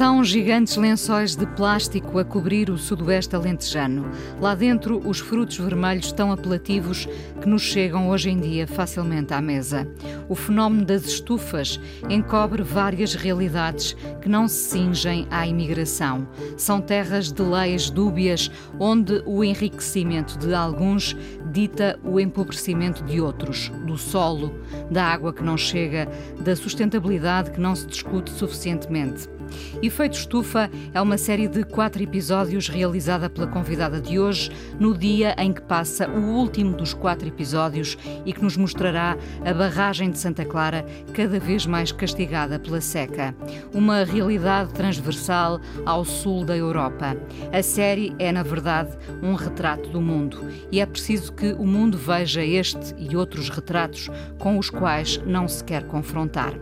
São 0.00 0.24
gigantes 0.24 0.78
lençóis 0.78 1.36
de 1.36 1.44
plástico 1.44 2.18
a 2.18 2.24
cobrir 2.24 2.70
o 2.70 2.78
sudoeste 2.78 3.36
alentejano. 3.36 4.10
Lá 4.40 4.54
dentro, 4.54 4.98
os 5.06 5.20
frutos 5.20 5.58
vermelhos 5.58 6.10
tão 6.10 6.32
apelativos 6.32 7.06
que 7.38 7.46
nos 7.46 7.60
chegam 7.60 8.08
hoje 8.08 8.30
em 8.30 8.40
dia 8.40 8.66
facilmente 8.66 9.34
à 9.34 9.42
mesa. 9.42 9.86
O 10.26 10.34
fenómeno 10.34 10.86
das 10.86 11.04
estufas 11.04 11.78
encobre 12.08 12.62
várias 12.62 13.14
realidades 13.14 13.94
que 14.22 14.28
não 14.30 14.48
se 14.48 14.70
cingem 14.70 15.26
à 15.30 15.46
imigração. 15.46 16.26
São 16.56 16.80
terras 16.80 17.30
de 17.30 17.42
leis 17.42 17.90
dúbias, 17.90 18.50
onde 18.78 19.22
o 19.26 19.44
enriquecimento 19.44 20.38
de 20.38 20.54
alguns 20.54 21.14
dita 21.52 22.00
o 22.02 22.18
empobrecimento 22.18 23.04
de 23.04 23.20
outros, 23.20 23.70
do 23.86 23.98
solo, 23.98 24.50
da 24.90 25.04
água 25.04 25.30
que 25.30 25.42
não 25.42 25.58
chega, 25.58 26.08
da 26.40 26.56
sustentabilidade 26.56 27.50
que 27.50 27.60
não 27.60 27.76
se 27.76 27.86
discute 27.86 28.30
suficientemente. 28.30 29.28
Efeito 29.82 30.18
Estufa 30.18 30.70
é 30.92 31.00
uma 31.00 31.16
série 31.16 31.48
de 31.48 31.64
quatro 31.64 32.02
episódios 32.02 32.68
realizada 32.68 33.30
pela 33.30 33.46
convidada 33.46 34.00
de 34.00 34.18
hoje, 34.18 34.50
no 34.78 34.96
dia 34.96 35.34
em 35.38 35.52
que 35.52 35.62
passa 35.62 36.08
o 36.08 36.20
último 36.20 36.76
dos 36.76 36.94
quatro 36.94 37.26
episódios 37.26 37.96
e 38.24 38.32
que 38.32 38.42
nos 38.42 38.56
mostrará 38.56 39.16
a 39.44 39.52
barragem 39.52 40.10
de 40.10 40.18
Santa 40.18 40.44
Clara 40.44 40.84
cada 41.12 41.38
vez 41.38 41.66
mais 41.66 41.92
castigada 41.92 42.58
pela 42.58 42.80
seca. 42.80 43.34
Uma 43.72 44.04
realidade 44.04 44.72
transversal 44.72 45.60
ao 45.86 46.04
sul 46.04 46.44
da 46.44 46.56
Europa. 46.56 47.16
A 47.52 47.62
série 47.62 48.14
é, 48.18 48.32
na 48.32 48.42
verdade, 48.42 48.90
um 49.22 49.34
retrato 49.34 49.88
do 49.90 50.00
mundo 50.00 50.48
e 50.70 50.80
é 50.80 50.86
preciso 50.86 51.32
que 51.32 51.52
o 51.52 51.66
mundo 51.66 51.96
veja 51.96 52.44
este 52.44 52.94
e 52.98 53.16
outros 53.16 53.48
retratos 53.48 54.08
com 54.38 54.58
os 54.58 54.70
quais 54.70 55.20
não 55.24 55.48
se 55.48 55.62
quer 55.64 55.84
confrontar. 55.84 56.54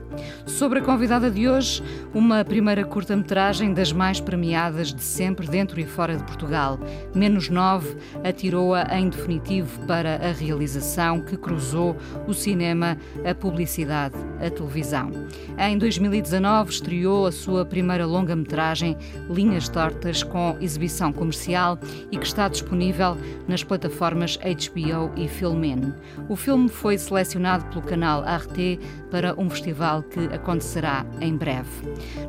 Sobre 0.46 0.80
a 0.80 0.82
convidada 0.82 1.30
de 1.30 1.48
hoje, 1.48 1.82
uma 2.14 2.44
primeira 2.44 2.77
curta-metragem 2.84 3.72
das 3.72 3.92
mais 3.92 4.20
premiadas 4.20 4.92
de 4.92 5.02
sempre 5.02 5.46
dentro 5.46 5.80
e 5.80 5.84
fora 5.84 6.16
de 6.16 6.24
Portugal. 6.24 6.78
Menos 7.14 7.48
9 7.48 7.96
atirou-a 8.24 8.86
em 8.98 9.08
definitivo 9.08 9.86
para 9.86 10.16
a 10.16 10.32
realização 10.32 11.20
que 11.20 11.36
cruzou 11.36 11.96
o 12.26 12.34
cinema, 12.34 12.96
a 13.24 13.34
publicidade, 13.34 14.16
a 14.44 14.50
televisão. 14.50 15.10
Em 15.58 15.76
2019 15.78 16.70
estreou 16.70 17.26
a 17.26 17.32
sua 17.32 17.64
primeira 17.64 18.06
longa-metragem, 18.06 18.96
Linhas 19.28 19.68
Tortas, 19.68 20.22
com 20.22 20.56
exibição 20.60 21.12
comercial 21.12 21.78
e 22.10 22.18
que 22.18 22.26
está 22.26 22.48
disponível 22.48 23.16
nas 23.46 23.64
plataformas 23.64 24.36
HBO 24.36 25.12
e 25.16 25.28
Filmin. 25.28 25.92
O 26.28 26.36
filme 26.36 26.68
foi 26.68 26.98
selecionado 26.98 27.64
pelo 27.66 27.82
canal 27.82 28.22
Arte 28.22 28.78
para 29.10 29.34
um 29.40 29.48
festival 29.48 30.02
que 30.02 30.20
acontecerá 30.26 31.04
em 31.20 31.36
breve. 31.36 31.68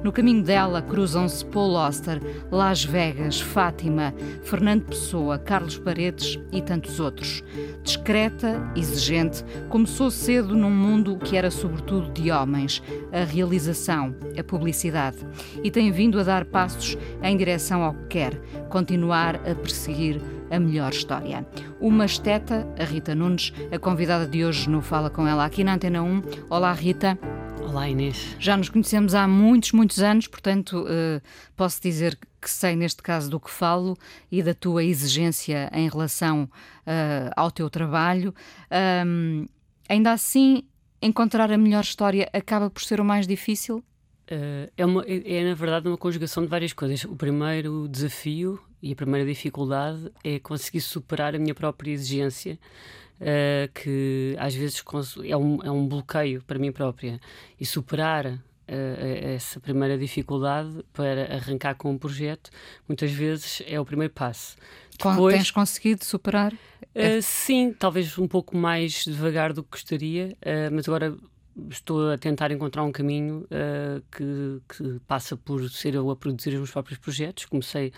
No 0.04 0.12
caminho 0.12 0.39
dela 0.42 0.82
cruzam-se 0.82 1.46
Paul 1.46 1.76
Oster, 1.76 2.22
Las 2.52 2.84
Vegas, 2.84 3.42
Fátima, 3.42 4.14
Fernando 4.44 4.86
Pessoa, 4.86 5.38
Carlos 5.38 5.78
Paredes 5.78 6.40
e 6.52 6.62
tantos 6.62 7.00
outros. 7.00 7.44
Discreta, 7.84 8.62
exigente, 8.76 9.44
começou 9.70 10.12
cedo 10.12 10.56
num 10.56 10.72
mundo 10.72 11.18
que 11.18 11.38
era 11.38 11.52
sobretudo 11.52 12.12
de 12.12 12.32
homens, 12.32 12.82
a 13.12 13.24
realização, 13.24 14.16
a 14.38 14.44
publicidade, 14.44 15.18
e 15.64 15.72
tem 15.72 15.92
vindo 15.92 16.20
a 16.20 16.24
dar 16.24 16.46
passos 16.46 16.98
em 17.22 17.38
direção 17.38 17.84
ao 17.84 17.94
que 17.94 18.08
quer, 18.08 18.36
continuar 18.70 19.36
a 19.38 19.56
perseguir 19.56 20.22
a 20.52 20.60
melhor 20.60 20.92
história. 20.92 21.46
Uma 21.80 22.06
esteta, 22.06 22.68
a 22.80 22.84
Rita 22.84 23.14
Nunes, 23.14 23.54
a 23.72 23.78
convidada 23.78 24.26
de 24.26 24.44
hoje 24.44 24.70
no 24.70 24.82
Fala 24.82 25.10
Com 25.10 25.28
Ela 25.28 25.46
aqui 25.46 25.64
na 25.64 25.76
Antena 25.76 26.02
1. 26.02 26.24
Olá, 26.50 26.74
Rita. 26.74 27.18
Olá, 27.70 27.88
Inês. 27.88 28.36
Já 28.40 28.58
nos 28.58 28.68
conhecemos 28.68 29.14
há 29.14 29.28
muitos, 29.28 29.74
muitos 29.74 30.00
anos, 30.00 30.26
portanto, 30.26 30.88
uh, 30.88 31.22
posso 31.56 31.80
dizer 31.80 32.18
que 32.42 32.50
sei, 32.50 32.76
neste 32.76 33.04
caso, 33.04 33.30
do 33.30 33.40
que 33.40 33.52
falo 33.52 33.96
e 34.32 34.42
da 34.42 34.56
tua 34.56 34.84
exigência 34.84 35.70
em 35.72 35.88
relação 35.88 36.46
uh, 36.46 37.32
ao 37.36 37.52
teu 37.52 37.70
trabalho. 37.70 38.34
Um, 39.06 39.46
ainda 39.88 40.12
assim, 40.12 40.64
encontrar 41.00 41.52
a 41.52 41.58
melhor 41.60 41.84
história 41.84 42.28
acaba 42.34 42.72
por 42.72 42.82
ser 42.82 43.00
o 43.00 43.06
mais 43.06 43.28
difícil? 43.28 43.84
Uh, 44.32 44.72
é, 44.76 44.84
uma, 44.84 45.06
é, 45.06 45.36
é, 45.36 45.48
na 45.48 45.54
verdade, 45.54 45.88
uma 45.88 45.98
conjugação 45.98 46.42
de 46.42 46.50
várias 46.50 46.74
coisas. 46.74 47.04
O 47.04 47.16
primeiro 47.16 47.88
desafio 47.88 48.60
e 48.82 48.94
a 48.94 48.96
primeira 48.96 49.28
dificuldade 49.28 50.12
é 50.24 50.40
conseguir 50.40 50.82
superar 50.82 51.36
a 51.36 51.38
minha 51.38 51.54
própria 51.54 51.92
exigência 51.92 52.58
uh, 53.20 53.72
que 53.74 54.36
às 54.40 54.56
vezes 54.56 54.84
é 55.26 55.38
um, 55.38 55.64
é 55.64 55.72
um 55.72 55.88
bloqueio 55.88 56.42
para 56.44 56.58
mim 56.58 56.72
própria. 56.72 57.20
E 57.60 57.66
superar 57.66 58.26
uh, 58.26 58.40
essa 58.68 59.60
primeira 59.60 59.98
dificuldade 59.98 60.84
para 60.94 61.34
arrancar 61.36 61.76
com 61.76 61.92
um 61.92 61.98
projeto, 61.98 62.50
muitas 62.88 63.12
vezes 63.12 63.62
é 63.68 63.80
o 63.80 63.86
primeiro 63.86 64.14
passo. 64.14 64.56
Depois, 64.98 65.36
Tens 65.36 65.52
conseguido 65.52 66.04
superar? 66.04 66.54
Uh, 66.54 67.22
sim, 67.22 67.74
talvez 67.78 68.18
um 68.18 68.28
pouco 68.28 68.58
mais 68.58 69.06
devagar 69.06 69.54
do 69.54 69.64
que 69.64 69.70
gostaria, 69.72 70.36
mas 70.72 70.88
agora 70.88 71.16
estou 71.70 72.12
a 72.12 72.18
tentar 72.18 72.52
encontrar 72.52 72.84
um 72.84 72.92
caminho 72.92 73.46
uh, 73.46 74.02
que, 74.12 74.62
que, 74.68 75.00
passa 75.08 75.36
por 75.36 75.70
ser 75.70 75.96
eu 75.96 76.10
a 76.10 76.16
produzir 76.16 76.50
os 76.50 76.56
meus 76.56 76.72
próprios 76.72 77.00
projetos. 77.00 77.46
Comecei 77.46 77.92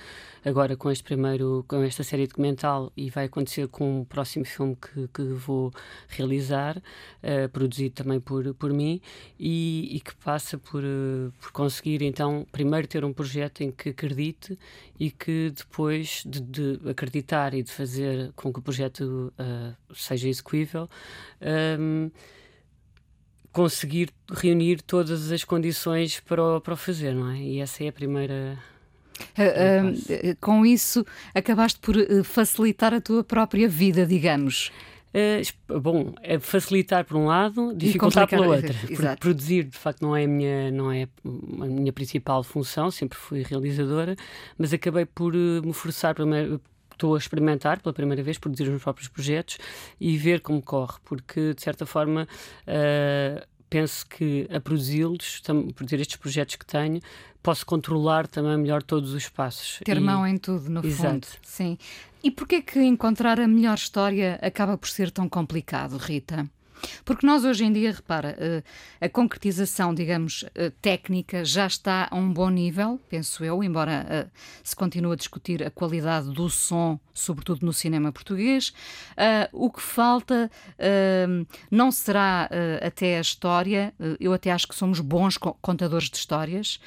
agora 0.43 0.75
com 0.75 0.89
este 0.89 1.03
primeiro, 1.03 1.63
com 1.67 1.83
esta 1.83 2.03
série 2.03 2.27
documental 2.27 2.91
e 2.95 3.09
vai 3.09 3.25
acontecer 3.25 3.67
com 3.67 4.01
o 4.01 4.05
próximo 4.05 4.45
filme 4.45 4.75
que, 4.75 5.07
que 5.07 5.21
vou 5.33 5.71
realizar, 6.07 6.77
uh, 6.77 7.49
produzido 7.49 7.95
também 7.95 8.19
por, 8.19 8.53
por 8.55 8.73
mim, 8.73 9.01
e, 9.39 9.95
e 9.95 9.99
que 9.99 10.15
passa 10.15 10.57
por, 10.57 10.83
uh, 10.83 11.31
por 11.39 11.51
conseguir 11.51 12.01
então 12.01 12.45
primeiro 12.51 12.87
ter 12.87 13.05
um 13.05 13.13
projeto 13.13 13.61
em 13.61 13.71
que 13.71 13.89
acredite 13.89 14.57
e 14.99 15.11
que 15.11 15.51
depois 15.55 16.23
de, 16.25 16.41
de 16.41 16.89
acreditar 16.89 17.53
e 17.53 17.63
de 17.63 17.71
fazer 17.71 18.31
com 18.35 18.51
que 18.51 18.59
o 18.59 18.61
projeto 18.61 19.33
seja 19.93 20.27
execuível. 20.29 20.89
Ehm, 21.41 22.11
conseguir 23.51 24.09
reunir 24.31 24.81
todas 24.81 25.31
as 25.31 25.43
condições 25.43 26.19
para 26.19 26.43
o, 26.43 26.61
para 26.61 26.73
o 26.73 26.77
fazer, 26.77 27.13
não 27.13 27.29
é? 27.29 27.37
E 27.37 27.59
essa 27.59 27.83
é 27.83 27.89
a 27.89 27.91
primeira. 27.91 28.57
Uh, 29.37 30.31
uh, 30.31 30.35
com 30.39 30.65
isso, 30.65 31.05
acabaste 31.33 31.79
por 31.79 31.95
uh, 31.95 32.23
facilitar 32.23 32.93
a 32.93 33.01
tua 33.01 33.23
própria 33.23 33.67
vida, 33.67 34.05
digamos. 34.05 34.71
bom, 35.67 36.13
é 36.23 36.39
facilitar 36.39 37.05
por 37.05 37.17
um 37.17 37.25
lado, 37.25 37.73
dificultar 37.75 38.27
pela 38.27 38.47
outra. 38.47 38.73
Porque 38.73 39.15
produzir, 39.19 39.65
de 39.65 39.77
facto, 39.77 40.01
não 40.01 40.15
é, 40.15 40.23
a 40.23 40.27
minha, 40.27 40.71
não 40.71 40.91
é 40.91 41.07
a 41.23 41.65
minha 41.65 41.93
principal 41.93 42.43
função, 42.43 42.89
sempre 42.89 43.17
fui 43.17 43.43
realizadora, 43.43 44.15
mas 44.57 44.73
acabei 44.73 45.05
por 45.05 45.33
me 45.33 45.73
forçar 45.73 46.15
estou 47.01 47.15
a 47.15 47.17
experimentar 47.17 47.81
pela 47.81 47.93
primeira 47.93 48.21
vez, 48.21 48.37
produzir 48.37 48.63
os 48.63 48.69
meus 48.69 48.83
próprios 48.83 49.07
projetos 49.07 49.57
e 49.99 50.15
ver 50.17 50.39
como 50.41 50.61
corre, 50.61 50.99
porque 51.03 51.53
de 51.55 51.61
certa 51.61 51.85
forma 51.85 52.27
uh, 52.67 53.47
penso 53.69 54.05
que 54.05 54.47
a 54.51 54.59
produzi-los, 54.59 55.41
produzir 55.73 55.99
estes 55.99 56.17
projetos 56.17 56.55
que 56.57 56.65
tenho, 56.65 57.01
posso 57.41 57.65
controlar 57.65 58.27
também 58.27 58.55
melhor 58.57 58.83
todos 58.83 59.13
os 59.13 59.27
passos. 59.27 59.79
Ter 59.83 59.97
e... 59.97 59.99
mão 59.99 60.27
em 60.27 60.37
tudo, 60.37 60.69
no 60.69 60.85
Exato. 60.85 61.11
fundo. 61.11 61.27
Sim. 61.41 61.77
E 62.23 62.29
porquê 62.29 62.61
que 62.61 62.79
encontrar 62.79 63.39
a 63.39 63.47
melhor 63.47 63.75
história 63.75 64.37
acaba 64.43 64.77
por 64.77 64.87
ser 64.87 65.09
tão 65.09 65.27
complicado, 65.27 65.97
Rita? 65.97 66.47
Porque 67.03 67.25
nós 67.25 67.43
hoje 67.43 67.65
em 67.65 67.71
dia, 67.71 67.91
repara, 67.91 68.35
eh, 68.39 68.63
a 68.99 69.09
concretização, 69.09 69.93
digamos, 69.93 70.45
eh, 70.55 70.71
técnica 70.81 71.43
já 71.43 71.67
está 71.67 72.07
a 72.09 72.15
um 72.15 72.31
bom 72.31 72.49
nível, 72.49 72.99
penso 73.09 73.43
eu, 73.43 73.63
embora 73.63 74.05
eh, 74.09 74.27
se 74.63 74.75
continue 74.75 75.13
a 75.13 75.15
discutir 75.15 75.63
a 75.63 75.71
qualidade 75.71 76.31
do 76.31 76.49
som, 76.49 76.99
sobretudo 77.13 77.65
no 77.65 77.73
cinema 77.73 78.11
português. 78.11 78.73
O 79.51 79.69
que 79.69 79.81
falta 79.81 80.49
não 81.69 81.91
será 81.91 82.49
até 82.81 83.17
a 83.17 83.21
história, 83.21 83.93
eu 84.19 84.33
até 84.33 84.51
acho 84.51 84.67
que 84.67 84.75
somos 84.75 84.99
bons 84.99 85.37
contadores 85.37 86.09
de 86.09 86.17
histórias, 86.17 86.79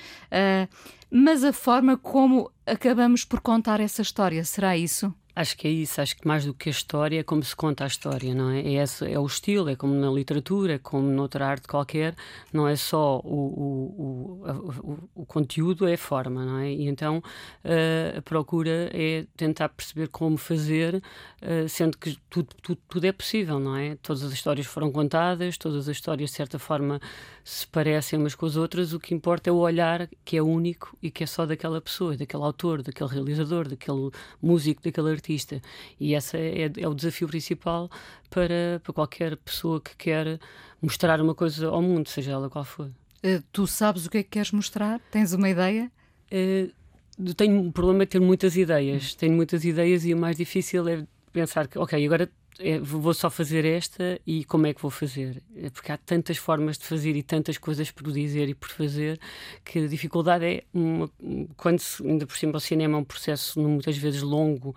mas 1.11 1.45
a 1.45 1.53
forma 1.53 1.97
como 1.97 2.51
acabamos 2.67 3.25
por 3.25 3.41
contar 3.41 3.81
essa 3.81 4.03
história, 4.03 4.45
será 4.45 4.77
isso? 4.77 5.15
Acho 5.37 5.57
que 5.57 5.67
é 5.67 5.71
isso, 5.71 6.01
acho 6.01 6.17
que 6.17 6.29
mais 6.29 6.45
do 6.45 6.55
que 6.55 6.69
a 6.69 6.71
história 6.71 7.19
é 7.19 7.23
como 7.25 7.43
se 7.43 7.57
conta 7.57 7.83
a 7.83 7.89
história, 7.89 8.33
não 8.33 8.51
é? 8.51 8.61
É, 8.61 8.75
esse, 8.75 9.11
é 9.11 9.19
o 9.19 9.27
estilo, 9.27 9.69
é 9.69 9.75
como 9.75 9.93
na 9.93 10.09
literatura, 10.09 10.79
como 10.79 11.09
noutra 11.09 11.45
arte 11.45 11.67
qualquer, 11.67 12.15
não 12.53 12.69
é 12.69 12.77
só 12.77 13.19
o, 13.19 13.21
o, 13.25 14.45
o, 14.45 15.01
o, 15.17 15.23
o 15.23 15.27
conteúdo, 15.27 15.89
é 15.89 15.95
a 15.95 15.99
forma, 15.99 16.45
não 16.45 16.59
é? 16.59 16.71
E 16.71 16.87
então 16.87 17.19
uh, 17.19 18.19
a 18.19 18.23
procura 18.23 18.91
é 18.93 19.27
tentar 19.37 19.71
perceber 19.71 20.07
como 20.07 20.37
fazer, 20.37 21.03
uh, 21.43 21.69
sendo 21.69 21.99
que 21.99 22.17
tudo, 22.31 22.55
tudo, 22.63 22.81
tudo 22.89 23.05
é 23.05 23.11
possível, 23.11 23.59
não 23.59 23.77
é? 23.77 23.97
Todas 23.97 24.23
as 24.23 24.33
histórias 24.33 24.67
foram 24.69 24.93
contadas, 24.93 25.59
todas 25.59 25.89
as 25.89 25.97
histórias 25.97 26.31
de 26.31 26.37
certa 26.37 26.61
forma 26.61 27.01
se 27.43 27.67
parecem 27.67 28.21
umas 28.21 28.37
com 28.37 28.47
as 28.47 28.55
outras, 28.55 28.93
o 28.93 29.01
que 29.01 29.13
importa 29.13 29.51
é 29.51 29.53
o 29.53 29.57
olhar 29.57 30.09
que 30.25 30.37
é 30.37 30.43
único 30.43 30.97
e 31.03 31.11
que 31.11 31.25
é 31.25 31.27
só 31.27 31.45
daquela 31.45 31.81
pessoa, 31.81 32.17
daquele 32.17 32.43
autor, 32.45 32.83
daquele 32.83 33.11
realizador, 33.11 33.69
daquele 33.69 34.11
músico, 34.41 34.81
daquele 34.81 35.11
artista 35.11 35.24
artista. 35.25 35.61
E 35.99 36.15
esse 36.15 36.37
é, 36.37 36.71
é, 36.77 36.89
o 36.89 36.95
desafio 36.95 37.27
principal 37.27 37.91
para, 38.29 38.81
para 38.83 38.93
qualquer 38.93 39.37
pessoa 39.39 39.81
que 39.81 39.97
quer 39.97 40.39
mostrar 40.81 41.21
uma 41.21 41.35
coisa 41.35 41.69
ao 41.69 41.81
mundo, 41.81 42.09
seja 42.09 42.33
ela 42.33 42.51
qual 42.51 42.65
for. 42.65 42.87
Uh, 42.87 43.43
tu 43.51 43.67
sabes 43.67 44.05
o 44.05 44.11
que 44.11 44.19
é 44.19 44.23
que 44.23 44.31
queres 44.31 44.53
mostrar? 44.53 45.01
Tens 45.11 45.33
uma 45.33 45.49
ideia? 45.49 45.91
Uh, 46.31 47.35
tenho 47.35 47.59
um 47.59 47.73
problema 47.73 48.05
de 48.05 48.11
ter 48.11 48.21
muitas 48.21 48.57
ideias. 48.57 49.15
Tenho 49.15 49.35
muitas 49.35 49.65
ideias 49.65 50.05
e 50.05 50.13
o 50.13 50.17
mais 50.17 50.37
difícil 50.37 50.87
é 50.89 51.07
pensar 51.33 51.67
que, 51.67 51.79
ok, 51.79 52.05
agora 52.05 52.31
é, 52.59 52.79
vou 52.79 53.13
só 53.13 53.29
fazer 53.29 53.65
esta 53.65 54.21
e 54.27 54.45
como 54.45 54.67
é 54.67 54.75
que 54.75 54.81
vou 54.81 54.91
fazer? 54.91 55.43
É 55.57 55.71
porque 55.71 55.91
há 55.91 55.97
tantas 55.97 56.37
formas 56.37 56.79
de 56.79 56.85
fazer 56.85 57.17
e 57.17 57.23
tantas 57.23 57.59
coisas 57.59 57.91
por 57.91 58.13
dizer 58.13 58.49
e 58.49 58.55
por 58.55 58.69
fazer 58.69 59.19
que 59.65 59.81
a 59.81 59.89
dificuldade 59.89 60.45
é, 60.45 60.65
uma, 60.73 61.11
quando 61.57 61.81
se, 61.81 62.07
ainda 62.07 62.27
por 62.27 62.37
cima 62.37 62.57
o 62.57 62.61
cinema 62.61 62.97
é 62.97 63.01
um 63.01 63.05
processo 63.05 63.61
muitas 63.61 63.97
vezes 63.97 64.23
longo, 64.23 64.71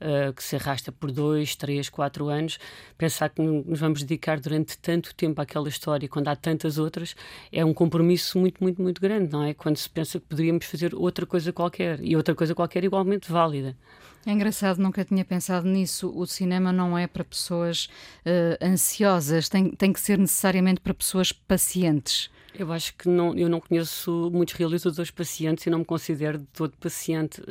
uh, 0.00 0.32
que 0.32 0.42
se 0.42 0.56
arrasta 0.56 0.92
por 0.92 1.10
dois, 1.10 1.56
três, 1.56 1.88
quatro 1.88 2.28
anos, 2.28 2.58
pensar 2.98 3.30
que 3.30 3.40
nos 3.40 3.80
vamos 3.80 4.02
dedicar 4.02 4.38
durante 4.38 4.76
tanto 4.78 5.14
tempo 5.14 5.40
àquela 5.40 5.68
história, 5.68 6.08
quando 6.08 6.28
há 6.28 6.36
tantas 6.36 6.78
outras, 6.78 7.16
é 7.50 7.64
um 7.64 7.72
compromisso 7.72 8.38
muito, 8.38 8.62
muito, 8.62 8.82
muito 8.82 9.00
grande, 9.00 9.32
não 9.32 9.42
é? 9.42 9.54
Quando 9.54 9.76
se 9.76 9.88
pensa 9.88 10.20
que 10.20 10.26
poderíamos 10.26 10.66
fazer 10.66 10.94
outra 10.94 11.24
coisa 11.24 11.52
qualquer 11.52 11.98
e 12.02 12.14
outra 12.16 12.34
coisa 12.34 12.54
qualquer 12.54 12.84
igualmente 12.84 13.30
válida. 13.32 13.76
É 14.24 14.30
engraçado, 14.30 14.78
nunca 14.78 15.04
tinha 15.04 15.24
pensado 15.24 15.66
nisso. 15.66 16.12
O 16.14 16.26
cinema 16.26 16.72
não 16.72 16.96
é 16.96 17.06
para 17.06 17.24
pessoas 17.24 17.86
uh, 18.24 18.64
ansiosas, 18.64 19.48
tem, 19.48 19.70
tem 19.70 19.92
que 19.92 20.00
ser 20.00 20.16
necessariamente 20.16 20.80
para 20.80 20.94
pessoas 20.94 21.32
pacientes. 21.32 22.30
Eu 22.54 22.70
acho 22.70 22.94
que 22.96 23.08
não, 23.08 23.34
eu 23.34 23.48
não 23.48 23.60
conheço 23.60 24.30
muitos 24.30 24.54
realizadores 24.54 25.10
pacientes 25.10 25.66
e 25.66 25.70
não 25.70 25.78
me 25.78 25.84
considero 25.86 26.38
de 26.38 26.44
todo 26.52 26.76
paciente. 26.76 27.42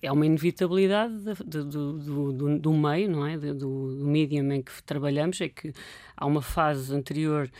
É 0.00 0.10
uma 0.10 0.24
inevitabilidade 0.24 1.12
do, 1.44 1.64
do, 1.64 2.32
do, 2.32 2.58
do 2.58 2.72
meio, 2.72 3.10
não 3.10 3.26
é? 3.26 3.36
Do, 3.36 3.54
do 3.54 4.06
medium 4.06 4.50
em 4.50 4.62
que 4.62 4.82
trabalhamos, 4.82 5.40
é 5.42 5.50
que 5.50 5.74
há 6.16 6.24
uma 6.24 6.40
fase 6.40 6.94
anterior 6.94 7.50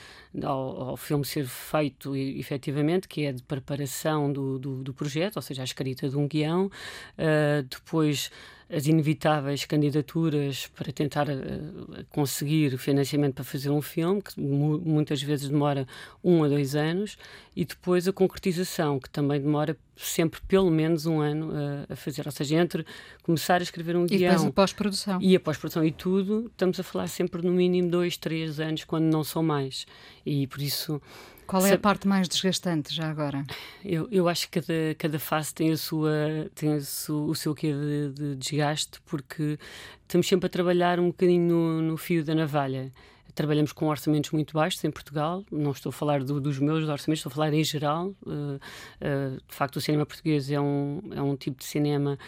ao, 0.43 0.91
ao 0.91 0.97
filme 0.97 1.25
ser 1.25 1.47
feito 1.47 2.17
efetivamente, 2.17 3.07
que 3.07 3.27
é 3.27 3.33
de 3.33 3.43
preparação 3.43 4.33
do, 4.33 4.59
do, 4.59 4.83
do 4.83 4.95
projeto, 4.95 5.37
ou 5.37 5.43
seja, 5.43 5.61
a 5.61 5.65
escrita 5.65 6.09
de 6.09 6.17
um 6.17 6.27
guião, 6.27 6.67
uh, 6.67 7.63
depois 7.69 8.31
as 8.69 8.87
inevitáveis 8.87 9.65
candidaturas 9.65 10.67
para 10.69 10.93
tentar 10.93 11.29
uh, 11.29 12.05
conseguir 12.11 12.77
financiamento 12.79 13.35
para 13.35 13.45
fazer 13.45 13.71
um 13.71 13.81
filme, 13.81 14.21
que 14.21 14.41
mu 14.41 14.79
muitas 14.79 15.23
vezes 15.23 15.49
demora 15.49 15.87
um 16.23 16.43
a 16.43 16.49
dois 16.49 16.75
anos, 16.75 17.17
e 17.55 17.65
depois 17.65 18.09
a 18.09 18.13
concretização, 18.13 18.99
que 18.99 19.09
também 19.09 19.41
demora 19.41 19.77
sempre 19.97 20.41
pelo 20.47 20.71
menos 20.71 21.07
um 21.07 21.21
ano 21.21 21.51
uh, 21.51 21.93
a 21.93 21.97
fazer. 21.97 22.27
Ou 22.27 22.33
seja, 22.33 22.57
entre 22.57 22.85
começar 23.23 23.61
a 23.61 23.63
escrever 23.63 23.97
um 23.97 24.05
e 24.05 24.09
guião... 24.09 24.19
E 24.19 24.21
depois 24.21 24.45
a 24.45 24.53
pós-produção. 24.53 25.19
E 25.21 25.37
a 25.37 25.41
pós-produção 25.41 25.85
e 25.85 25.93
tudo, 25.93 26.47
estamos 26.47 26.79
a 26.79 26.83
falar 26.83 27.09
sempre 27.09 27.43
no 27.43 27.53
mínimo 27.53 27.91
dois, 27.91 28.17
três 28.17 28.61
anos, 28.61 28.85
quando 28.85 29.05
não 29.05 29.25
são 29.25 29.43
mais. 29.43 29.87
E 30.25 30.47
por 30.47 30.61
isso 30.61 31.01
qual 31.47 31.65
é 31.65 31.75
a 31.75 31.79
parte 31.79 32.09
mais 32.09 32.29
desgastante 32.29 32.93
já 32.93 33.09
agora? 33.09 33.45
Eu, 33.85 34.09
eu 34.11 34.29
acho 34.29 34.51
que 34.51 34.61
cada, 34.61 34.95
cada 34.99 35.19
fase 35.19 35.55
tem, 35.55 35.71
a 35.71 35.77
sua, 35.77 36.51
tem 36.55 36.73
a 36.73 36.79
o 37.13 37.35
seu 37.35 37.55
quê 37.55 37.73
de, 37.73 38.13
de, 38.13 38.37
desgaste, 38.37 39.01
porque 39.07 39.57
estamos 40.03 40.27
sempre 40.27 40.47
a 40.47 40.51
trabalhar 40.51 40.99
um 40.99 41.07
bocadinho 41.07 41.49
no, 41.49 41.83
no 41.83 41.97
fio 41.97 42.25
da 42.25 42.35
navalha 42.35 42.93
trabalhamos 43.37 43.71
com 43.71 43.87
orçamentos 43.87 44.31
muito 44.33 44.55
baixos 44.55 44.83
em 44.83 44.91
Portugal. 44.91 45.45
Não 45.53 45.71
estou 45.71 45.91
a 45.91 45.93
falar 45.93 46.25
do, 46.25 46.41
dos 46.41 46.59
meus 46.59 46.89
orçamentos, 46.89 47.21
estou 47.21 47.31
a 47.31 47.35
falar 47.35 47.53
em 47.53 47.63
geral. 47.63 48.09
Uh, 48.27 48.57
uh, 48.57 49.37
de 49.47 49.55
facto, 49.55 49.77
o 49.77 49.81
cinema 49.81 50.05
português 50.05 50.51
é 50.51 50.59
um, 50.59 51.03
é 51.13 51.23
um 51.23 51.37
tipo 51.37 51.59
de 51.59 51.65
cinema 51.65 52.19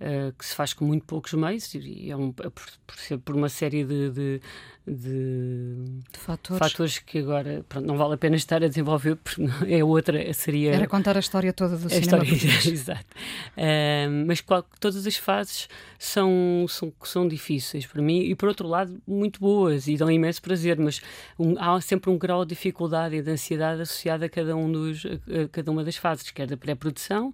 uh, 0.00 0.32
que 0.38 0.44
se 0.44 0.54
faz 0.54 0.72
com 0.72 0.84
muito 0.84 1.04
poucos 1.04 1.32
meios 1.34 1.74
e 1.74 2.10
é, 2.10 2.16
um, 2.16 2.28
é 2.28 2.50
por, 2.50 3.18
por, 3.24 3.34
uma 3.34 3.48
série 3.48 3.84
de, 3.84 4.10
de 4.10 4.40
de, 4.86 6.02
de 6.12 6.18
fatores. 6.18 6.58
fatores. 6.58 6.98
que 6.98 7.18
agora 7.18 7.64
pronto, 7.66 7.86
não 7.86 7.96
vale 7.96 8.14
a 8.14 8.16
pena 8.18 8.36
estar 8.36 8.62
a 8.62 8.68
desenvolver 8.68 9.16
porque 9.16 9.42
é 9.66 9.82
outra 9.82 10.32
seria 10.34 10.74
era 10.74 10.86
contar 10.86 11.16
a 11.16 11.20
história 11.20 11.54
toda 11.54 11.76
do 11.76 11.86
a 11.86 11.90
cinema 11.90 12.22
história, 12.22 12.68
exato 12.70 13.06
uh, 13.56 14.26
mas 14.26 14.44
todas 14.78 15.06
as 15.06 15.16
fases 15.16 15.68
são, 15.98 16.66
são 16.68 16.92
são 17.02 17.26
difíceis 17.26 17.86
para 17.86 18.02
mim 18.02 18.24
e 18.24 18.34
por 18.34 18.46
outro 18.46 18.68
lado 18.68 19.00
muito 19.06 19.40
boas 19.40 19.88
e 19.88 19.96
dão 19.96 20.10
imenso 20.10 20.42
prazer 20.42 20.78
mas 20.78 21.00
um, 21.38 21.54
há 21.58 21.80
sempre 21.80 22.10
um 22.10 22.18
grau 22.18 22.44
de 22.44 22.50
dificuldade 22.50 23.16
e 23.16 23.22
de 23.22 23.30
ansiedade 23.30 23.80
associado 23.80 24.24
a 24.24 24.28
cada 24.28 24.54
um 24.54 24.70
dos 24.70 25.06
a 25.06 25.48
cada 25.50 25.70
uma 25.70 25.82
das 25.82 25.96
fases 25.96 26.30
quer 26.30 26.46
da 26.46 26.58
pré-produção 26.58 27.32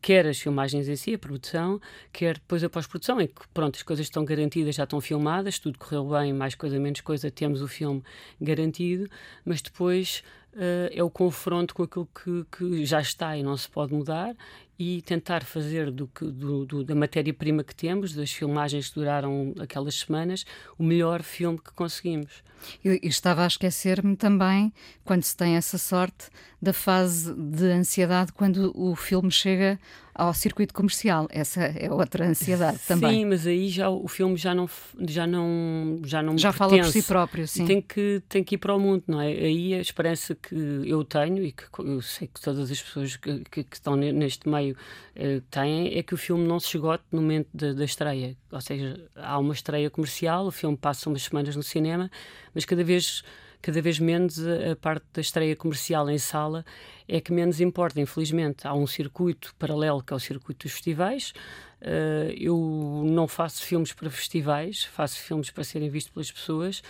quer 0.00 0.26
as 0.26 0.38
filmagens 0.38 0.88
em 0.88 0.96
si, 0.96 1.14
a 1.14 1.18
produção, 1.18 1.80
quer 2.12 2.34
depois 2.34 2.64
a 2.64 2.68
pós-produção, 2.68 3.20
em 3.20 3.26
que 3.26 3.46
pronto, 3.52 3.76
as 3.76 3.82
coisas 3.82 4.06
estão 4.06 4.24
garantidas, 4.24 4.74
já 4.74 4.84
estão 4.84 5.00
filmadas, 5.00 5.58
tudo 5.58 5.78
correu 5.78 6.08
bem, 6.08 6.32
mais 6.32 6.54
coisa, 6.54 6.78
menos 6.78 7.00
coisa, 7.00 7.30
temos 7.30 7.60
o 7.60 7.68
filme 7.68 8.02
garantido, 8.40 9.08
mas 9.44 9.60
depois 9.60 10.22
uh, 10.54 10.90
é 10.92 11.02
o 11.02 11.10
confronto 11.10 11.74
com 11.74 11.82
aquilo 11.82 12.08
que, 12.14 12.46
que, 12.56 12.86
já 12.86 13.00
está 13.00 13.36
e 13.36 13.42
não 13.42 13.56
se 13.56 13.68
pode 13.68 13.92
mudar 13.92 14.34
e 14.82 15.02
tentar 15.02 15.44
fazer 15.44 15.90
do 15.90 16.10
do, 16.22 16.64
do, 16.64 16.82
da 16.82 16.94
matéria-prima 16.94 17.62
que 17.62 17.74
temos, 17.76 18.14
das 18.14 18.32
filmagens 18.32 18.88
que 18.88 18.94
duraram 18.94 19.52
aquelas 19.60 19.94
semanas, 19.96 20.46
o 20.78 20.82
melhor 20.82 21.22
filme 21.22 21.58
que 21.58 21.70
conseguimos. 21.74 22.42
Eu, 22.82 22.94
eu 22.94 23.08
estava 23.10 23.44
a 23.44 23.46
esquecer-me 23.46 24.16
também, 24.16 24.72
quando 25.04 25.22
se 25.22 25.36
tem 25.36 25.56
essa 25.56 25.76
sorte, 25.76 26.30
da 26.62 26.72
fase 26.72 27.34
de 27.34 27.66
ansiedade 27.66 28.32
quando 28.32 28.72
o 28.74 28.96
filme 28.96 29.30
chega 29.30 29.78
ao 30.20 30.34
circuito 30.34 30.74
comercial. 30.74 31.26
Essa 31.30 31.62
é 31.62 31.90
outra 31.90 32.26
ansiedade 32.28 32.78
também. 32.86 33.20
Sim, 33.20 33.24
mas 33.24 33.46
aí 33.46 33.70
já 33.70 33.88
o 33.88 34.06
filme 34.06 34.36
já 34.36 34.54
não 34.54 34.68
já 35.08 35.26
não 35.26 35.98
já 36.04 36.22
não 36.22 36.36
já 36.36 36.52
fala 36.52 36.76
por 36.76 36.84
si 36.86 37.02
próprio, 37.02 37.48
sim. 37.48 37.64
Tem 37.64 37.80
que 37.80 38.22
tem 38.28 38.44
que 38.44 38.56
ir 38.56 38.58
para 38.58 38.74
o 38.74 38.78
mundo, 38.78 39.04
não 39.06 39.20
é? 39.20 39.28
Aí 39.28 39.74
a 39.74 39.80
esperança 39.80 40.34
que 40.34 40.54
eu 40.84 41.02
tenho 41.04 41.42
e 41.42 41.52
que 41.52 41.64
eu 41.78 42.02
sei 42.02 42.28
que 42.28 42.38
todas 42.38 42.70
as 42.70 42.82
pessoas 42.82 43.16
que, 43.16 43.42
que, 43.50 43.64
que 43.64 43.76
estão 43.76 43.96
neste 43.96 44.46
meio 44.46 44.76
uh, 45.16 45.40
têm 45.50 45.96
é 45.96 46.02
que 46.02 46.12
o 46.12 46.18
filme 46.18 46.46
não 46.46 46.60
se 46.60 46.76
esgote 46.76 47.04
no 47.10 47.22
momento 47.22 47.48
da, 47.54 47.72
da 47.72 47.84
estreia. 47.84 48.36
Ou 48.52 48.60
seja, 48.60 49.02
há 49.16 49.38
uma 49.38 49.54
estreia 49.54 49.88
comercial, 49.88 50.46
o 50.46 50.50
filme 50.50 50.76
passa 50.76 51.08
umas 51.08 51.22
semanas 51.22 51.56
no 51.56 51.62
cinema, 51.62 52.10
mas 52.54 52.66
cada 52.66 52.84
vez 52.84 53.24
cada 53.60 53.80
vez 53.80 53.98
menos 53.98 54.38
a, 54.38 54.76
parte 54.76 55.06
da 55.12 55.20
estreia 55.20 55.54
comercial 55.56 56.08
em 56.10 56.18
sala 56.18 56.64
é 57.08 57.20
que 57.20 57.32
menos 57.32 57.60
importa, 57.60 58.00
infelizmente. 58.00 58.66
Há 58.66 58.74
um 58.74 58.86
circuito 58.86 59.54
paralelo 59.58 60.02
que 60.02 60.12
é 60.12 60.16
o 60.16 60.20
circuito 60.20 60.66
dos 60.66 60.72
festivais. 60.72 61.32
Uh, 61.80 62.30
eu 62.36 63.02
não 63.06 63.26
faço 63.26 63.64
filmes 63.64 63.94
para 63.94 64.10
festivais, 64.10 64.84
faço 64.84 65.18
filmes 65.18 65.50
para 65.50 65.64
serem 65.64 65.88
vistos 65.88 66.12
pelas 66.12 66.30
pessoas 66.30 66.80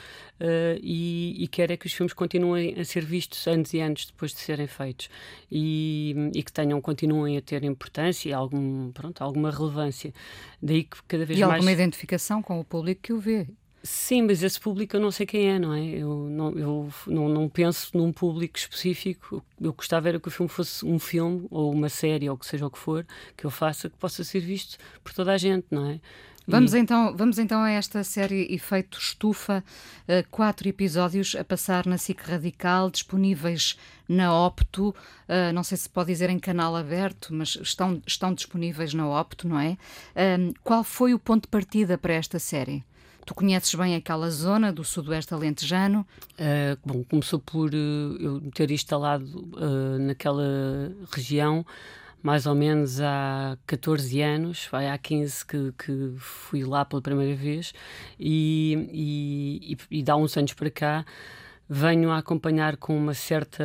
uh, 0.40 0.80
e, 0.82 1.36
e 1.38 1.46
quero 1.46 1.72
é 1.72 1.76
que 1.76 1.86
os 1.86 1.92
filmes 1.92 2.12
continuem 2.12 2.74
a 2.76 2.84
ser 2.84 3.04
vistos 3.04 3.46
anos 3.46 3.72
e 3.72 3.78
anos 3.78 4.06
depois 4.06 4.32
de 4.32 4.40
serem 4.40 4.66
feitos 4.66 5.08
e, 5.48 6.32
e 6.34 6.42
que 6.42 6.52
tenham, 6.52 6.80
continuem 6.80 7.38
a 7.38 7.40
ter 7.40 7.62
importância 7.62 8.30
e 8.30 8.32
algum, 8.32 8.90
pronto, 8.90 9.22
alguma 9.22 9.52
relevância. 9.52 10.12
Daí 10.60 10.82
que 10.82 10.96
cada 11.06 11.24
vez 11.24 11.38
e 11.38 11.42
mais. 11.42 11.52
E 11.52 11.54
alguma 11.54 11.72
identificação 11.72 12.42
com 12.42 12.58
o 12.58 12.64
público 12.64 13.00
que 13.00 13.12
o 13.12 13.20
vê. 13.20 13.46
Sim, 13.82 14.22
mas 14.22 14.42
esse 14.42 14.60
público 14.60 14.96
eu 14.96 15.00
não 15.00 15.10
sei 15.10 15.24
quem 15.24 15.50
é, 15.50 15.58
não 15.58 15.72
é? 15.72 15.82
Eu 15.82 16.28
não, 16.28 16.50
eu 16.52 16.92
não, 17.06 17.28
não 17.28 17.48
penso 17.48 17.96
num 17.96 18.12
público 18.12 18.58
específico. 18.58 19.42
Eu 19.58 19.72
gostava 19.72 20.08
era 20.08 20.20
que 20.20 20.28
o 20.28 20.30
filme 20.30 20.50
fosse 20.50 20.84
um 20.84 20.98
filme 20.98 21.46
ou 21.50 21.72
uma 21.72 21.88
série 21.88 22.28
ou 22.28 22.36
que 22.36 22.46
seja 22.46 22.66
o 22.66 22.70
que 22.70 22.78
for 22.78 23.06
que 23.36 23.46
eu 23.46 23.50
faça 23.50 23.88
que 23.88 23.96
possa 23.96 24.22
ser 24.22 24.40
visto 24.40 24.76
por 25.02 25.14
toda 25.14 25.32
a 25.32 25.38
gente, 25.38 25.66
não 25.70 25.86
é? 25.86 26.00
Vamos, 26.46 26.74
então, 26.74 27.16
vamos 27.16 27.38
então 27.38 27.60
a 27.62 27.70
esta 27.70 28.02
série 28.02 28.52
Efeito 28.52 28.98
Estufa, 28.98 29.62
uh, 30.02 30.28
quatro 30.30 30.68
episódios 30.68 31.36
a 31.36 31.44
passar 31.44 31.86
na 31.86 31.96
SIC 31.96 32.20
Radical, 32.22 32.90
disponíveis 32.90 33.78
na 34.08 34.34
Opto, 34.34 34.88
uh, 34.88 35.52
não 35.54 35.62
sei 35.62 35.78
se 35.78 35.88
pode 35.88 36.08
dizer 36.08 36.28
em 36.28 36.40
canal 36.40 36.74
aberto, 36.74 37.32
mas 37.32 37.56
estão, 37.62 38.02
estão 38.04 38.34
disponíveis 38.34 38.92
na 38.92 39.08
Opto, 39.08 39.46
não 39.46 39.60
é? 39.60 39.76
Uh, 40.16 40.52
qual 40.64 40.82
foi 40.82 41.14
o 41.14 41.20
ponto 41.20 41.42
de 41.42 41.48
partida 41.48 41.96
para 41.96 42.14
esta 42.14 42.40
série? 42.40 42.84
Tu 43.30 43.34
conheces 43.34 43.72
bem 43.76 43.94
aquela 43.94 44.28
zona 44.28 44.72
do 44.72 44.82
sudoeste 44.82 45.32
alentejano? 45.32 46.04
Uh, 46.32 46.76
bom, 46.84 47.04
começou 47.04 47.38
por 47.38 47.72
uh, 47.72 48.16
eu 48.18 48.40
ter 48.52 48.72
instalado 48.72 49.48
uh, 49.54 50.00
naquela 50.00 50.42
região 51.12 51.64
mais 52.20 52.44
ou 52.44 52.56
menos 52.56 53.00
há 53.00 53.56
14 53.68 54.20
anos, 54.20 54.68
vai 54.68 54.88
há 54.88 54.98
15 54.98 55.46
que, 55.46 55.72
que 55.78 56.12
fui 56.18 56.64
lá 56.64 56.84
pela 56.84 57.00
primeira 57.00 57.36
vez 57.36 57.72
e, 58.18 58.88
e, 58.92 59.98
e, 59.98 60.02
dá 60.02 60.16
uns 60.16 60.36
anos 60.36 60.52
para 60.52 60.68
cá 60.68 61.04
venho 61.68 62.10
a 62.10 62.18
acompanhar 62.18 62.76
com 62.78 62.98
uma 62.98 63.14
certa 63.14 63.64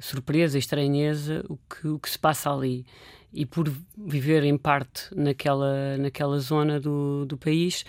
surpresa 0.00 0.58
e 0.58 0.60
estranheza 0.60 1.42
o 1.48 1.56
que, 1.56 1.88
o 1.88 1.98
que 1.98 2.10
se 2.10 2.18
passa 2.18 2.52
ali 2.52 2.84
e 3.32 3.46
por 3.46 3.72
viver 3.96 4.44
em 4.44 4.58
parte 4.58 5.04
naquela, 5.14 5.96
naquela 5.96 6.38
zona 6.38 6.78
do, 6.78 7.24
do 7.24 7.38
país, 7.38 7.84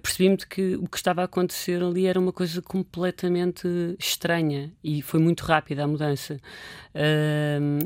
percebi-me 0.00 0.36
que 0.36 0.76
o 0.76 0.88
que 0.88 0.96
estava 0.96 1.22
a 1.22 1.24
acontecer 1.24 1.82
ali 1.82 2.06
era 2.06 2.18
uma 2.18 2.32
coisa 2.32 2.60
completamente 2.60 3.68
estranha 3.98 4.72
e 4.82 5.00
foi 5.02 5.20
muito 5.20 5.44
rápida 5.44 5.84
a 5.84 5.86
mudança. 5.86 6.38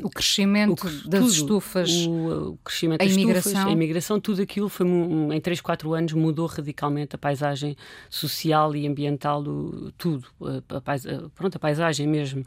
o 0.03 0.09
crescimento 0.09 0.87
o, 0.87 1.09
das 1.09 1.21
tudo, 1.21 1.31
estufas, 1.31 1.91
o, 2.07 2.53
o 2.53 2.57
crescimento 2.63 3.01
a 3.01 3.05
das 3.05 3.13
imigração. 3.13 3.51
estufas, 3.51 3.67
a 3.67 3.71
imigração, 3.71 4.19
tudo 4.19 4.41
aquilo 4.41 4.69
foi 4.69 4.87
em 4.87 5.39
3, 5.39 5.61
4 5.61 5.93
anos 5.93 6.13
mudou 6.13 6.47
radicalmente 6.47 7.15
a 7.15 7.19
paisagem 7.19 7.75
social 8.09 8.75
e 8.75 8.87
ambiental 8.87 9.43
do 9.43 9.91
tudo, 9.97 10.27
a, 10.41 10.77
a, 10.77 11.29
pronto, 11.35 11.55
a 11.55 11.59
paisagem 11.59 12.07
mesmo. 12.07 12.41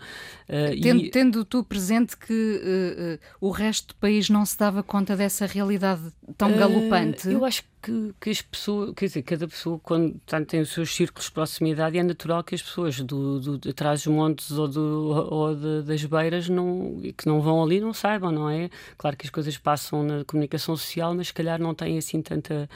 Uh, 0.48 0.80
tendo, 0.80 1.00
e, 1.00 1.10
tendo 1.10 1.44
tu 1.44 1.62
presente 1.62 2.16
que 2.16 2.32
uh, 2.32 3.14
uh, 3.14 3.48
o 3.48 3.50
resto 3.50 3.88
do 3.88 3.94
país 3.96 4.28
não 4.28 4.44
se 4.44 4.58
dava 4.58 4.82
conta 4.82 5.16
dessa 5.16 5.46
realidade 5.46 6.02
tão 6.36 6.56
galopante? 6.56 7.28
eu 7.28 7.44
acho 7.44 7.62
que 7.62 7.68
que, 7.84 8.14
que 8.18 8.30
as 8.30 8.40
pessoas, 8.40 8.94
quer 8.96 9.06
dizer, 9.06 9.22
cada 9.22 9.46
pessoa, 9.46 9.78
quando 9.82 10.18
tem 10.46 10.60
os 10.60 10.70
seus 10.70 10.94
círculos 10.94 11.26
de 11.26 11.32
proximidade, 11.32 11.98
é 11.98 12.02
natural 12.02 12.42
que 12.42 12.54
as 12.54 12.62
pessoas 12.62 12.98
do, 13.00 13.38
do, 13.38 13.58
de 13.58 13.74
trás 13.74 14.04
dos 14.04 14.12
montes 14.12 14.50
ou, 14.52 14.66
do, 14.66 15.28
ou 15.30 15.54
de, 15.54 15.82
das 15.82 16.02
beiras 16.04 16.48
não, 16.48 16.98
que 17.16 17.26
não 17.26 17.42
vão 17.42 17.62
ali 17.62 17.80
não 17.80 17.92
saibam, 17.92 18.32
não 18.32 18.48
é? 18.48 18.70
Claro 18.96 19.16
que 19.16 19.26
as 19.26 19.30
coisas 19.30 19.58
passam 19.58 20.02
na 20.02 20.24
comunicação 20.24 20.74
social, 20.76 21.14
mas 21.14 21.26
se 21.26 21.34
calhar 21.34 21.60
não 21.60 21.74
têm 21.74 21.98
assim 21.98 22.22
tanta, 22.22 22.68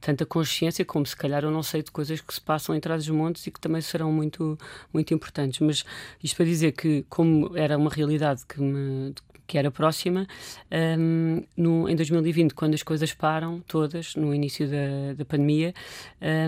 tanta 0.00 0.24
consciência 0.24 0.82
como 0.84 1.04
se 1.04 1.16
calhar 1.16 1.44
eu 1.44 1.50
não 1.50 1.62
sei 1.62 1.82
de 1.82 1.90
coisas 1.90 2.22
que 2.22 2.32
se 2.32 2.40
passam 2.40 2.74
em 2.74 2.80
trás 2.80 3.04
dos 3.04 3.14
montes 3.14 3.46
e 3.46 3.50
que 3.50 3.60
também 3.60 3.82
serão 3.82 4.10
muito, 4.10 4.58
muito 4.94 5.12
importantes. 5.12 5.60
Mas 5.60 5.84
isto 6.22 6.36
para 6.36 6.46
dizer 6.46 6.72
que, 6.72 7.04
como 7.10 7.54
era 7.54 7.76
uma 7.76 7.90
realidade 7.90 8.46
que 8.48 8.62
me, 8.62 9.14
que 9.46 9.58
era 9.58 9.70
próxima, 9.70 10.26
um, 10.98 11.42
no, 11.56 11.88
em 11.88 11.96
2020, 11.96 12.54
quando 12.54 12.74
as 12.74 12.82
coisas 12.82 13.12
param, 13.12 13.60
todas, 13.66 14.14
no 14.14 14.34
início 14.34 14.68
da, 14.68 15.14
da 15.16 15.24
pandemia, 15.24 15.74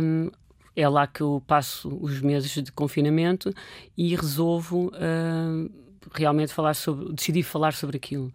um, 0.03 0.31
é 0.75 0.89
lá 0.89 1.07
que 1.07 1.23
eu 1.23 1.43
passo 1.47 1.89
os 2.01 2.21
meses 2.21 2.51
de 2.63 2.71
confinamento 2.71 3.53
e 3.97 4.15
resolvo 4.15 4.89
uh, 4.89 5.71
realmente 6.13 6.53
falar 6.53 6.75
sobre, 6.75 7.13
decidi 7.15 7.43
falar 7.43 7.73
sobre 7.73 7.97
aquilo. 7.97 8.33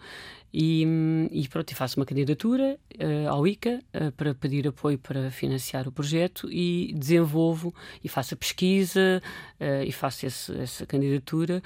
E, 0.53 0.85
e 1.31 1.47
pronto, 1.47 1.73
faço 1.75 1.99
uma 1.99 2.05
candidatura 2.05 2.77
uh, 2.99 3.29
ao 3.29 3.47
ICA 3.47 3.79
uh, 3.95 4.11
para 4.11 4.35
pedir 4.35 4.67
apoio 4.67 4.97
para 4.97 5.31
financiar 5.31 5.87
o 5.87 5.91
projeto 5.91 6.51
e 6.51 6.93
desenvolvo 6.93 7.73
e 8.03 8.09
faço 8.09 8.33
a 8.33 8.37
pesquisa 8.37 9.21
uh, 9.59 9.83
e 9.85 9.91
faço 9.91 10.25
esse, 10.25 10.53
essa 10.59 10.85
candidatura 10.85 11.61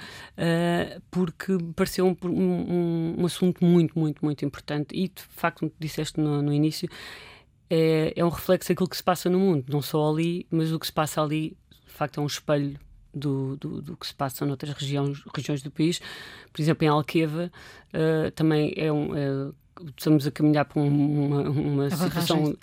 porque 1.10 1.52
me 1.52 1.72
pareceu 1.72 2.06
um, 2.06 2.16
um, 2.28 3.16
um, 3.20 3.26
assunto 3.26 3.64
muito, 3.64 3.98
muito, 3.98 4.24
muito 4.24 4.44
importante. 4.44 4.94
E 4.94 5.08
de 5.08 5.22
facto, 5.22 5.60
como 5.60 5.72
disseste 5.78 6.20
no, 6.20 6.42
no 6.42 6.52
início, 6.52 6.88
é, 7.68 8.12
é 8.14 8.24
um 8.24 8.28
reflexo 8.28 8.68
daquilo 8.68 8.88
que 8.88 8.96
se 8.96 9.02
passa 9.02 9.28
no 9.28 9.38
mundo, 9.38 9.64
não 9.68 9.82
só 9.82 10.08
ali, 10.08 10.46
mas 10.50 10.72
o 10.72 10.78
que 10.78 10.86
se 10.86 10.92
passa 10.92 11.22
ali, 11.22 11.56
de 11.86 11.92
facto, 11.92 12.20
é 12.20 12.22
um 12.22 12.26
espelho 12.26 12.78
do, 13.16 13.56
do, 13.56 13.82
do, 13.82 13.96
que 13.96 14.06
se 14.06 14.14
passa 14.14 14.44
noutras 14.44 14.72
regiões, 14.74 15.22
regiões 15.34 15.62
do 15.62 15.70
país. 15.70 16.00
Por 16.52 16.60
exemplo, 16.60 16.84
em 16.84 16.88
Alqueva 16.88 17.50
uh, 17.94 18.30
também 18.32 18.72
é 18.76 18.92
um, 18.92 19.16
é, 19.16 19.52
estamos 19.96 20.26
a 20.26 20.30
caminhar 20.30 20.64
para 20.64 20.80
uma, 20.80 21.48
uma 21.48 21.90
situação 21.90 22.56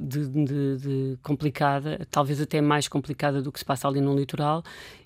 de, 0.00 0.28
de, 0.28 0.76
de, 0.76 1.18
complicada, 1.22 2.06
talvez 2.10 2.40
até 2.40 2.60
mais 2.60 2.88
complicada 2.88 3.42
do 3.42 3.50
que 3.50 3.58
se 3.58 3.64
passa 3.64 3.88
ali 3.88 4.00
no 4.00 4.14
litoral. 4.14 4.62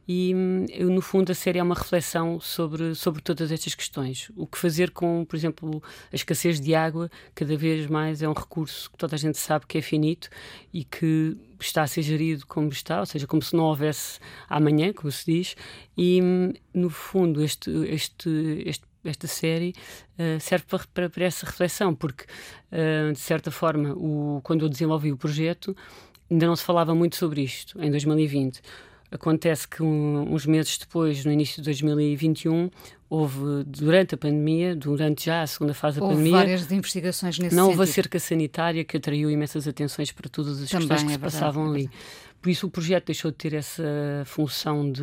E 0.09 0.33
eu, 0.71 0.89
no 0.89 1.01
fundo, 1.01 1.33
a 1.33 1.35
série 1.35 1.59
é 1.59 1.63
uma 1.63 1.75
reflexão 1.75 2.39
sobre, 2.39 2.95
sobre 2.95 3.21
todas 3.21 3.51
estas 3.51 3.75
questões. 3.75 4.31
O 4.37 4.47
que 4.47 4.57
fazer 4.57 4.93
com, 4.93 5.25
por 5.25 5.35
exemplo, 5.35 5.83
a 6.13 6.15
escassez 6.15 6.61
de 6.61 6.77
água, 6.77 7.11
cada 7.35 7.57
vez 7.57 7.89
mais 7.89 8.23
é 8.23 8.29
um 8.29 8.33
recurso 8.33 8.89
que 8.91 8.97
toda 8.97 9.17
a 9.17 9.19
gente 9.19 9.37
sabe 9.37 9.67
que 9.67 9.79
é 9.79 9.83
finito 9.83 10.29
e 10.73 10.85
que 10.85 11.37
está 11.61 11.83
a 11.83 11.87
ser 11.89 12.03
gerido 12.03 12.47
como 12.47 12.69
está, 12.69 13.01
ou 13.01 13.07
seja, 13.07 13.27
como 13.27 13.43
se 13.43 13.57
não 13.57 13.65
houvesse 13.65 14.21
amanhã, 14.49 14.93
como 14.93 15.11
se 15.11 15.27
diz. 15.27 15.57
E, 15.99 16.21
no 16.73 16.89
fundo, 16.89 17.43
este, 17.43 17.71
este, 17.89 18.63
este 18.65 18.85
esta 19.09 19.27
série 19.27 19.75
uh, 20.19 20.41
serve 20.41 20.65
para, 20.69 20.85
para, 20.93 21.11
para, 21.11 21.25
essa 21.25 21.47
reflexão, 21.47 21.95
porque, 21.95 22.25
uh, 22.73 23.13
de 23.13 23.19
certa 23.19 23.51
forma, 23.51 23.93
o, 23.95 24.41
quando 24.43 24.65
eu 24.65 24.69
desenvolvi 24.69 25.13
o 25.13 25.17
projeto, 25.17 25.77
ainda 26.31 26.47
não 26.47 26.57
se 26.57 26.65
falava 26.65 26.95
muito 26.95 27.17
sobre 27.17 27.43
isto, 27.43 27.81
em 27.83 27.91
2020. 27.91 28.61
Acontece 29.11 29.69
que 29.69 29.83
um, 29.83 30.35
uns 30.35 30.47
meses 30.47 30.79
depois, 30.79 31.25
no 31.25 31.31
início 31.31 31.57
de 31.57 31.63
2021, 31.63 32.69
houve, 33.09 33.63
durante 33.65 34.15
a 34.15 34.19
pandemia, 34.19 34.75
durante 34.75 35.27
já 35.27 35.43
a 35.43 35.47
segunda 35.47 35.73
fase 35.73 36.01
houve 36.01 36.13
da 36.13 36.19
pandemia. 36.19 36.39
várias 36.39 36.73
investigações 36.73 37.39
nesse 37.39 37.55
Não 37.55 37.67
sentido. 37.67 37.81
houve 37.81 37.91
a 37.91 37.93
cerca 37.95 38.19
sanitária 38.19 38.85
que 38.85 38.97
atraiu 38.97 39.31
imensas 39.31 39.69
atenções 39.69 40.11
para 40.11 40.29
todas 40.29 40.61
as 40.61 40.69
Também 40.69 40.89
questões 40.89 41.03
que 41.05 41.11
é 41.11 41.15
se 41.15 41.19
passavam 41.21 41.71
ali. 41.71 41.89
Por 42.47 42.51
isso 42.51 42.69
o 42.69 42.71
projeto 42.71 43.07
deixou 43.07 43.33
de 43.33 43.39
ter 43.39 43.55
essa 43.55 43.83
função 44.25 44.89
de, 44.93 45.03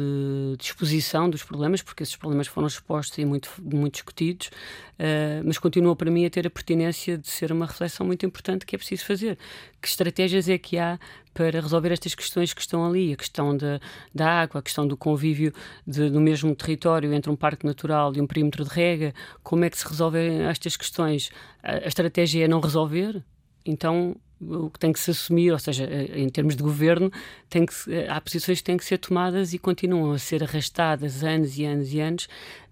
de 0.57 0.63
exposição 0.63 1.29
dos 1.29 1.43
problemas, 1.43 1.81
porque 1.81 2.01
esses 2.01 2.15
problemas 2.15 2.47
foram 2.47 2.69
expostos 2.69 3.17
e 3.17 3.25
muito, 3.25 3.49
muito 3.61 3.95
discutidos, 3.95 4.47
uh, 4.47 5.43
mas 5.43 5.57
continua 5.57 5.93
para 5.93 6.09
mim 6.09 6.25
a 6.25 6.29
ter 6.29 6.47
a 6.47 6.49
pertinência 6.49 7.17
de 7.17 7.27
ser 7.27 7.51
uma 7.51 7.65
reflexão 7.65 8.05
muito 8.05 8.25
importante 8.25 8.65
que 8.65 8.77
é 8.77 8.79
preciso 8.79 9.03
fazer. 9.03 9.37
Que 9.81 9.89
estratégias 9.89 10.47
é 10.47 10.57
que 10.57 10.77
há 10.77 10.97
para 11.33 11.59
resolver 11.59 11.91
estas 11.91 12.15
questões 12.15 12.53
que 12.53 12.61
estão 12.61 12.85
ali? 12.85 13.11
A 13.11 13.17
questão 13.17 13.57
da, 13.57 13.77
da 14.15 14.25
água, 14.25 14.61
a 14.61 14.63
questão 14.63 14.87
do 14.87 14.95
convívio 14.95 15.51
de, 15.85 16.09
do 16.09 16.21
mesmo 16.21 16.55
território 16.55 17.13
entre 17.13 17.29
um 17.29 17.35
parque 17.35 17.65
natural 17.65 18.15
e 18.15 18.21
um 18.21 18.25
perímetro 18.25 18.63
de 18.63 18.69
rega. 18.69 19.13
Como 19.43 19.65
é 19.65 19.69
que 19.69 19.77
se 19.77 19.85
resolvem 19.85 20.43
estas 20.43 20.77
questões? 20.77 21.29
a, 21.61 21.73
a 21.73 21.87
estratégia 21.87 22.45
é 22.45 22.47
não 22.47 22.61
resolver? 22.61 23.21
Então 23.65 24.15
o 24.49 24.69
que 24.69 24.79
tem 24.79 24.91
que 24.91 24.99
se 24.99 25.11
assumir, 25.11 25.51
ou 25.51 25.59
seja, 25.59 25.85
eh, 25.85 26.19
em 26.19 26.29
termos 26.29 26.55
de 26.55 26.63
governo, 26.63 27.11
tem 27.49 27.65
que, 27.65 27.73
eh, 27.87 28.07
há 28.09 28.19
posições 28.19 28.59
que 28.59 28.63
têm 28.63 28.77
que 28.77 28.85
ser 28.85 28.97
tomadas 28.97 29.53
e 29.53 29.59
continuam 29.59 30.11
a 30.11 30.19
ser 30.19 30.43
arrastadas 30.43 31.23
anos 31.23 31.57
e 31.57 31.65
anos 31.65 31.93
e 31.93 31.99
anos 31.99 32.27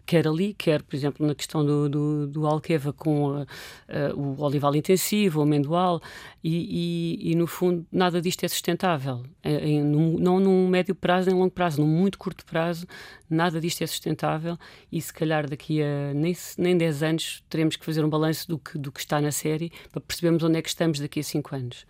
quer 0.05 0.27
ali, 0.27 0.53
quer, 0.53 0.81
por 0.83 0.95
exemplo, 0.95 1.25
na 1.25 1.35
questão 1.35 1.65
do, 1.65 1.89
do, 1.89 2.27
do 2.27 2.47
Alqueva 2.47 2.91
com 2.93 3.41
uh, 3.41 3.41
uh, 3.41 4.19
o 4.19 4.41
olival 4.41 4.75
intensivo, 4.75 5.39
o 5.39 5.43
amendoal, 5.43 6.01
e, 6.43 7.19
e, 7.21 7.31
e, 7.31 7.35
no 7.35 7.45
fundo 7.45 7.85
nada 7.91 8.21
disto 8.21 8.43
é 8.43 8.47
sustentável. 8.47 9.23
É, 9.43 9.53
é, 9.53 9.83
num, 9.83 10.17
não 10.17 10.39
num 10.39 10.67
médio 10.67 10.95
prazo 10.95 11.29
nem 11.29 11.37
longo 11.37 11.51
prazo, 11.51 11.81
num 11.81 11.87
muito 11.87 12.17
curto 12.17 12.45
prazo, 12.45 12.87
nada 13.29 13.61
disto 13.61 13.81
é 13.83 13.87
sustentável 13.87 14.57
e 14.91 15.01
se 15.01 15.13
calhar 15.13 15.49
daqui 15.49 15.81
a 15.81 16.13
nem, 16.13 16.35
nem 16.57 16.77
10 16.77 17.03
anos 17.03 17.43
teremos 17.49 17.75
que 17.75 17.85
fazer 17.85 18.03
um 18.03 18.09
balanço 18.09 18.47
do 18.47 18.59
que, 18.59 18.77
do 18.77 18.91
que 18.91 18.99
está 18.99 19.21
na 19.21 19.31
série 19.31 19.71
para 19.91 20.01
percebermos 20.01 20.43
onde 20.43 20.57
é 20.57 20.61
que 20.61 20.69
estamos 20.69 20.99
daqui 20.99 21.19
a 21.19 21.23
5 21.23 21.55
anos. 21.55 21.85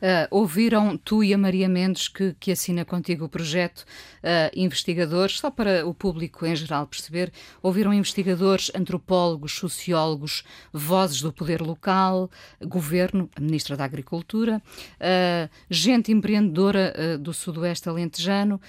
Uh, 0.00 0.26
ouviram 0.30 0.96
tu 0.96 1.22
e 1.22 1.34
a 1.34 1.38
Maria 1.38 1.68
Mendes, 1.68 2.08
que, 2.08 2.34
que 2.40 2.50
assina 2.50 2.84
contigo 2.84 3.26
o 3.26 3.28
projeto, 3.28 3.80
uh, 3.80 4.50
investigadores, 4.54 5.38
só 5.38 5.50
para 5.50 5.86
o 5.86 5.92
público 5.92 6.46
em 6.46 6.56
geral 6.56 6.86
perceber, 6.86 7.32
ouviram 7.62 7.92
investigadores, 7.92 8.70
antropólogos, 8.74 9.52
sociólogos, 9.52 10.44
vozes 10.72 11.20
do 11.22 11.32
poder 11.32 11.60
local, 11.60 12.30
governo, 12.64 13.28
a 13.36 13.40
Ministra 13.40 13.76
da 13.76 13.84
Agricultura, 13.84 14.62
uh, 15.00 15.48
gente 15.70 16.12
empreendedora 16.12 17.18
do 17.18 17.32
Sudoeste 17.32 17.88
Alentejano. 17.88 18.60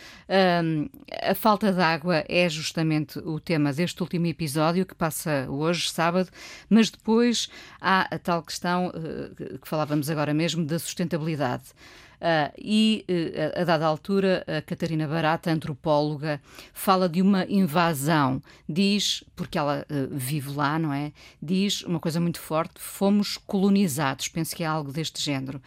a 1.21 1.36
falta 1.36 1.71
de 1.71 1.81
água 1.81 2.24
é 2.27 2.50
justamente 2.50 3.19
o 3.19 3.39
tema 3.39 3.71
deste 3.74 4.01
último 4.01 4.25
episódio, 4.27 4.86
que 4.86 4.95
passa 4.95 5.48
hoje, 5.50 5.89
sábado, 5.89 6.29
mas 6.69 6.89
depois 6.89 7.50
há 7.79 8.13
a 8.13 8.19
tal 8.19 8.43
questão 8.43 8.91
que 9.62 9.67
falávamos 9.67 10.09
agora 10.09 10.33
mesmo 10.33 10.65
da 10.65 10.79
sustentabilidade. 10.79 11.74
Uh, 12.19 12.51
e, 12.57 13.05
uh, 13.09 13.61
a 13.61 13.63
dada 13.63 13.85
altura, 13.85 14.43
a 14.45 14.61
Catarina 14.61 15.07
Barata, 15.07 15.49
antropóloga, 15.51 16.41
fala 16.73 17.07
de 17.07 17.21
uma 17.21 17.45
invasão. 17.45 18.41
Diz, 18.67 19.23
porque 19.35 19.57
ela 19.57 19.85
uh, 19.89 20.07
vive 20.11 20.51
lá, 20.51 20.77
não 20.77 20.93
é? 20.93 21.13
Diz 21.41 21.81
uma 21.83 21.99
coisa 21.99 22.19
muito 22.19 22.39
forte: 22.41 22.73
fomos 22.77 23.38
colonizados. 23.38 24.27
Penso 24.27 24.55
que 24.55 24.63
é 24.63 24.67
algo 24.67 24.91
deste 24.91 25.21
género. 25.21 25.61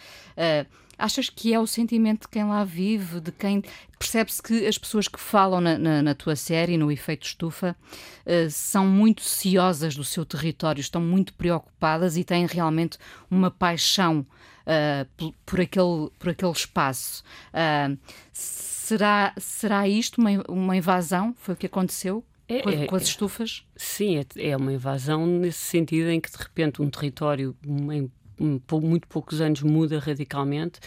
Achas 1.03 1.29
que 1.29 1.53
é 1.53 1.59
o 1.59 1.67
sentimento 1.67 2.23
de 2.23 2.29
quem 2.29 2.45
lá 2.45 2.63
vive, 2.63 3.21
de 3.21 3.33
quem. 3.33 3.61
Percebe-se 3.99 4.41
que 4.41 4.67
as 4.67 4.79
pessoas 4.79 5.09
que 5.09 5.19
falam 5.19 5.61
na, 5.61 5.77
na, 5.77 6.01
na 6.01 6.15
tua 6.15 6.37
série, 6.37 6.77
no 6.77 6.93
Efeito 6.93 7.27
Estufa, 7.27 7.77
uh, 8.25 8.51
são 8.51 8.87
muito 8.87 9.23
ciosas 9.23 9.97
do 9.97 10.05
seu 10.05 10.25
território, 10.25 10.81
estão 10.81 11.03
muito 11.03 11.35
preocupadas 11.35 12.17
e 12.17 12.23
têm 12.23 12.47
realmente 12.47 12.99
uma 13.29 13.51
paixão 13.51 14.21
uh, 14.21 15.09
por, 15.17 15.35
por, 15.45 15.61
aquele, 15.61 16.11
por 16.21 16.29
aquele 16.29 16.53
espaço. 16.53 17.25
Uh, 17.49 17.99
será, 18.33 19.35
será 19.37 19.89
isto 19.89 20.21
uma, 20.21 20.31
uma 20.49 20.77
invasão? 20.77 21.35
Foi 21.37 21.55
o 21.55 21.57
que 21.57 21.67
aconteceu? 21.67 22.25
É, 22.49 22.61
com, 22.61 22.71
é, 22.71 22.87
com, 22.87 22.97
as 22.97 23.05
estufas? 23.05 23.65
Sim, 23.75 24.19
é, 24.19 24.51
é, 24.51 24.57
uma 24.57 24.73
invasão 24.73 25.27
nesse 25.27 25.59
sentido 25.59 26.11
em 26.11 26.21
que 26.21 26.31
de 26.31 26.37
repente 26.37 26.81
um 26.81 26.91
território 26.91 27.57
em 27.67 28.11
muito 28.39 29.09
poucos 29.09 29.41
anos 29.41 29.63
muda 29.63 29.99
radicalmente. 29.99 30.81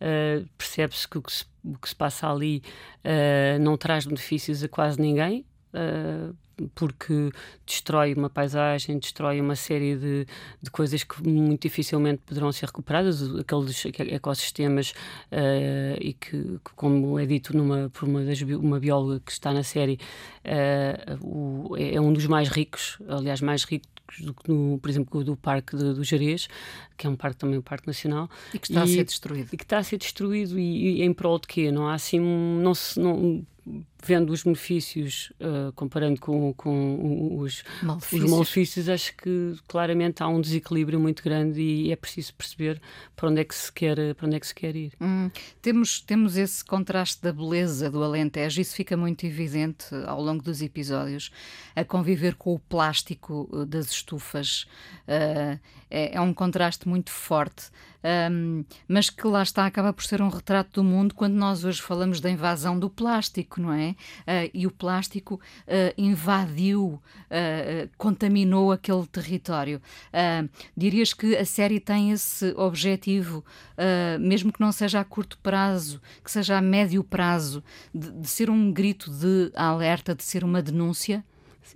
Uh, 0.00 0.48
percebe-se 0.58 1.08
que 1.08 1.18
o 1.18 1.22
que, 1.22 1.32
se, 1.32 1.44
o 1.64 1.78
que 1.78 1.88
se, 1.88 1.94
passa 1.94 2.28
ali 2.28 2.62
uh, 3.04 3.62
não 3.62 3.76
traz 3.76 4.04
benefícios 4.04 4.64
a 4.64 4.68
quase 4.68 5.00
ninguém, 5.00 5.46
uh, 5.72 6.34
porque 6.74 7.30
destrói 7.66 8.14
uma 8.14 8.30
paisagem, 8.30 8.98
destrói 8.98 9.40
uma 9.40 9.56
série 9.56 9.96
de, 9.96 10.26
de 10.60 10.70
coisas 10.70 11.02
que 11.04 11.26
muito 11.26 11.62
dificilmente 11.62 12.22
poderão 12.26 12.50
ser 12.52 12.66
recuperadas, 12.66 13.22
aqueles 13.36 13.84
ecossistemas 14.10 14.90
uh, 15.30 15.98
e 16.00 16.12
que, 16.12 16.58
como 16.76 17.18
é 17.18 17.26
dito 17.26 17.56
numa, 17.56 17.90
por 17.90 18.08
uma, 18.08 18.24
das, 18.24 18.40
uma 18.42 18.80
bióloga 18.80 19.20
que 19.24 19.32
está 19.32 19.52
na 19.52 19.62
série, 19.62 19.98
uh, 20.44 21.26
o, 21.26 21.76
é, 21.76 21.94
é 21.94 22.00
um 22.00 22.12
dos 22.12 22.26
mais 22.26 22.48
ricos, 22.48 22.98
aliás, 23.08 23.40
mais 23.40 23.64
rico 23.64 23.86
do 24.20 24.34
que, 24.34 24.50
no, 24.50 24.78
por 24.78 24.90
exemplo, 24.90 25.24
do 25.24 25.36
Parque 25.36 25.76
de, 25.76 25.94
do 25.94 26.04
Jerez, 26.04 26.48
que 26.96 27.06
é 27.06 27.10
um 27.10 27.16
parque 27.16 27.38
também 27.38 27.58
um 27.58 27.62
parque 27.62 27.86
nacional. 27.86 28.28
E 28.52 28.58
que 28.58 28.66
está 28.66 28.80
e, 28.80 28.82
a 28.82 28.86
ser 28.86 29.04
destruído. 29.04 29.48
E 29.52 29.56
que 29.56 29.64
está 29.64 29.78
a 29.78 29.82
ser 29.82 29.98
destruído 29.98 30.58
e, 30.58 30.98
e 30.98 31.02
em 31.02 31.12
prol 31.12 31.38
de 31.38 31.46
quê? 31.46 31.70
Não 31.70 31.88
há 31.88 31.94
assim, 31.94 32.20
não 32.20 32.74
se, 32.74 33.00
não, 33.00 33.44
vendo 34.04 34.30
os 34.30 34.42
benefícios, 34.42 35.32
uh, 35.40 35.72
comparando 35.74 36.20
com, 36.20 36.52
com 36.54 37.38
os 37.38 37.62
malefícios. 37.82 38.24
os 38.24 38.30
malefícios, 38.30 38.88
acho 38.88 39.16
que 39.16 39.56
claramente 39.68 40.22
há 40.22 40.28
um 40.28 40.40
desequilíbrio 40.40 40.98
muito 40.98 41.22
grande 41.22 41.60
e 41.60 41.92
é 41.92 41.96
preciso 41.96 42.34
perceber 42.34 42.80
para 43.14 43.28
onde 43.28 43.40
é 43.40 43.44
que 43.44 43.54
se 43.54 43.72
quer, 43.72 44.14
para 44.16 44.26
onde 44.26 44.36
é 44.36 44.40
que 44.40 44.46
se 44.46 44.54
quer 44.54 44.74
ir. 44.74 44.92
Hum, 45.00 45.30
temos, 45.60 46.00
temos 46.00 46.36
esse 46.36 46.64
contraste 46.64 47.22
da 47.22 47.32
beleza 47.32 47.88
do 47.88 48.02
Alentejo, 48.02 48.60
isso 48.60 48.74
fica 48.74 48.96
muito 48.96 49.24
evidente 49.24 49.86
ao 50.06 50.20
longo 50.20 50.42
dos 50.42 50.60
episódios, 50.60 51.30
a 51.76 51.84
conviver 51.84 52.34
com 52.34 52.54
o 52.54 52.58
plástico 52.58 53.48
eh, 53.52 53.64
das 53.66 53.86
estufas. 53.90 54.66
Uh, 55.06 55.58
é, 55.88 56.16
é 56.16 56.20
um 56.20 56.34
contraste 56.34 56.88
muito 56.88 57.10
forte 57.10 57.70
um, 58.30 58.64
mas 58.88 59.08
que 59.08 59.26
lá 59.26 59.42
está, 59.42 59.66
acaba 59.66 59.92
por 59.92 60.04
ser 60.04 60.20
um 60.20 60.28
retrato 60.28 60.82
do 60.82 60.84
mundo 60.84 61.14
quando 61.14 61.34
nós 61.34 61.64
hoje 61.64 61.80
falamos 61.80 62.20
da 62.20 62.30
invasão 62.30 62.78
do 62.78 62.90
plástico, 62.90 63.60
não 63.60 63.72
é? 63.72 63.90
Uh, 63.90 64.50
e 64.52 64.66
o 64.66 64.70
plástico 64.70 65.34
uh, 65.34 65.94
invadiu, 65.96 67.00
uh, 67.30 67.90
contaminou 67.96 68.72
aquele 68.72 69.06
território. 69.06 69.80
dirias 70.76 71.14
que 71.14 71.36
a 71.36 71.44
série 71.44 71.80
tem 71.80 72.12
esse 72.12 72.52
objetivo, 72.56 73.44
mesmo 74.20 74.52
que 74.52 74.60
não 74.60 74.72
seja 74.72 75.00
a 75.00 75.04
curto 75.04 75.38
prazo, 75.38 76.00
que 76.22 76.30
seja 76.30 76.58
a 76.58 76.60
médio 76.60 77.02
prazo, 77.02 77.62
de, 77.94 78.10
de 78.10 78.28
ser 78.28 78.50
um 78.50 78.72
grito 78.72 79.10
de 79.10 79.50
alerta, 79.54 80.14
de 80.14 80.22
ser 80.22 80.44
uma 80.44 80.62
denúncia? 80.62 81.24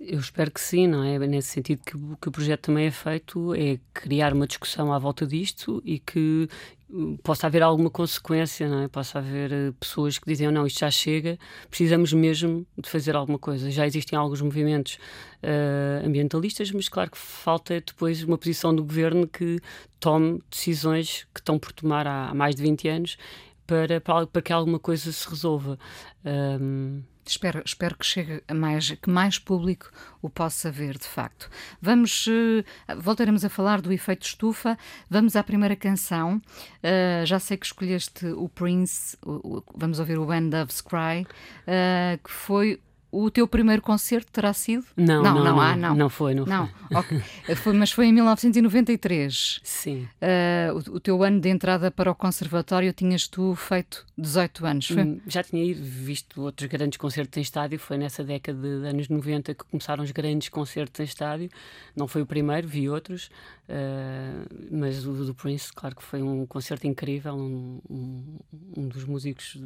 Eu 0.01 0.19
espero 0.19 0.51
que 0.51 0.59
sim, 0.59 0.85
não 0.85 1.03
é? 1.03 1.17
Nesse 1.19 1.49
sentido 1.49 1.81
que, 1.83 1.97
que 2.21 2.27
o 2.27 2.31
projeto 2.31 2.63
também 2.63 2.87
é 2.87 2.91
feito, 2.91 3.53
é 3.55 3.79
criar 3.93 4.33
uma 4.33 4.45
discussão 4.45 4.91
à 4.91 4.99
volta 4.99 5.25
disto 5.25 5.81
e 5.85 5.97
que 5.97 6.47
uh, 6.89 7.17
possa 7.23 7.47
haver 7.47 7.63
alguma 7.63 7.89
consequência, 7.89 8.67
não 8.67 8.83
é? 8.83 8.87
Possa 8.87 9.19
haver 9.19 9.51
uh, 9.51 9.73
pessoas 9.73 10.19
que 10.19 10.27
dizem, 10.27 10.51
não, 10.51 10.67
isto 10.67 10.79
já 10.79 10.91
chega, 10.91 11.39
precisamos 11.69 12.11
mesmo 12.13 12.67
de 12.77 12.89
fazer 12.89 13.15
alguma 13.15 13.39
coisa. 13.39 13.71
Já 13.71 13.87
existem 13.87 14.19
alguns 14.19 14.41
movimentos 14.41 14.99
uh, 15.41 16.05
ambientalistas, 16.05 16.69
mas 16.71 16.89
claro 16.89 17.09
que 17.09 17.17
falta 17.17 17.81
depois 17.81 18.21
uma 18.23 18.37
posição 18.37 18.75
do 18.75 18.83
governo 18.83 19.27
que 19.27 19.59
tome 19.99 20.41
decisões 20.49 21.25
que 21.33 21.39
estão 21.39 21.57
por 21.57 21.71
tomar 21.71 22.05
há, 22.05 22.29
há 22.29 22.33
mais 22.33 22.55
de 22.55 22.61
20 22.61 22.87
anos 22.89 23.17
para, 23.65 23.99
para, 23.99 24.27
para 24.27 24.41
que 24.41 24.53
alguma 24.53 24.79
coisa 24.79 25.11
se 25.11 25.29
resolva. 25.29 25.79
Um, 26.25 27.01
Espero, 27.31 27.61
espero 27.65 27.97
que 27.97 28.05
chegue 28.05 28.43
a 28.47 28.53
mais, 28.53 28.91
que 28.91 29.09
mais 29.09 29.37
público 29.37 29.91
o 30.21 30.29
possa 30.29 30.71
ver, 30.71 30.97
de 30.97 31.05
facto. 31.05 31.49
Vamos, 31.81 32.25
uh, 32.27 32.63
voltaremos 32.99 33.43
a 33.43 33.49
falar 33.49 33.81
do 33.81 33.91
efeito 33.91 34.25
estufa. 34.25 34.77
Vamos 35.09 35.35
à 35.35 35.43
primeira 35.43 35.75
canção. 35.75 36.41
Uh, 36.83 37.25
já 37.25 37.39
sei 37.39 37.57
que 37.57 37.65
escolheste 37.65 38.25
o 38.27 38.47
Prince, 38.49 39.17
o, 39.21 39.57
o, 39.57 39.63
vamos 39.75 39.99
ouvir 39.99 40.17
o 40.17 40.25
When 40.25 40.49
Doves 40.49 40.81
Cry, 40.81 41.23
uh, 41.23 42.17
que 42.23 42.31
foi 42.31 42.79
o 43.23 43.31
teu 43.31 43.47
primeiro 43.47 43.81
concerto 43.81 44.31
terá 44.31 44.53
sido? 44.53 44.85
Não, 44.95 45.23
não, 45.23 45.35
não, 45.35 45.43
não, 45.43 45.61
ah, 45.61 45.75
não. 45.75 45.95
não 45.95 46.09
foi, 46.09 46.33
não, 46.33 46.45
não 46.45 46.67
foi. 46.67 46.97
Okay. 46.97 47.55
foi. 47.55 47.73
Mas 47.73 47.91
foi 47.91 48.07
em 48.07 48.13
1993. 48.13 49.59
Sim. 49.63 50.07
Uh, 50.21 50.91
o, 50.91 50.95
o, 50.95 50.99
teu 50.99 51.23
ano 51.23 51.39
de 51.39 51.49
entrada 51.49 51.89
para 51.89 52.11
o 52.11 52.15
conservatório 52.15 52.93
tinhas 52.93 53.27
tu 53.27 53.55
feito 53.55 54.05
18 54.17 54.65
anos, 54.65 54.87
foi? 54.87 55.03
Hum, 55.03 55.21
já 55.27 55.43
tinha 55.43 55.63
ido, 55.63 55.83
visto 55.83 56.41
outros 56.41 56.69
grandes 56.69 56.97
concertos 56.97 57.37
em 57.37 57.41
estádio, 57.41 57.79
foi 57.79 57.97
nessa 57.97 58.23
década 58.23 58.59
de, 58.59 58.81
de 58.81 58.87
anos 58.87 59.09
90 59.09 59.53
que 59.53 59.63
começaram 59.65 60.03
os 60.03 60.11
grandes 60.11 60.49
concertos 60.49 60.99
em 60.99 61.03
estádio. 61.03 61.49
Não 61.95 62.07
foi 62.07 62.21
o 62.21 62.25
primeiro, 62.25 62.67
vi 62.67 62.89
outros, 62.89 63.29
uh, 63.67 64.67
mas 64.71 65.05
o 65.05 65.13
do 65.25 65.33
Prince, 65.33 65.71
claro 65.73 65.95
que 65.95 66.03
foi 66.03 66.21
um 66.21 66.45
concerto 66.45 66.87
incrível, 66.87 67.35
um, 67.35 67.79
um, 67.89 68.39
um 68.77 68.87
dos 68.87 69.03
músicos 69.03 69.57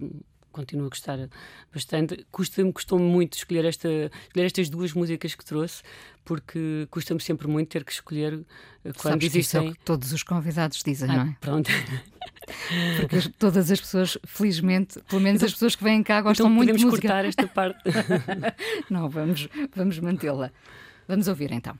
continuo 0.52 0.86
a 0.86 0.90
gostar 0.90 1.30
bastante. 1.74 2.26
Custa-me, 2.32 2.72
custou-me 2.72 3.06
muito 3.06 3.38
escolher, 3.38 3.66
esta, 3.66 3.90
escolher 3.90 4.46
estas 4.46 4.70
duas 4.70 4.94
músicas 4.94 5.36
que 5.36 5.44
trouxe, 5.44 5.82
porque 6.24 6.88
custa-me 6.90 7.22
sempre 7.22 7.48
muito 7.48 7.70
ter 7.70 7.84
que 7.84 7.92
escolher 7.92 8.34
eh, 8.84 8.92
quando 8.94 9.14
Sabes 9.14 9.36
existem. 9.36 9.62
Que 9.62 9.68
isso 9.68 9.76
é 9.76 9.80
que 9.80 9.86
todos 9.86 10.12
os 10.12 10.24
convidados 10.24 10.82
dizem, 10.84 11.10
ah, 11.10 11.16
não 11.16 11.24
é? 11.32 11.38
Pronto. 11.40 11.70
Porque 13.00 13.30
todas 13.38 13.72
as 13.72 13.80
pessoas, 13.80 14.18
felizmente, 14.26 15.00
pelo 15.08 15.22
menos 15.22 15.44
as 15.44 15.54
pessoas 15.54 15.76
que 15.76 15.84
vêm 15.84 16.04
cá 16.04 16.22
gostam 16.22 16.48
então 16.48 16.56
muito 16.56 16.76
de 16.76 16.84
música. 16.84 17.08
cortar 17.08 17.26
esta 17.26 17.48
parte. 17.48 17.80
não, 18.90 19.08
vamos, 19.08 19.48
vamos 19.76 20.00
mantê-la. 20.00 20.52
Vamos 21.08 21.28
ouvir 21.28 21.52
então. 21.52 21.78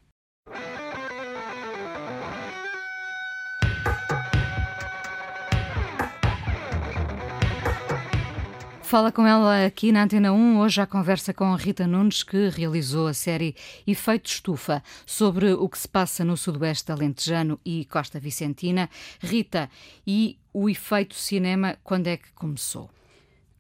Fala 8.92 9.10
com 9.10 9.26
ela 9.26 9.66
aqui 9.66 9.90
na 9.90 10.04
Antena 10.04 10.34
1. 10.34 10.60
Hoje 10.60 10.82
a 10.82 10.86
conversa 10.86 11.34
com 11.34 11.46
a 11.46 11.56
Rita 11.56 11.88
Nunes, 11.88 12.24
que 12.24 12.50
realizou 12.50 13.08
a 13.08 13.14
série 13.14 13.56
Efeito 13.88 14.30
Estufa, 14.30 14.84
sobre 15.06 15.54
o 15.54 15.70
que 15.70 15.80
se 15.80 15.88
passa 15.88 16.26
no 16.26 16.36
Sudoeste 16.36 16.92
Alentejano 16.92 17.58
e 17.64 17.86
Costa 17.86 18.20
Vicentina. 18.20 18.90
Rita, 19.22 19.70
e 20.06 20.38
o 20.54 20.70
efeito 20.70 21.16
cinema, 21.16 21.78
quando 21.86 22.08
é 22.08 22.18
que 22.18 22.34
começou? 22.34 22.90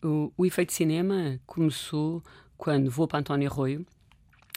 O, 0.03 0.33
o 0.35 0.45
efeito 0.45 0.73
cinema 0.73 1.39
começou 1.45 2.21
quando 2.57 2.91
vou 2.91 3.07
para 3.07 3.19
António 3.19 3.49
Arroio, 3.49 3.85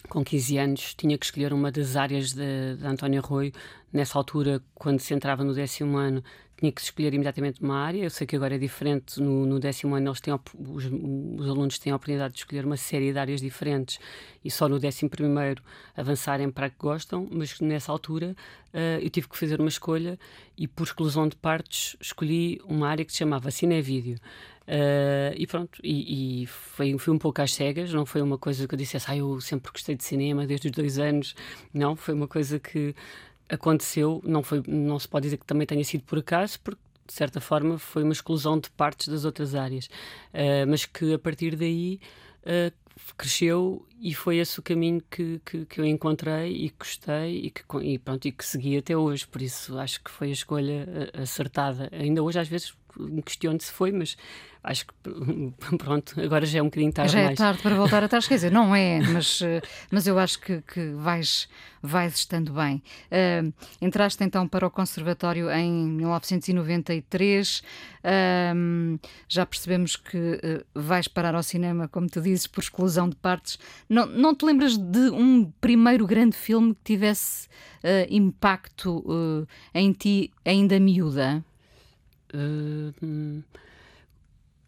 com 0.09 0.25
15 0.25 0.59
anos, 0.59 0.95
tinha 0.95 1.17
que 1.17 1.25
escolher 1.25 1.53
uma 1.53 1.71
das 1.71 1.97
áreas 1.97 2.33
de, 2.33 2.77
de 2.77 2.87
António 2.87 3.21
Arroio. 3.21 3.53
Nessa 3.93 4.19
altura, 4.19 4.61
quando 4.75 5.01
se 5.01 5.14
entrava 5.14 5.45
no 5.45 5.55
décimo 5.55 5.97
ano, 5.97 6.23
tinha 6.57 6.71
que 6.73 6.81
escolher 6.81 7.12
imediatamente 7.12 7.62
uma 7.62 7.77
área. 7.77 8.03
Eu 8.05 8.11
sei 8.11 8.27
que 8.27 8.37
agora 8.37 8.55
é 8.55 8.59
diferente, 8.59 9.21
no, 9.21 9.45
no 9.45 9.59
décimo 9.59 9.95
ano 9.95 10.09
eles 10.09 10.21
têm, 10.21 10.35
os, 10.35 10.85
os, 10.85 11.49
alunos 11.49 11.79
têm 11.79 11.93
a 11.93 11.97
oportunidade 11.97 12.35
de 12.35 12.40
escolher 12.40 12.64
uma 12.64 12.77
série 12.77 13.12
de 13.12 13.19
áreas 13.19 13.40
diferentes 13.40 13.99
e 14.45 14.51
só 14.51 14.69
no 14.69 14.79
décimo 14.79 15.11
primeiro 15.11 15.62
avançarem 15.97 16.51
para 16.51 16.67
a 16.67 16.71
que 16.71 16.77
gostam, 16.79 17.29
mas 17.31 17.61
nessa 17.61 17.90
altura 17.90 18.37
uh, 18.73 19.03
eu 19.03 19.11
tive 19.11 19.29
que 19.29 19.37
fazer 19.37 19.61
uma 19.61 19.69
escolha 19.69 20.19
e 20.57 20.69
por 20.69 20.85
exclusão 20.85 21.29
de 21.29 21.37
partes 21.37 21.97
escolhi 22.01 22.61
uma 22.64 22.88
área 22.88 23.05
que 23.05 23.12
se 23.12 23.19
chamava 23.19 23.51
Cine 23.51 23.81
Vídeo. 23.83 24.19
Uh, 24.66 25.37
e 25.37 25.46
pronto, 25.46 25.79
e, 25.85 26.42
e, 26.42 26.46
foi, 26.46 26.96
foi 26.96 27.12
um 27.12 27.18
pouco 27.18 27.42
às 27.42 27.53
cegas, 27.53 27.92
não 27.92 28.07
foi 28.07 28.22
uma 28.22 28.38
coisa 28.38 28.66
que 28.66 28.74
eu 28.74 28.79
dissesse, 28.79 29.11
ah, 29.11 29.16
eu 29.16 29.38
sempre 29.40 29.70
gostei 29.70 29.94
de 29.94 30.03
cinema 30.03 30.46
desde 30.46 30.68
os 30.68 30.72
dois 30.72 30.98
anos, 30.98 31.35
não, 31.72 31.94
foi 31.94 32.14
uma 32.14 32.27
coisa 32.27 32.59
que 32.59 32.94
aconteceu, 33.46 34.22
não, 34.24 34.42
foi, 34.42 34.62
não 34.66 34.98
se 34.98 35.07
pode 35.07 35.24
dizer 35.24 35.37
que 35.37 35.44
também 35.44 35.66
tenha 35.66 35.85
sido 35.85 36.05
por 36.05 36.18
acaso, 36.18 36.59
porque 36.61 36.81
de 37.07 37.12
certa 37.12 37.42
forma 37.42 37.79
foi 37.79 38.03
uma 38.03 38.14
exclusão 38.14 38.59
de 38.59 38.70
partes 38.70 39.09
das 39.09 39.27
outras 39.27 39.55
áreas, 39.55 39.87
uh, 40.33 40.66
mas 40.66 40.87
que 40.87 41.12
a 41.12 41.18
partir 41.18 41.57
daí 41.57 42.00
uh, 42.46 42.72
cresceu 43.18 43.87
e 44.00 44.14
foi 44.14 44.38
esse 44.38 44.59
o 44.59 44.62
caminho 44.62 45.03
que, 45.11 45.42
que, 45.44 45.66
que, 45.66 45.79
eu 45.79 45.85
encontrei 45.85 46.53
e 46.53 46.70
que 46.70 46.79
gostei 46.79 47.38
e 47.44 47.50
que, 47.50 47.62
e, 47.83 47.98
pronto, 47.98 48.27
e 48.27 48.33
que 48.33 48.46
segui 48.46 48.79
até 48.79 48.96
hoje, 48.96 49.27
por 49.27 49.42
isso 49.42 49.77
acho 49.79 50.03
que 50.03 50.11
foi 50.11 50.29
a 50.29 50.33
escolha 50.33 50.87
acertada. 51.12 51.90
Ainda 51.92 52.22
hoje 52.22 52.38
às 52.38 52.48
vezes 52.48 52.72
me 52.98 53.22
questiono 53.22 53.61
se 53.61 53.72
foi, 53.72 53.92
mas 53.92 54.16
acho 54.64 54.87
que 54.87 54.94
pronto, 55.76 56.18
agora 56.20 56.46
já 56.46 56.59
é 56.59 56.62
um 56.62 56.66
bocadinho 56.66 56.92
tarde. 56.92 57.12
Já 57.12 57.20
é 57.20 57.24
mais. 57.26 57.38
tarde 57.38 57.62
para 57.62 57.76
voltar 57.76 58.02
atrás, 58.02 58.26
quer 58.26 58.37
dizer, 58.37 58.50
não 58.50 58.74
é, 58.74 58.98
mas, 59.00 59.40
eh, 59.42 59.61
mas 59.90 60.07
eu 60.07 60.18
acho 60.18 60.40
que, 60.40 60.62
que 60.62 60.92
vais, 60.94 61.46
vais 61.83 62.14
estando 62.14 62.54
bem. 62.54 62.83
Uh, 63.12 63.52
entraste 63.80 64.24
então 64.24 64.48
para 64.48 64.66
o 64.66 64.70
Conservatório 64.70 65.50
em 65.50 65.70
1993, 65.70 67.59
uh, 67.59 69.00
já 69.28 69.44
percebemos 69.44 69.96
que 69.96 70.16
uh, 70.16 70.64
vais 70.74 71.07
parar 71.07 71.35
ao 71.35 71.42
cinema, 71.42 71.87
como 71.87 72.09
tu 72.09 72.22
dizes, 72.22 72.46
por 72.46 72.62
exclusão 72.62 73.09
de 73.09 73.16
partes. 73.16 73.59
Não, 73.87 74.07
não 74.07 74.35
te 74.35 74.46
lembras 74.46 74.78
de 74.78 75.11
um 75.11 75.52
primeiro 75.61 76.07
grande 76.07 76.37
filme 76.37 76.74
que 76.74 76.80
tivesse 76.85 77.48
impacto 78.09 79.46
em 79.74 79.92
ti, 79.92 80.33
ainda 80.42 80.80
miúda? 80.80 81.44
Uh, 82.35 83.42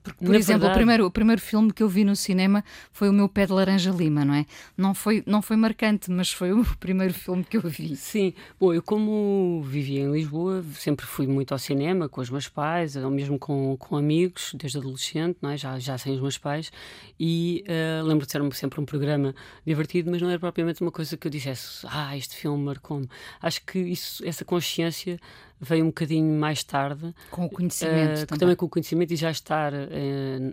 Porque, 0.07 0.25
por 0.25 0.31
Na 0.31 0.39
exemplo, 0.39 0.61
verdade... 0.61 0.73
o, 0.73 0.79
primeiro, 0.79 1.07
o 1.07 1.11
primeiro 1.11 1.43
filme 1.43 1.73
que 1.73 1.83
eu 1.83 1.89
vi 1.89 2.05
no 2.05 2.15
cinema 2.15 2.65
foi 2.93 3.09
o 3.09 3.13
meu 3.13 3.29
Pé 3.29 3.45
de 3.45 3.53
Laranja 3.53 3.91
Lima, 3.91 4.25
não 4.25 4.35
é? 4.35 4.47
Não 4.77 4.95
foi, 4.95 5.25
não 5.27 5.43
foi 5.43 5.57
marcante, 5.57 6.13
mas 6.13 6.31
foi 6.31 6.53
o 6.53 6.65
primeiro 6.79 7.13
filme 7.13 7.43
que 7.43 7.57
eu 7.57 7.63
vi. 7.63 7.97
Sim, 7.97 8.33
bom, 8.59 8.73
eu 8.73 8.81
como 8.81 9.63
vivia 9.65 10.03
em 10.03 10.13
Lisboa, 10.13 10.65
sempre 10.75 11.05
fui 11.05 11.27
muito 11.27 11.51
ao 11.51 11.59
cinema 11.59 12.09
com 12.09 12.21
os 12.21 12.31
meus 12.31 12.47
pais, 12.47 12.95
ou 12.95 13.11
mesmo 13.11 13.37
com, 13.37 13.77
com 13.77 13.97
amigos, 13.97 14.53
desde 14.55 14.79
adolescente, 14.79 15.39
não 15.43 15.51
é? 15.51 15.57
já, 15.57 15.77
já 15.81 15.99
sem 15.99 16.15
os 16.15 16.21
meus 16.21 16.39
pais, 16.39 16.71
e 17.19 17.65
uh, 17.67 18.07
lembro 18.07 18.25
de 18.27 18.31
ser 18.31 18.41
sempre 18.55 18.81
um 18.81 18.85
programa 18.85 19.35
divertido, 19.67 20.09
mas 20.09 20.23
não 20.23 20.31
era 20.31 20.39
propriamente 20.39 20.83
uma 20.83 20.93
coisa 20.93 21.17
que 21.17 21.27
eu 21.27 21.31
dissesse, 21.33 21.85
ah, 21.91 22.17
este 22.17 22.37
filme 22.37 22.63
marcou-me. 22.63 23.09
Acho 23.43 23.61
que 23.67 23.81
isso, 23.81 24.25
essa 24.25 24.45
consciência 24.45 25.19
veio 25.61 25.85
um 25.85 25.89
bocadinho 25.89 26.39
mais 26.39 26.63
tarde. 26.63 27.15
Com 27.31 27.47
o 27.47 27.51
conhecimento 27.51 28.23
uh, 28.23 28.27
também. 28.27 28.39
também. 28.39 28.57
com 28.57 28.67
o 28.67 28.69
conhecimento 28.69 29.13
e 29.13 29.17
já 29.17 29.31
estar 29.31 29.73
uh, 29.73 29.77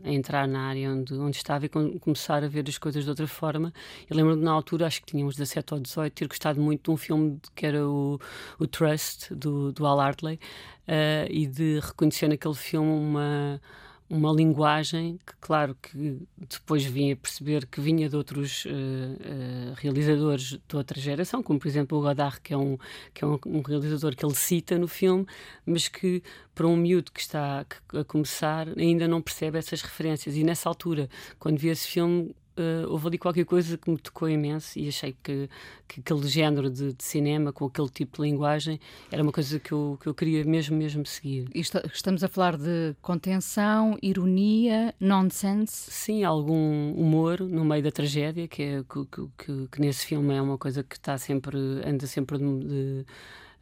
a 0.04 0.12
entrar 0.12 0.48
na 0.48 0.68
área 0.68 0.92
onde, 0.92 1.14
onde 1.14 1.38
estava 1.38 1.66
e 1.66 1.70
com, 1.70 2.00
começar 2.00 2.44
a 2.44 2.48
ver 2.48 2.66
as 2.68 2.78
coisas 2.78 3.04
de 3.04 3.10
outra 3.10 3.28
forma. 3.28 3.74
Eu 4.10 4.16
lembro-me 4.16 4.44
na 4.44 4.52
altura, 4.52 4.88
acho 4.88 5.02
que 5.02 5.08
tínhamos 5.08 5.36
17 5.36 5.74
ou 5.74 5.80
18, 5.80 6.14
ter 6.14 6.28
gostado 6.28 6.62
muito 6.62 6.84
de 6.84 6.92
um 6.92 6.98
filme 6.98 7.40
que 7.56 7.66
era 7.66 7.88
o, 7.88 8.20
o 8.60 8.68
Trust, 8.68 9.34
do, 9.34 9.72
do 9.72 9.86
Al 9.86 10.00
Hartley, 10.00 10.36
uh, 10.36 11.30
e 11.30 11.48
de 11.48 11.80
reconhecer 11.80 12.28
naquele 12.28 12.56
filme 12.56 12.90
uma 12.90 13.62
uma 14.10 14.32
linguagem 14.32 15.18
que, 15.26 15.34
claro, 15.40 15.76
que 15.82 16.20
depois 16.38 16.84
vim 16.84 17.12
a 17.12 17.16
perceber 17.16 17.66
que 17.66 17.82
vinha 17.82 18.08
de 18.08 18.16
outros 18.16 18.66
uh, 18.66 18.70
uh, 18.70 19.74
realizadores 19.76 20.60
de 20.68 20.76
outra 20.76 21.00
geração, 21.00 21.42
como 21.42 21.60
por 21.60 21.68
exemplo 21.68 21.98
o 21.98 22.02
Godard, 22.02 22.40
que 22.42 22.54
é, 22.54 22.58
um, 22.58 22.78
que 23.14 23.24
é 23.24 23.28
um, 23.28 23.40
um, 23.48 23.62
realizador 23.62 24.16
que 24.16 24.26
ele 24.26 24.36
cita 24.36 24.78
no 24.78 24.88
filme, 24.88 25.26
mas 25.66 25.88
que 25.88 26.22
para 26.54 26.68
um 26.68 26.78
miúdo 26.78 27.12
que 27.12 27.22
está 27.22 27.66
a 27.94 28.04
começar 28.04 28.68
ainda 28.78 29.08
não 29.08 29.22
percebe 29.22 29.58
essas 29.58 29.82
referências. 29.82 30.36
E 30.36 30.44
nessa 30.44 30.70
altura, 30.70 31.10
quando 31.40 31.58
vi 31.58 31.70
esse 31.70 31.88
filme, 31.88 32.36
uh, 32.58 32.90
houve 32.90 33.08
ali 33.08 33.18
qualquer 33.18 33.46
coisa 33.46 33.78
que 33.78 33.90
me 33.90 33.98
tocou 33.98 34.30
imenso 34.30 34.78
e 34.78 34.88
achei 34.88 35.16
que, 35.24 35.50
que 35.88 36.00
aquele 36.00 36.28
género 36.28 36.70
de, 36.70 36.94
de, 36.94 37.04
cinema, 37.04 37.52
com 37.52 37.66
aquele 37.66 37.90
tipo 37.90 38.18
de 38.18 38.30
linguagem, 38.30 38.80
era 39.12 39.22
uma 39.22 39.32
coisa 39.32 39.60
que 39.60 39.72
eu, 39.72 39.98
que 40.02 40.08
eu 40.08 40.14
queria 40.14 40.44
mesmo, 40.44 40.76
mesmo 40.78 41.06
seguir. 41.06 41.48
Estamos 41.54 42.24
a 42.24 42.28
falar 42.28 42.58
de 42.58 42.96
contenção, 43.02 43.98
ironia, 44.02 44.94
nonsense? 45.00 45.92
Sim, 45.92 46.24
algum 46.24 46.94
humor 46.94 47.40
no 47.42 47.66
meio 47.66 47.84
da 47.84 47.92
tragédia, 47.92 48.48
que, 48.48 48.64
é, 48.64 48.84
que, 48.84 49.28
que, 49.38 49.68
que 49.68 49.82
nesse 49.82 50.06
filme 50.06 50.34
é 50.34 50.42
uma 50.42 50.58
coisa 50.58 50.84
que 50.84 50.96
está 50.96 51.18
sempre, 51.18 51.58
anda 51.86 52.08
sempre 52.08 52.38
de, 52.38 52.60
de 52.60 53.06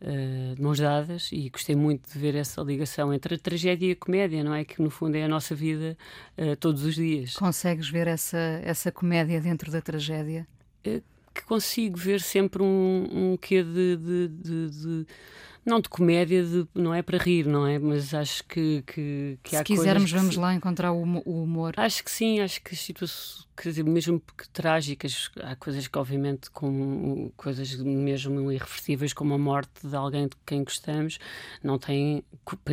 uh, 0.01 0.55
de 0.55 0.61
mãos 0.61 0.79
dadas 0.79 1.29
e 1.31 1.49
gostei 1.49 1.75
muito 1.75 2.11
de 2.11 2.17
ver 2.17 2.35
essa 2.35 2.61
ligação 2.61 3.13
entre 3.13 3.35
a 3.35 3.37
tragédia 3.37 3.87
e 3.87 3.91
a 3.91 3.95
comédia, 3.95 4.43
não 4.43 4.53
é? 4.53 4.65
Que 4.65 4.81
no 4.81 4.89
fundo 4.89 5.15
é 5.15 5.23
a 5.23 5.27
nossa 5.27 5.55
vida 5.55 5.97
uh, 6.37 6.55
todos 6.57 6.83
os 6.83 6.95
dias. 6.95 7.35
Consegues 7.35 7.89
ver 7.89 8.07
essa, 8.07 8.37
essa 8.63 8.91
comédia 8.91 9.39
dentro 9.39 9.71
da 9.71 9.81
tragédia? 9.81 10.47
Uh, 10.85 11.01
que 11.33 11.43
consigo 11.43 11.97
ver 11.97 12.19
sempre 12.21 12.61
um, 12.61 13.07
um 13.11 13.37
quê 13.37 13.63
de, 13.63 13.97
de, 13.97 14.27
de, 14.27 14.69
de 14.69 15.07
não 15.65 15.79
de 15.79 15.89
comédia, 15.89 16.43
de, 16.43 16.67
não 16.73 16.93
é 16.93 17.01
para 17.01 17.17
rir, 17.17 17.45
não 17.45 17.67
é? 17.67 17.77
Mas 17.77 18.13
acho 18.13 18.43
que, 18.45 18.83
que, 18.87 19.37
que 19.43 19.57
Se 19.57 19.63
quisermos, 19.63 20.11
vamos 20.11 20.35
lá 20.35 20.53
encontrar 20.53 20.91
o, 20.91 21.03
o, 21.25 21.43
humor. 21.43 21.73
Acho 21.77 22.03
que 22.03 22.09
sim, 22.09 22.39
acho 22.39 22.61
que 22.61 22.75
situações, 22.75 23.47
quer 23.55 23.69
dizer, 23.69 23.83
mesmo 23.83 24.21
que 24.35 24.49
trágicas, 24.49 25.29
há 25.41 25.55
coisas 25.55 25.87
que, 25.87 25.97
obviamente, 25.97 26.49
com 26.49 27.31
coisas 27.37 27.75
mesmo 27.75 28.51
irreversíveis, 28.51 29.13
como 29.13 29.35
a 29.35 29.37
morte 29.37 29.87
de 29.87 29.95
alguém 29.95 30.27
de 30.27 30.35
quem 30.45 30.63
gostamos, 30.63 31.19
não 31.63 31.77
têm 31.77 32.23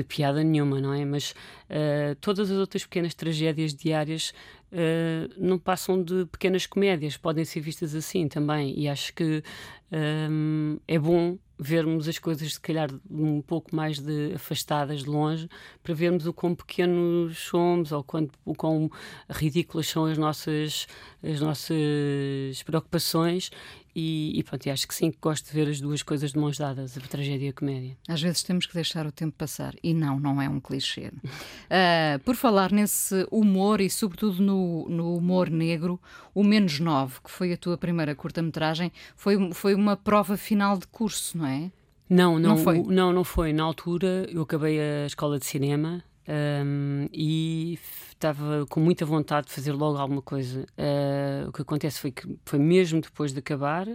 piada 0.06 0.42
nenhuma, 0.42 0.80
não 0.80 0.94
é? 0.94 1.04
Mas 1.04 1.32
uh, 1.32 2.14
todas 2.20 2.50
as 2.50 2.56
outras 2.56 2.84
pequenas 2.84 3.14
tragédias 3.14 3.74
diárias 3.74 4.32
Uh, 4.70 5.32
não 5.38 5.58
passam 5.58 6.02
de 6.02 6.26
pequenas 6.26 6.66
comédias, 6.66 7.16
podem 7.16 7.44
ser 7.44 7.60
vistas 7.60 7.94
assim 7.94 8.28
também. 8.28 8.78
E 8.78 8.88
acho 8.88 9.14
que 9.14 9.42
um, 9.90 10.78
eh, 10.88 10.94
é 10.94 10.98
bom 10.98 11.38
vermos 11.58 12.06
as 12.06 12.18
coisas, 12.18 12.54
se 12.54 12.60
calhar, 12.60 12.88
um 13.10 13.42
pouco 13.42 13.74
mais 13.74 13.98
de, 13.98 14.34
afastadas, 14.34 15.02
de 15.02 15.10
longe, 15.10 15.48
para 15.82 15.92
vermos 15.92 16.26
o 16.26 16.32
quão 16.32 16.54
pequenos 16.54 17.36
somos 17.38 17.90
ou 17.90 18.04
quão, 18.04 18.28
o 18.44 18.54
quão 18.54 18.90
ridículas 19.28 19.88
são 19.88 20.04
as 20.04 20.16
nossas, 20.16 20.86
as 21.22 21.40
nossas 21.40 22.62
preocupações. 22.64 23.50
E, 23.94 24.38
e 24.38 24.42
pronto, 24.42 24.66
e 24.66 24.70
acho 24.70 24.86
que 24.86 24.94
sim, 24.94 25.10
que 25.10 25.18
gosto 25.20 25.46
de 25.46 25.52
ver 25.52 25.68
as 25.68 25.80
duas 25.80 26.02
coisas 26.02 26.32
de 26.32 26.38
mãos 26.38 26.58
dadas, 26.58 26.96
a 26.96 27.00
tragédia 27.00 27.46
e 27.46 27.48
a 27.48 27.52
comédia. 27.52 27.96
Às 28.06 28.22
vezes 28.22 28.42
temos 28.42 28.66
que 28.66 28.74
deixar 28.74 29.06
o 29.06 29.12
tempo 29.12 29.34
passar. 29.36 29.74
E 29.82 29.92
não, 29.94 30.20
não 30.20 30.40
é 30.40 30.48
um 30.48 30.60
clichê. 30.60 31.08
uh, 31.08 32.18
por 32.24 32.36
falar 32.36 32.70
nesse 32.70 33.26
humor 33.30 33.80
e, 33.80 33.90
sobretudo, 33.90 34.42
no, 34.42 34.88
no 34.88 35.16
humor 35.16 35.50
negro, 35.50 36.00
o 36.34 36.44
Menos 36.44 36.78
9, 36.78 37.20
que 37.24 37.30
foi 37.30 37.52
a 37.52 37.56
tua 37.56 37.76
primeira 37.76 38.14
curta-metragem, 38.14 38.92
foi, 39.16 39.52
foi 39.52 39.74
uma 39.74 39.96
prova 39.96 40.36
final 40.36 40.78
de 40.78 40.86
curso, 40.86 41.38
não 41.38 41.46
é? 41.46 41.70
Não, 42.08 42.38
não, 42.38 42.50
não 42.50 42.56
foi. 42.56 42.82
Não, 42.82 43.12
não 43.12 43.24
foi. 43.24 43.52
Na 43.52 43.64
altura 43.64 44.26
eu 44.30 44.42
acabei 44.42 44.80
a 44.80 45.06
escola 45.06 45.38
de 45.38 45.44
cinema 45.44 46.02
um, 46.28 47.08
e 47.10 47.78
estava 48.10 48.66
com 48.68 48.80
muita 48.80 49.06
vontade 49.06 49.46
de 49.46 49.52
fazer 49.54 49.72
logo 49.72 49.96
alguma 49.96 50.20
coisa. 50.20 50.66
Uh, 50.76 51.48
o 51.48 51.52
que 51.52 51.62
acontece 51.62 51.98
foi 51.98 52.12
que 52.12 52.28
foi 52.44 52.58
mesmo 52.58 53.00
depois 53.00 53.32
de 53.32 53.38
acabar, 53.38 53.86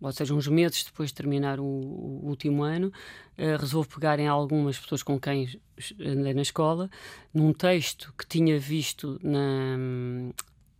ou 0.00 0.12
seja, 0.12 0.32
uns 0.32 0.46
meses 0.46 0.84
depois 0.84 1.08
de 1.08 1.14
terminar 1.14 1.58
o, 1.58 1.64
o 1.64 2.28
último 2.28 2.62
ano, 2.62 2.92
uh, 3.36 3.56
resolvo 3.58 3.88
pegar 3.88 4.20
em 4.20 4.28
algumas 4.28 4.78
pessoas 4.78 5.02
com 5.02 5.18
quem 5.18 5.48
andei 6.00 6.34
na 6.34 6.42
escola, 6.42 6.88
num 7.34 7.52
texto 7.52 8.14
que 8.16 8.26
tinha 8.26 8.58
visto 8.60 9.18
na, 9.20 9.76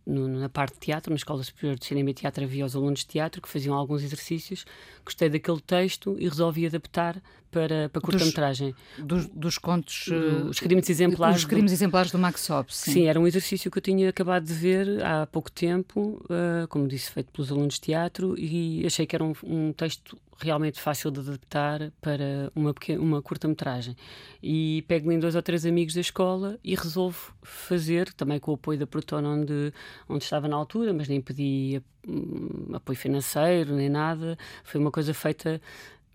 na 0.05 0.47
parte 0.47 0.75
de 0.75 0.79
teatro, 0.79 1.11
na 1.11 1.17
Escola 1.17 1.43
Superior 1.43 1.77
de 1.77 1.85
Cinema 1.85 2.11
e 2.11 2.13
Teatro, 2.13 2.45
havia 2.45 2.65
os 2.65 2.75
alunos 2.75 3.01
de 3.01 3.07
teatro 3.07 3.41
que 3.41 3.49
faziam 3.49 3.75
alguns 3.75 4.03
exercícios. 4.03 4.65
Gostei 5.03 5.29
daquele 5.29 5.59
texto 5.59 6.15
e 6.17 6.29
resolvi 6.29 6.65
adaptar 6.65 7.21
para, 7.53 7.89
para 7.89 8.01
curta-metragem. 8.01 8.75
Dos, 8.97 9.27
dos, 9.27 9.57
contos. 9.57 10.07
Uh, 10.07 10.47
os 10.49 10.59
crimes 10.59 10.89
exemplares. 10.89 11.37
Os 11.37 11.45
crimes 11.45 11.71
do... 11.71 11.75
exemplares 11.75 12.11
do 12.11 12.17
Max 12.17 12.47
Hobbes. 12.47 12.75
Sim. 12.75 12.91
sim. 12.91 13.07
era 13.07 13.19
um 13.19 13.27
exercício 13.27 13.69
que 13.69 13.77
eu 13.77 13.81
tinha 13.81 14.09
acabado 14.09 14.43
de 14.43 14.53
ver 14.53 15.03
há 15.05 15.27
pouco 15.27 15.51
tempo, 15.51 16.21
uh, 16.25 16.67
como 16.67 16.87
disse, 16.87 17.11
feito 17.11 17.31
pelos 17.31 17.51
alunos 17.51 17.75
de 17.75 17.81
teatro, 17.81 18.35
e 18.37 18.85
achei 18.85 19.05
que 19.05 19.15
era 19.15 19.23
um, 19.23 19.33
um 19.43 19.71
texto 19.71 20.17
realmente 20.39 20.81
fácil 20.81 21.11
de 21.11 21.19
adaptar 21.19 21.91
para 22.01 22.51
uma, 22.55 22.73
uma 22.99 23.21
curta-metragem. 23.21 23.95
E 24.41 24.83
pego 24.87 25.11
em 25.11 25.19
dois 25.19 25.35
ou 25.35 25.41
três 25.41 25.65
amigos 25.65 25.93
da 25.93 26.01
escola 26.01 26.59
e 26.63 26.75
resolvo 26.75 27.33
fazer, 27.43 28.11
também 28.13 28.39
com 28.39 28.51
o 28.51 28.55
apoio 28.55 28.79
da 28.79 28.87
Proton, 28.87 29.23
onde, 29.23 29.73
onde 30.09 30.23
estava 30.23 30.47
na 30.47 30.55
altura, 30.55 30.93
mas 30.93 31.07
nem 31.07 31.21
pedi 31.21 31.81
hum, 32.07 32.71
apoio 32.73 32.97
financeiro 32.97 33.75
nem 33.75 33.89
nada. 33.89 34.37
Foi 34.63 34.79
uma 34.79 34.91
coisa 34.91 35.13
feita 35.13 35.61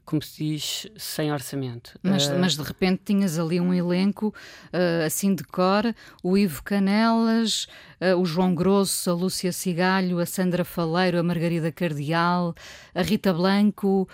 como 0.09 0.23
se 0.23 0.42
diz, 0.42 0.87
sem 0.97 1.31
orçamento. 1.31 1.99
Mas, 2.03 2.29
uh... 2.29 2.38
mas 2.38 2.57
de 2.57 2.62
repente 2.62 3.03
tinhas 3.05 3.38
ali 3.38 3.61
um 3.61 3.75
elenco 3.75 4.29
uh, 4.29 5.05
assim 5.05 5.35
de 5.35 5.44
cor: 5.44 5.94
o 6.23 6.38
Ivo 6.38 6.62
Canelas, 6.62 7.68
uh, 8.01 8.18
o 8.18 8.25
João 8.25 8.55
Grosso, 8.55 9.11
a 9.11 9.12
Lúcia 9.12 9.53
Cigalho, 9.53 10.18
a 10.18 10.25
Sandra 10.25 10.64
Faleiro, 10.64 11.18
a 11.18 11.23
Margarida 11.23 11.71
Cardial, 11.71 12.55
a 12.94 13.03
Rita 13.03 13.35
Blanco, 13.35 14.09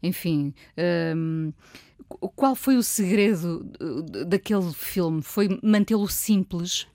enfim. 0.00 0.54
Qual 2.34 2.54
foi 2.54 2.76
o 2.76 2.82
segredo 2.82 3.64
daquele 4.26 4.72
filme? 4.72 5.22
Foi 5.22 5.58
mantê-lo 5.62 6.08
simples? 6.08 6.86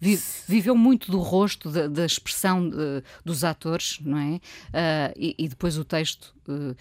Viveu 0.47 0.75
muito 0.75 1.11
do 1.11 1.19
rosto, 1.19 1.69
da, 1.69 1.87
da 1.87 2.05
expressão 2.05 2.69
de, 2.69 3.03
dos 3.23 3.43
atores, 3.43 3.99
não 4.01 4.17
é? 4.17 4.35
Uh, 4.35 5.13
e, 5.15 5.35
e, 5.37 5.47
depois 5.47 5.77
o 5.77 5.83
texto 5.83 6.35
uh, 6.47 6.75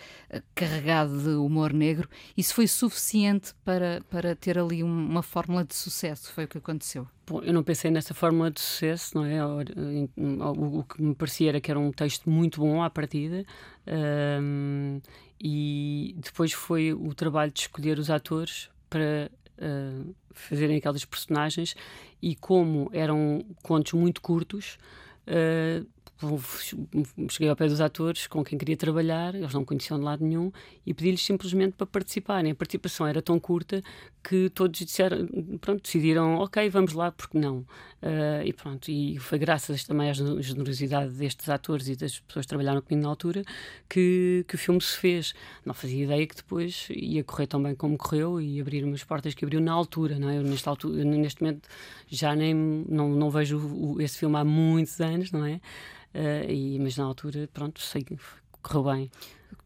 carregado 0.54 1.18
de 1.22 1.30
humor 1.30 1.72
negro. 1.72 2.08
Isso 2.36 2.54
foi 2.54 2.66
suficiente 2.66 3.54
para, 3.64 4.02
para 4.10 4.34
ter 4.34 4.58
ali 4.58 4.82
uma 4.82 5.22
fórmula 5.22 5.64
de 5.64 5.74
sucesso? 5.74 6.32
Foi 6.32 6.44
o 6.44 6.48
que 6.48 6.58
aconteceu? 6.58 7.06
Bom, 7.28 7.40
eu 7.42 7.52
não 7.52 7.64
pensei 7.64 7.90
nessa 7.90 8.14
fórmula 8.14 8.52
de 8.52 8.60
sucesso, 8.60 9.16
não 9.16 9.24
é? 9.24 9.44
O, 9.44 10.78
o 10.78 10.84
que 10.84 11.02
me 11.02 11.12
parecia 11.12 11.48
era 11.48 11.60
que 11.60 11.70
era 11.70 11.80
um 11.80 11.90
texto 11.90 12.30
muito 12.30 12.60
bom 12.60 12.80
à 12.80 12.88
partida. 12.88 13.44
Um, 14.40 15.00
e 15.40 16.14
depois 16.18 16.52
foi 16.52 16.92
o 16.92 17.12
trabalho 17.14 17.50
de 17.50 17.60
escolher 17.60 17.98
os 17.98 18.10
atores 18.10 18.70
para 18.88 19.28
uh, 19.58 20.14
fazerem 20.32 20.76
aquelas 20.76 21.04
personagens 21.04 21.74
e 22.22 22.36
como 22.36 22.88
eram 22.92 23.44
contos 23.60 23.92
muito 23.94 24.20
curtos 24.20 24.78
uh, 25.26 25.84
cheguei 27.28 27.48
ao 27.48 27.56
pé 27.56 27.66
dos 27.68 27.80
atores 27.80 28.26
com 28.26 28.42
quem 28.42 28.58
queria 28.58 28.76
trabalhar, 28.76 29.34
eles 29.34 29.52
não 29.52 29.64
conheciam 29.64 29.98
de 29.98 30.04
lado 30.04 30.24
nenhum, 30.24 30.50
e 30.84 30.94
pedi-lhes 30.94 31.24
simplesmente 31.24 31.74
para 31.74 31.86
participarem. 31.86 32.52
A 32.52 32.54
participação 32.54 33.06
era 33.06 33.20
tão 33.20 33.38
curta 33.38 33.82
que 34.22 34.50
todos 34.50 34.80
disseram, 34.80 35.26
pronto, 35.60 35.82
decidiram, 35.82 36.36
ok, 36.38 36.68
vamos 36.70 36.94
lá, 36.94 37.12
porque 37.12 37.38
não? 37.38 37.58
Uh, 38.02 38.42
e 38.44 38.52
pronto, 38.52 38.90
e 38.90 39.18
foi 39.18 39.38
graças 39.38 39.84
também 39.84 40.10
à 40.10 40.12
generosidade 40.12 41.12
destes 41.12 41.48
atores 41.48 41.88
e 41.88 41.96
das 41.96 42.18
pessoas 42.20 42.44
que 42.44 42.48
trabalharam 42.48 42.80
comigo 42.80 43.02
na 43.02 43.08
altura 43.08 43.42
que, 43.88 44.44
que 44.48 44.54
o 44.54 44.58
filme 44.58 44.80
se 44.80 44.96
fez. 44.96 45.34
Não 45.64 45.74
fazia 45.74 46.04
ideia 46.04 46.26
que 46.26 46.36
depois 46.36 46.88
ia 46.90 47.22
correr 47.22 47.46
tão 47.46 47.62
bem 47.62 47.74
como 47.74 47.96
correu 47.96 48.40
e 48.40 48.60
abrir 48.60 48.84
umas 48.84 49.04
portas 49.04 49.34
que 49.34 49.44
abriu 49.44 49.60
na 49.60 49.72
altura, 49.72 50.18
não 50.18 50.28
é? 50.28 50.38
Eu, 50.38 50.42
altura, 50.66 51.04
neste 51.04 51.42
momento 51.42 51.68
já 52.08 52.34
nem 52.34 52.54
não, 52.54 53.08
não 53.10 53.30
vejo 53.30 53.96
esse 54.00 54.18
filme 54.18 54.36
há 54.36 54.44
muitos 54.44 55.00
anos, 55.00 55.30
não 55.30 55.44
é? 55.44 55.60
Uh, 56.16 56.50
e, 56.50 56.78
mas 56.78 56.96
na 56.96 57.04
altura, 57.04 57.46
pronto, 57.52 57.78
sei 57.82 58.02
correu 58.62 58.84
bem. 58.84 59.10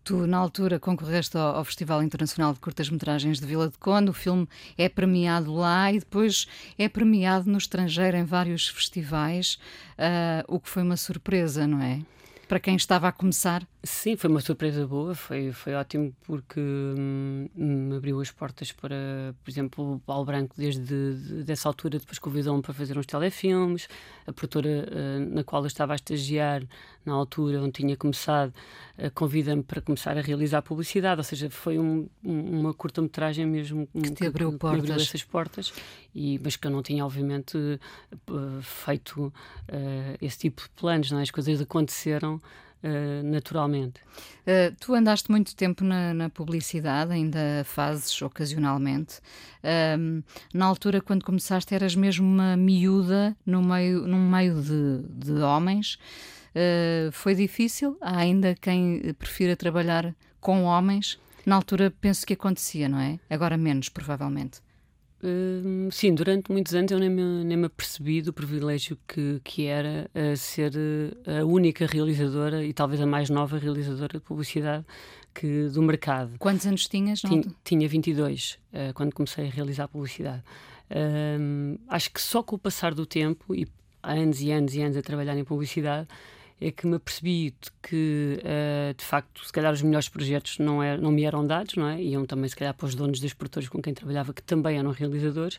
Tu, 0.03 0.27
na 0.27 0.39
altura, 0.39 0.81
concorreste 0.81 1.37
ao, 1.37 1.57
ao 1.57 1.65
Festival 1.65 2.03
Internacional 2.03 2.53
de 2.53 2.59
Curtas-Metragens 2.59 3.39
de 3.39 3.47
Vila 3.47 3.69
de 3.69 3.79
Conde. 3.79 4.11
O 4.11 4.13
filme 4.13 4.49
é 4.77 4.89
premiado 4.89 5.55
lá 5.55 5.93
e 5.93 6.01
depois 6.01 6.49
é 6.77 6.89
premiado 6.89 7.49
no 7.49 7.57
estrangeiro 7.57 8.17
em 8.17 8.25
vários 8.25 8.69
festivais, 8.69 9.61
uh, 9.93 10.45
o 10.49 10.59
que 10.59 10.69
foi 10.69 10.83
uma 10.83 10.97
surpresa, 10.97 11.69
não 11.69 11.81
é? 11.81 12.01
Para 12.49 12.59
quem 12.59 12.75
estava 12.75 13.07
a 13.07 13.13
começar. 13.13 13.65
Sim, 13.83 14.15
foi 14.15 14.29
uma 14.29 14.41
surpresa 14.41 14.87
boa, 14.87 15.15
foi, 15.15 15.53
foi 15.53 15.73
ótimo 15.75 16.15
porque 16.27 16.61
hum, 16.61 17.49
me 17.55 17.97
abriu 17.97 18.21
as 18.21 18.31
portas 18.31 18.73
para, 18.73 19.35
por 19.43 19.51
exemplo, 19.51 19.95
o 19.95 19.99
Paulo 20.01 20.27
Branco, 20.27 20.55
desde 20.55 20.83
de, 20.83 21.45
dessa 21.45 21.67
altura, 21.67 21.99
depois 21.99 22.19
convidou-me 22.19 22.61
para 22.61 22.75
fazer 22.75 22.99
uns 22.99 23.07
telefilmes. 23.07 23.89
A 24.27 24.35
produtora 24.35 24.87
uh, 24.87 25.35
na 25.35 25.43
qual 25.43 25.63
eu 25.63 25.67
estava 25.67 25.95
a 25.95 25.97
estagiar, 25.97 26.63
na 27.07 27.15
altura 27.15 27.59
onde 27.63 27.73
tinha 27.73 27.97
começado, 27.97 28.53
uh, 28.99 29.11
convida-me 29.15 29.63
para 29.63 29.81
começar 29.81 30.19
a 30.19 30.21
realizar 30.21 30.61
publicidade, 30.61 31.19
ou 31.19 31.25
seja, 31.25 31.49
foi 31.49 31.79
um, 31.79 32.07
um, 32.23 32.61
uma 32.61 32.75
curta-metragem 32.75 33.47
mesmo 33.47 33.89
que 33.95 34.11
te 34.11 34.27
abriu, 34.27 34.53
que, 34.53 34.59
portas. 34.59 34.83
Que 34.83 34.91
abriu 34.93 35.03
essas 35.03 35.25
portas, 35.25 35.73
e, 36.15 36.39
mas 36.45 36.55
que 36.55 36.67
eu 36.67 36.71
não 36.71 36.83
tinha, 36.83 37.03
obviamente, 37.03 37.57
uh, 37.57 38.61
feito 38.61 39.33
esse 40.21 40.39
tipo 40.39 40.63
de 40.63 40.69
planos, 40.71 41.11
não 41.11 41.19
é? 41.19 41.23
as 41.23 41.31
coisas 41.31 41.63
aconteceram. 41.63 42.43
Uh, 42.83 43.23
naturalmente. 43.23 44.01
Uh, 44.47 44.75
tu 44.81 44.95
andaste 44.95 45.31
muito 45.31 45.55
tempo 45.55 45.85
na, 45.85 46.15
na, 46.15 46.31
publicidade, 46.31 47.13
ainda 47.13 47.63
fazes 47.67 48.23
ocasionalmente. 48.23 49.19
Uh, 49.63 50.25
na 50.55 50.65
altura, 50.65 51.03
quando 51.03 51.23
começaste, 51.23 51.75
eras 51.75 51.95
mesmo 51.95 52.27
uma 52.27 52.57
miúda 52.57 53.37
no 53.45 53.63
meio, 53.63 54.07
num 54.07 54.31
meio 54.31 54.63
de, 54.63 55.03
de 55.27 55.43
homens. 55.43 55.99
Uh, 56.55 57.13
foi 57.13 57.35
difícil? 57.35 57.99
Há 58.01 58.17
ainda 58.17 58.55
quem 58.55 59.15
prefira 59.19 59.55
trabalhar 59.55 60.15
com 60.41 60.65
homens? 60.65 61.19
Na 61.45 61.57
altura, 61.57 61.93
penso 62.01 62.27
que 62.27 62.33
acontecia, 62.33 62.89
não 62.89 62.99
é? 62.99 63.19
Agora 63.29 63.59
menos, 63.59 63.91
provavelmente. 63.91 64.63
Hum, 65.23 65.91
sim, 65.91 66.15
durante 66.15 66.51
muitos 66.51 66.75
anos 66.75 66.91
eu 66.91 66.99
nem 66.99 67.11
me, 67.11 67.45
nem 67.45 67.57
me 67.57 67.67
apercebi 67.67 68.23
do 68.23 68.33
privilégio 68.33 68.97
que, 69.07 69.39
que 69.45 69.67
era 69.67 70.11
uh, 70.15 70.37
ser 70.37 70.73
uh, 70.75 71.41
a 71.43 71.45
única 71.45 71.87
realizadora 71.87 72.65
e 72.65 72.73
talvez 72.73 73.01
a 73.03 73.07
mais 73.07 73.29
nova 73.29 73.59
realizadora 73.59 74.19
de 74.19 74.25
publicidade 74.25 74.85
que, 75.35 75.69
do 75.69 75.83
mercado. 75.83 76.39
Quantos 76.39 76.67
anos 76.67 76.89
tinhas? 76.89 77.21
Tinha, 77.21 77.43
tinha 77.63 77.87
22 77.87 78.59
uh, 78.73 78.95
quando 78.95 79.15
comecei 79.15 79.47
a 79.47 79.51
realizar 79.51 79.89
publicidade. 79.89 80.43
Hum, 81.39 81.77
acho 81.89 82.11
que 82.11 82.21
só 82.21 82.43
com 82.43 82.57
o 82.57 82.59
passar 82.59 82.95
do 82.95 83.05
tempo 83.05 83.55
e 83.55 83.67
anos 84.03 84.41
e 84.41 84.51
anos 84.51 84.75
e 84.75 84.81
anos 84.81 84.97
a 84.97 85.03
trabalhar 85.03 85.37
em 85.37 85.45
publicidade 85.45 86.09
é 86.61 86.71
que 86.71 86.87
me 86.87 86.97
apercebi 86.97 87.55
que, 87.83 88.39
uh, 88.43 88.95
de 88.95 89.05
facto, 89.05 89.45
se 89.45 89.53
calhar 89.53 89.73
os 89.73 89.81
melhores 89.81 90.09
projetos 90.09 90.59
não, 90.59 90.83
é, 90.83 90.97
não 90.97 91.11
me 91.11 91.25
eram 91.25 91.47
dados, 91.47 91.75
não 91.75 91.89
é? 91.89 92.01
Iam 92.03 92.27
também, 92.27 92.49
se 92.49 92.57
calhar, 92.57 92.75
para 92.75 92.87
os 92.87 92.95
donos 92.95 93.19
das 93.19 93.33
produtoras 93.33 93.69
com 93.69 93.81
quem 93.81 93.95
trabalhava, 93.95 94.35
que 94.35 94.43
também 94.43 94.79
eram 94.79 94.91
realizadores, 94.91 95.59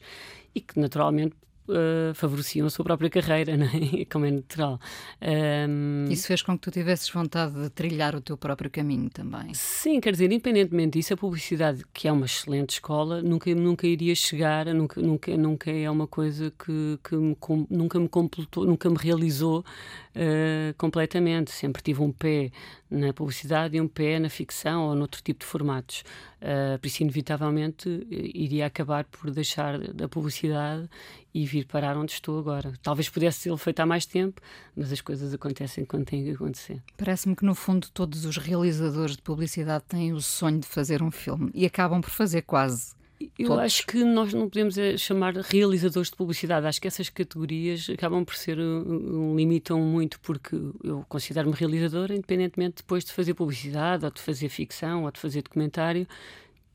e 0.54 0.62
que, 0.62 0.80
naturalmente, 0.80 1.36
uh, 1.72 2.14
favoreciam 2.14 2.68
a 2.68 2.70
sua 2.70 2.86
própria 2.86 3.10
carreira, 3.10 3.56
não 3.58 3.66
é? 3.66 4.06
como 4.06 4.26
é 4.26 4.32
natural. 4.32 4.80
Um... 5.22 6.06
Isso 6.10 6.28
fez 6.28 6.42
com 6.42 6.58
que 6.58 6.62
tu 6.62 6.72
tivesses 6.72 7.10
vontade 7.10 7.54
de 7.54 7.70
trilhar 7.70 8.16
o 8.16 8.22
teu 8.22 8.38
próprio 8.38 8.70
caminho 8.70 9.10
também? 9.10 9.54
Sim, 9.54 10.00
quer 10.00 10.12
dizer, 10.12 10.26
independentemente 10.26 11.00
disso, 11.00 11.14
a 11.14 11.18
publicidade, 11.18 11.84
que 11.94 12.08
é 12.08 12.12
uma 12.12 12.26
excelente 12.26 12.72
escola, 12.72 13.22
nunca, 13.22 13.54
nunca 13.56 13.88
iria 13.88 14.14
chegar, 14.16 14.66
nunca, 14.68 15.02
nunca, 15.02 15.38
nunca 15.38 15.72
é 15.72 15.90
uma 15.90 16.08
coisa 16.08 16.52
que, 16.52 17.00
que 17.04 17.16
me, 17.16 17.36
nunca 17.70 18.00
me 18.00 18.10
completou, 18.10 18.66
nunca 18.66 18.90
me 18.90 18.98
realizou 18.98 19.60
uh, 19.60 20.74
completamente. 20.78 21.52
Sempre 21.52 21.82
tive 21.82 22.02
um 22.02 22.12
pé 22.12 22.52
na 22.90 23.14
publicidade 23.14 23.78
e 23.78 23.82
um 23.82 23.88
pé 23.88 24.20
na 24.20 24.30
ficção 24.30 24.88
ou 24.88 24.96
noutro 24.96 25.22
tipo 25.24 25.40
de 25.40 25.46
formatos. 25.46 26.04
Uh, 26.42 26.80
por 26.80 26.88
isso, 26.88 27.04
inevitavelmente, 27.04 28.08
iria 28.10 28.66
acabar 28.66 29.04
por 29.06 29.30
deixar 29.30 29.76
a 29.76 30.10
publicidade 30.10 30.90
e 31.34 31.46
vir 31.46 31.66
parar 31.66 31.96
onde 31.96 32.14
estou 32.14 32.40
agora. 32.40 32.74
Talvez 32.82 33.10
pudesse 33.10 33.40
ser 33.40 33.58
feito 33.58 33.80
há 33.80 33.86
mais 33.86 34.06
tempo, 34.08 34.42
mas 34.76 34.92
as 34.92 35.02
coisas 35.02 35.34
acontecem 35.34 35.86
quando 35.86 36.06
têm 36.06 36.24
que 36.24 36.32
acontecer. 36.32 36.82
Parece-me 36.98 37.36
que, 37.36 37.46
no 37.46 37.54
fundo, 37.54 37.88
todos 37.94 38.26
os 38.26 38.38
realizadores 38.38 39.16
de 39.16 39.22
publicidade 39.22 39.84
têm 39.88 40.14
o 40.14 40.22
sonho 40.22 40.60
de 40.60 40.68
fazer 40.68 41.04
um 41.04 41.12
filme 41.12 41.52
e 41.54 41.66
acabam 41.66 42.02
por 42.02 42.10
fazer 42.10 42.42
quase. 42.42 43.00
Eu 43.38 43.48
Todos. 43.48 43.64
acho 43.64 43.88
que 43.88 44.04
nós 44.04 44.34
não 44.34 44.50
podemos 44.50 44.78
eh, 44.78 44.98
chamar 44.98 45.36
realizadores 45.36 46.10
de 46.10 46.16
publicidade. 46.16 46.66
Acho 46.66 46.82
que 46.82 46.88
essas 46.88 47.10
categorias 47.10 47.90
acabam 47.90 48.24
por 48.24 48.36
ser 48.36 48.60
um, 48.60 49.36
limitam 49.36 49.80
muito 49.80 50.20
porque 50.20 50.56
eu 50.84 51.06
considero-me 51.10 51.56
realizadora, 51.56 52.14
independentemente 52.14 52.78
depois 52.78 53.04
de 53.04 53.12
fazer 53.12 53.34
publicidade, 53.34 54.06
ou 54.06 54.12
de 54.12 54.22
fazer 54.22 54.50
ficção, 54.50 55.04
ou 55.04 55.12
de 55.12 55.20
fazer 55.20 55.42
documentário. 55.42 56.08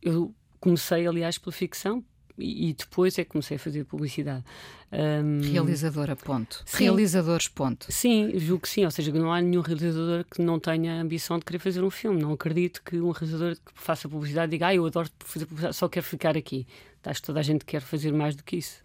Eu 0.02 0.35
comecei, 0.61 1.06
aliás, 1.06 1.38
pela 1.38 1.52
ficção, 1.52 2.04
e, 2.38 2.75
depois 2.75 3.18
é 3.18 3.25
que 3.25 3.31
comecei 3.31 3.57
a 3.57 3.61
fazer 3.61 3.85
publicidade. 3.85 4.44
Um, 4.92 5.40
Realizadora, 5.40 6.14
ponto. 6.14 6.62
Sim, 6.64 6.85
Realizadores, 6.85 7.49
ponto. 7.49 7.87
Sim, 7.90 8.38
julgo 8.38 8.62
que 8.62 8.68
sim. 8.68 8.85
Ou 8.85 8.90
seja, 8.90 9.12
não 9.12 9.33
há 9.33 9.40
nenhum 9.40 9.61
realizador 9.61 10.25
que 10.25 10.42
não 10.42 10.61
tenha 10.61 10.99
a 10.99 11.01
ambição 11.01 11.38
de 11.38 11.44
querer 11.44 11.59
fazer 11.59 11.83
um 11.83 11.90
filme. 11.90 12.20
Não 12.20 12.33
acredito 12.33 12.83
que 12.83 12.96
um 13.01 13.11
realizador 13.11 13.55
que 13.57 13.72
faça 13.75 14.09
publicidade 14.09 14.51
diga, 14.51 14.68
ah, 14.68 14.75
eu 14.75 14.87
adoro 14.87 15.09
fazer 15.20 15.46
publicidade, 15.46 15.77
só 15.77 15.88
quero 15.88 16.07
ficar 16.07 16.37
aqui. 16.37 16.66
Acho 17.05 17.20
que 17.20 17.27
toda 17.27 17.40
a 17.40 17.42
gente 17.42 17.64
quer 17.64 17.81
fazer 17.81 18.12
mais 18.12 18.35
do 18.35 18.42
que 18.42 18.57
isso. 18.57 18.85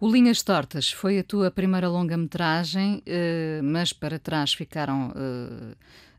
O 0.00 0.10
Linhas 0.10 0.42
Tortas 0.42 0.90
foi 0.90 1.20
a 1.20 1.24
tua 1.24 1.50
primeira 1.50 1.88
longa-metragem, 1.88 3.02
uh, 3.06 3.62
mas 3.62 3.92
para 3.92 4.18
trás 4.18 4.52
ficaram. 4.52 5.12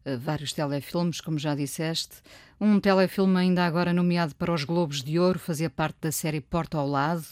Uh, 0.05 0.17
vários 0.17 0.53
telefilmes, 0.53 1.19
como 1.19 1.39
já 1.39 1.55
disseste. 1.55 2.17
Um 2.59 2.79
telefilme 2.79 3.37
ainda 3.37 3.65
agora 3.65 3.91
nomeado 3.91 4.35
para 4.35 4.53
os 4.53 4.63
Globos 4.63 5.03
de 5.03 5.19
Ouro, 5.19 5.39
fazia 5.39 5.69
parte 5.69 5.97
da 6.01 6.11
série 6.11 6.39
Porta 6.39 6.77
ao 6.77 6.87
Lado. 6.87 7.25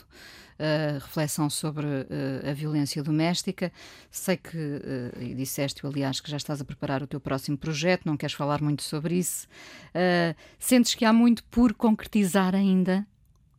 Uh, 0.53 0.99
reflexão 0.99 1.49
sobre 1.49 1.85
uh, 1.85 2.49
a 2.49 2.53
violência 2.53 3.01
doméstica. 3.01 3.71
Sei 4.11 4.37
que, 4.37 4.57
uh, 4.57 5.21
e 5.21 5.33
disseste, 5.33 5.85
aliás, 5.85 6.21
que 6.21 6.29
já 6.29 6.37
estás 6.37 6.61
a 6.61 6.65
preparar 6.65 7.01
o 7.01 7.07
teu 7.07 7.19
próximo 7.19 7.57
projeto, 7.57 8.05
não 8.05 8.15
queres 8.15 8.35
falar 8.35 8.61
muito 8.61 8.83
sobre 8.83 9.15
isso. 9.15 9.47
sentes 10.59 10.93
que 10.93 11.05
há 11.05 11.11
muito 11.11 11.43
por 11.45 11.73
concretizar 11.73 12.53
ainda? 12.55 13.05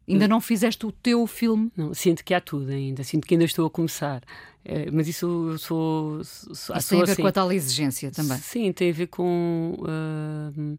Ainda 0.07 0.29
não 0.29 0.41
fizeste 0.41 0.85
o 0.85 0.93
teu 0.93 1.27
filme? 1.27 1.73
Não, 1.77 1.95
sinto 1.95 2.23
que 2.23 2.35
há 2.35 2.41
tudo 2.41 2.71
ainda, 2.71 3.03
sinto 3.03 3.27
que 3.27 3.35
ainda 3.35 3.45
estou 3.45 3.67
a 3.67 3.71
começar. 3.71 4.23
É, 4.65 4.91
mas 4.91 5.09
isso 5.09 5.27
eu 5.51 5.59
sou. 5.59 6.25
sou 6.25 6.77
isso 6.77 6.89
tem 6.89 7.03
a 7.03 7.05
ver 7.05 7.13
assim, 7.13 7.23
com 7.23 7.29
a 7.29 7.33
tal 7.33 7.53
exigência 7.53 8.11
também. 8.11 8.39
Sim, 8.39 8.73
tem 8.73 8.91
a 8.91 8.93
ver 8.95 9.07
com 9.07 9.75
uh, 9.79 10.79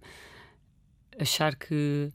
achar 1.20 1.56
que 1.56 2.12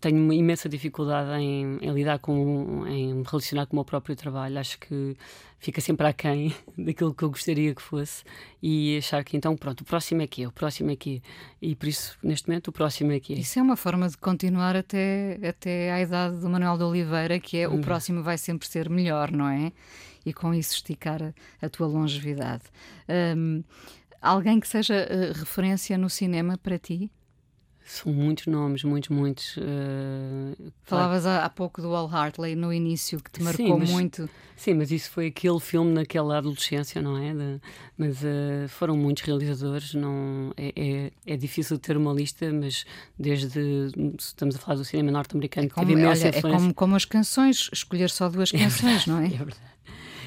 tenho 0.00 0.18
uma 0.22 0.34
imensa 0.34 0.68
dificuldade 0.68 1.30
em, 1.40 1.78
em, 1.80 1.92
lidar 1.92 2.18
com, 2.18 2.84
em 2.86 3.14
me 3.14 3.24
relacionar 3.24 3.66
com 3.66 3.74
o 3.74 3.76
meu 3.76 3.84
próprio 3.84 4.16
trabalho. 4.16 4.58
Acho 4.58 4.78
que 4.78 5.16
fica 5.64 5.80
sempre 5.80 6.06
aquém 6.06 6.54
daquilo 6.76 7.14
que 7.14 7.22
eu 7.22 7.30
gostaria 7.30 7.74
que 7.74 7.82
fosse 7.82 8.22
e 8.62 8.98
achar 8.98 9.24
que 9.24 9.36
então, 9.36 9.56
pronto, 9.56 9.80
o 9.80 9.84
próximo 9.84 10.22
é 10.22 10.26
que 10.26 10.46
o 10.46 10.52
próximo 10.52 10.90
é 10.90 10.96
que 10.96 11.22
E 11.60 11.74
por 11.74 11.88
isso, 11.88 12.18
neste 12.22 12.48
momento, 12.48 12.68
o 12.68 12.72
próximo 12.72 13.12
é 13.12 13.20
que 13.20 13.32
Isso 13.32 13.58
é 13.58 13.62
uma 13.62 13.76
forma 13.76 14.08
de 14.08 14.16
continuar 14.16 14.76
até, 14.76 15.38
até 15.46 15.92
à 15.92 16.00
idade 16.00 16.36
do 16.36 16.48
Manuel 16.48 16.76
de 16.76 16.84
Oliveira, 16.84 17.40
que 17.40 17.58
é 17.58 17.68
hum. 17.68 17.76
o 17.76 17.80
próximo 17.80 18.22
vai 18.22 18.38
sempre 18.38 18.68
ser 18.68 18.88
melhor, 18.88 19.30
não 19.30 19.48
é? 19.48 19.72
e 20.26 20.32
com 20.32 20.54
isso 20.54 20.74
esticar 20.74 21.22
a, 21.22 21.34
a 21.66 21.68
tua 21.68 21.86
longevidade. 21.86 22.62
Alguém 24.24 24.58
que 24.58 24.66
seja 24.66 25.06
uh, 25.06 25.38
referência 25.38 25.98
no 25.98 26.08
cinema 26.08 26.56
para 26.56 26.78
ti? 26.78 27.10
São 27.86 28.10
muitos 28.10 28.46
nomes, 28.46 28.82
muitos, 28.82 29.10
muitos. 29.10 29.58
Uh, 29.58 30.72
Falavas 30.84 31.26
há, 31.26 31.44
há, 31.44 31.50
pouco 31.50 31.82
do 31.82 31.94
Al 31.94 32.08
Hartley 32.08 32.56
no 32.56 32.72
início, 32.72 33.20
que 33.20 33.30
te 33.30 33.42
marcou 33.42 33.66
sim, 33.66 33.78
mas, 33.78 33.90
muito. 33.90 34.30
Sim, 34.56 34.74
mas 34.74 34.90
isso 34.90 35.10
foi 35.10 35.26
aquele 35.26 35.60
filme 35.60 35.92
naquela 35.92 36.38
adolescência, 36.38 37.02
não 37.02 37.18
é? 37.18 37.34
De, 37.34 37.60
mas 37.98 38.22
uh, 38.22 38.68
foram 38.68 38.96
muitos 38.96 39.22
realizadores. 39.22 39.92
Não, 39.92 40.54
é, 40.56 40.72
é, 40.74 41.12
é, 41.26 41.36
difícil 41.36 41.78
ter 41.78 41.98
uma 41.98 42.14
lista, 42.14 42.50
mas 42.50 42.86
desde. 43.18 43.92
Estamos 44.18 44.56
a 44.56 44.58
falar 44.58 44.78
do 44.78 44.84
cinema 44.84 45.10
norte-americano, 45.10 45.66
é 45.66 45.70
como, 45.70 45.92
olha, 45.92 46.28
É 46.28 46.40
como, 46.40 46.72
como 46.72 46.96
as 46.96 47.04
canções, 47.04 47.68
escolher 47.70 48.08
só 48.08 48.30
duas 48.30 48.48
é 48.54 48.58
canções, 48.58 49.06
é 49.06 49.10
não 49.10 49.18
é? 49.18 49.26
É 49.26 49.28
verdade. 49.28 49.73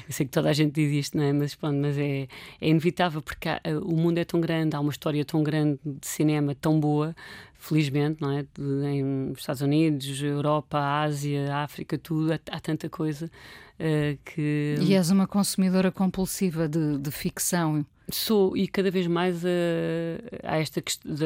Eu 0.08 0.14
sei 0.14 0.24
que 0.24 0.32
toda 0.32 0.48
a 0.48 0.52
gente 0.54 0.72
diz 0.72 0.90
isto, 1.06 1.18
não 1.18 1.24
é? 1.24 1.32
Mas, 1.34 1.54
pronto, 1.54 1.76
mas 1.76 1.98
é, 1.98 2.26
é 2.60 2.68
inevitável 2.68 3.20
porque 3.20 3.46
há, 3.46 3.60
o 3.82 3.94
mundo 3.94 4.16
é 4.16 4.24
tão 4.24 4.40
grande, 4.40 4.74
há 4.74 4.80
uma 4.80 4.90
história 4.90 5.22
tão 5.22 5.42
grande 5.42 5.78
de 5.84 6.06
cinema 6.06 6.54
tão 6.54 6.80
boa, 6.80 7.14
felizmente, 7.58 8.22
não 8.22 8.30
é? 8.30 8.46
Em 8.58 9.32
Estados 9.32 9.60
Unidos, 9.60 10.22
Europa, 10.22 10.78
Ásia, 10.78 11.54
África, 11.56 11.98
tudo, 11.98 12.32
há, 12.32 12.40
há 12.50 12.58
tanta 12.58 12.88
coisa 12.88 13.26
uh, 13.26 14.18
que. 14.24 14.76
E 14.80 14.94
és 14.94 15.10
uma 15.10 15.26
consumidora 15.26 15.92
compulsiva 15.92 16.66
de, 16.66 16.96
de 16.96 17.10
ficção. 17.10 17.84
Sou, 18.10 18.56
e 18.56 18.66
cada 18.66 18.90
vez 18.90 19.06
mais 19.06 19.44
a 19.44 20.56
esta, 20.56 20.82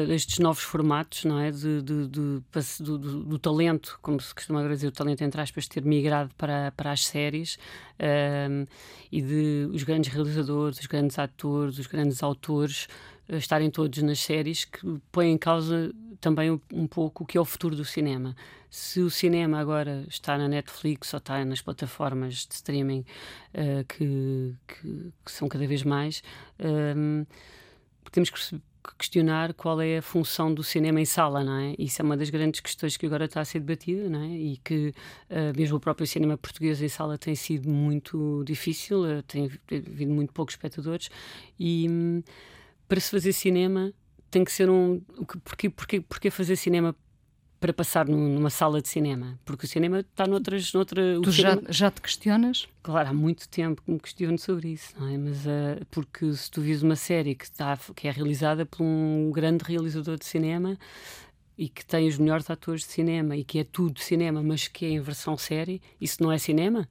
estes 0.09 0.39
novos 0.39 0.63
formatos, 0.63 1.23
não 1.23 1.39
é? 1.39 1.49
De, 1.49 1.81
de, 1.81 2.07
de 2.07 2.43
do, 2.81 2.97
do, 2.97 3.23
do, 3.23 3.39
talento, 3.39 3.97
como 4.01 4.19
se 4.19 4.35
costuma 4.35 4.67
dizer, 4.67 4.87
o 4.87 4.91
talento 4.91 5.23
entre 5.23 5.39
aspas, 5.39 5.65
ter 5.65 5.85
migrado 5.85 6.31
para, 6.37 6.73
para 6.75 6.91
as 6.91 7.05
séries 7.05 7.57
um, 8.49 8.65
e 9.09 9.21
de 9.21 9.69
os 9.71 9.83
grandes 9.83 10.11
realizadores, 10.11 10.77
os 10.77 10.85
grandes 10.85 11.17
atores, 11.17 11.79
os 11.79 11.87
grandes 11.87 12.21
autores 12.21 12.89
estarem 13.29 13.71
todos 13.71 14.03
nas 14.03 14.19
séries 14.19 14.65
que 14.65 14.99
põem 15.09 15.31
em 15.31 15.37
causa 15.37 15.93
também 16.19 16.51
um 16.71 16.87
pouco 16.87 17.23
o 17.23 17.25
que 17.25 17.37
é 17.37 17.41
o 17.41 17.45
futuro 17.45 17.75
do 17.75 17.85
cinema. 17.85 18.35
Se 18.75 19.01
o 19.01 19.09
cinema 19.11 19.59
agora 19.59 20.03
está 20.09 20.35
na 20.35 20.47
Netflix 20.47 21.13
ou 21.13 21.19
está 21.19 21.45
nas 21.45 21.61
plataformas 21.61 22.47
de 22.47 22.55
streaming 22.55 23.05
uh, 23.53 23.85
que, 23.87 24.55
que, 24.67 25.13
que, 25.23 25.31
são 25.31 25.47
cada 25.47 25.67
vez 25.67 25.83
mais, 25.83 26.23
uh, 26.59 27.23
temos 28.11 28.31
que 28.31 28.59
questionar 28.97 29.53
qual 29.53 29.79
é 29.79 29.99
a 29.99 30.01
função 30.01 30.51
do 30.51 30.63
cinema 30.63 30.99
em 30.99 31.05
sala, 31.05 31.43
não 31.43 31.55
é? 31.55 31.75
Isso 31.77 32.01
é 32.01 32.03
uma 32.03 32.17
das 32.17 32.31
grandes 32.31 32.61
questões 32.61 32.97
que 32.97 33.05
agora 33.05 33.25
está 33.25 33.41
a 33.41 33.45
ser 33.45 33.59
debatida, 33.59 34.09
não 34.09 34.23
é? 34.23 34.29
E 34.29 34.57
que 34.57 34.91
uh, 35.29 35.55
mesmo 35.55 35.77
o 35.77 35.79
próprio 35.79 36.07
cinema 36.07 36.35
português 36.35 36.81
em 36.81 36.89
sala 36.89 37.15
tem 37.15 37.35
sido 37.35 37.69
muito 37.69 38.43
difícil, 38.43 39.03
uh, 39.03 39.21
tem, 39.21 39.51
havido 39.71 40.11
muito 40.11 40.33
poucos 40.33 40.55
espectadores 40.55 41.11
e 41.59 41.87
um, 41.87 42.23
para 42.87 42.99
se 42.99 43.11
fazer 43.11 43.33
cinema 43.33 43.93
tem 44.31 44.43
que 44.43 44.51
ser 44.51 44.67
um. 44.67 44.99
Porquê, 45.43 45.69
porquê, 45.69 46.01
porquê 46.01 46.31
fazer 46.31 46.55
cinema 46.55 46.95
para 47.63 47.71
passar 47.71 48.09
numa 48.09 48.49
sala 48.49 48.81
de 48.81 48.89
cinema? 48.89 49.39
Porque 49.45 49.65
o 49.65 49.69
cinema 49.69 50.01
está 50.01 50.27
noutras. 50.27 50.73
Noutra, 50.73 51.01
tu 51.23 51.31
cinema... 51.31 51.61
já, 51.67 51.71
já 51.71 51.91
te 51.91 52.01
questionas? 52.01 52.67
Claro, 52.81 53.07
há 53.07 53.13
muito 53.13 53.47
tempo 53.47 53.81
que 53.81 53.89
me 53.89 53.97
questiono 53.97 54.37
sobre 54.37 54.67
isso, 54.67 54.93
não 54.99 55.07
é? 55.07 55.17
Mas 55.17 55.45
uh, 55.45 55.85
porque 55.89 56.33
se 56.33 56.51
tu 56.51 56.59
vis 56.59 56.83
uma 56.83 56.97
série 56.97 57.33
que, 57.33 57.45
está, 57.45 57.79
que 57.95 58.09
é 58.09 58.11
realizada 58.11 58.65
por 58.65 58.83
um 58.83 59.31
grande 59.31 59.63
realizador 59.63 60.17
de 60.17 60.25
cinema 60.25 60.77
e 61.57 61.69
que 61.69 61.85
tem 61.85 62.05
os 62.05 62.17
melhores 62.17 62.49
atores 62.49 62.81
de 62.81 62.91
cinema 62.91 63.37
e 63.37 63.45
que 63.45 63.59
é 63.59 63.63
tudo 63.63 63.97
cinema, 64.01 64.43
mas 64.43 64.67
que 64.67 64.85
é 64.85 64.89
em 64.89 64.99
versão 64.99 65.37
série, 65.37 65.81
isso 66.01 66.21
não 66.21 66.33
é 66.33 66.37
cinema? 66.37 66.85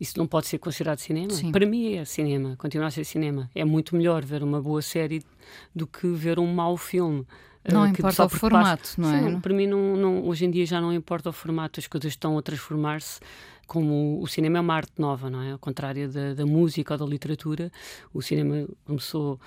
Isso 0.00 0.16
não 0.16 0.26
pode 0.26 0.46
ser 0.46 0.56
considerado 0.56 0.98
cinema? 0.98 1.30
Sim. 1.30 1.52
Para 1.52 1.66
mim 1.66 1.92
é 1.92 2.06
cinema, 2.06 2.56
continua 2.56 2.86
a 2.86 2.90
ser 2.90 3.04
cinema. 3.04 3.50
É 3.54 3.66
muito 3.66 3.94
melhor 3.94 4.24
ver 4.24 4.42
uma 4.42 4.62
boa 4.62 4.80
série 4.80 5.22
do 5.74 5.86
que 5.86 6.06
ver 6.08 6.38
um 6.38 6.46
mau 6.46 6.74
filme. 6.78 7.26
Não 7.70 7.82
uh, 7.82 7.86
importa 7.86 8.24
o 8.24 8.28
formato, 8.28 8.82
passa... 8.82 9.00
não 9.00 9.12
é? 9.12 9.22
Sim, 9.22 9.40
para 9.40 9.54
mim, 9.54 9.66
não, 9.66 9.96
não, 9.96 10.24
hoje 10.26 10.44
em 10.44 10.50
dia 10.50 10.64
já 10.66 10.80
não 10.80 10.92
importa 10.92 11.30
o 11.30 11.32
formato, 11.32 11.80
as 11.80 11.86
coisas 11.86 12.12
estão 12.12 12.38
a 12.38 12.42
transformar-se. 12.42 13.20
Como 13.66 14.22
o 14.22 14.26
cinema 14.26 14.58
é 14.58 14.60
uma 14.62 14.74
arte 14.74 14.92
nova, 14.98 15.28
não 15.28 15.42
é? 15.42 15.52
Ao 15.52 15.58
contrário 15.58 16.08
da, 16.10 16.32
da 16.32 16.46
música 16.46 16.94
ou 16.94 16.98
da 16.98 17.04
literatura, 17.04 17.70
o 18.14 18.22
cinema 18.22 18.66
começou 18.86 19.38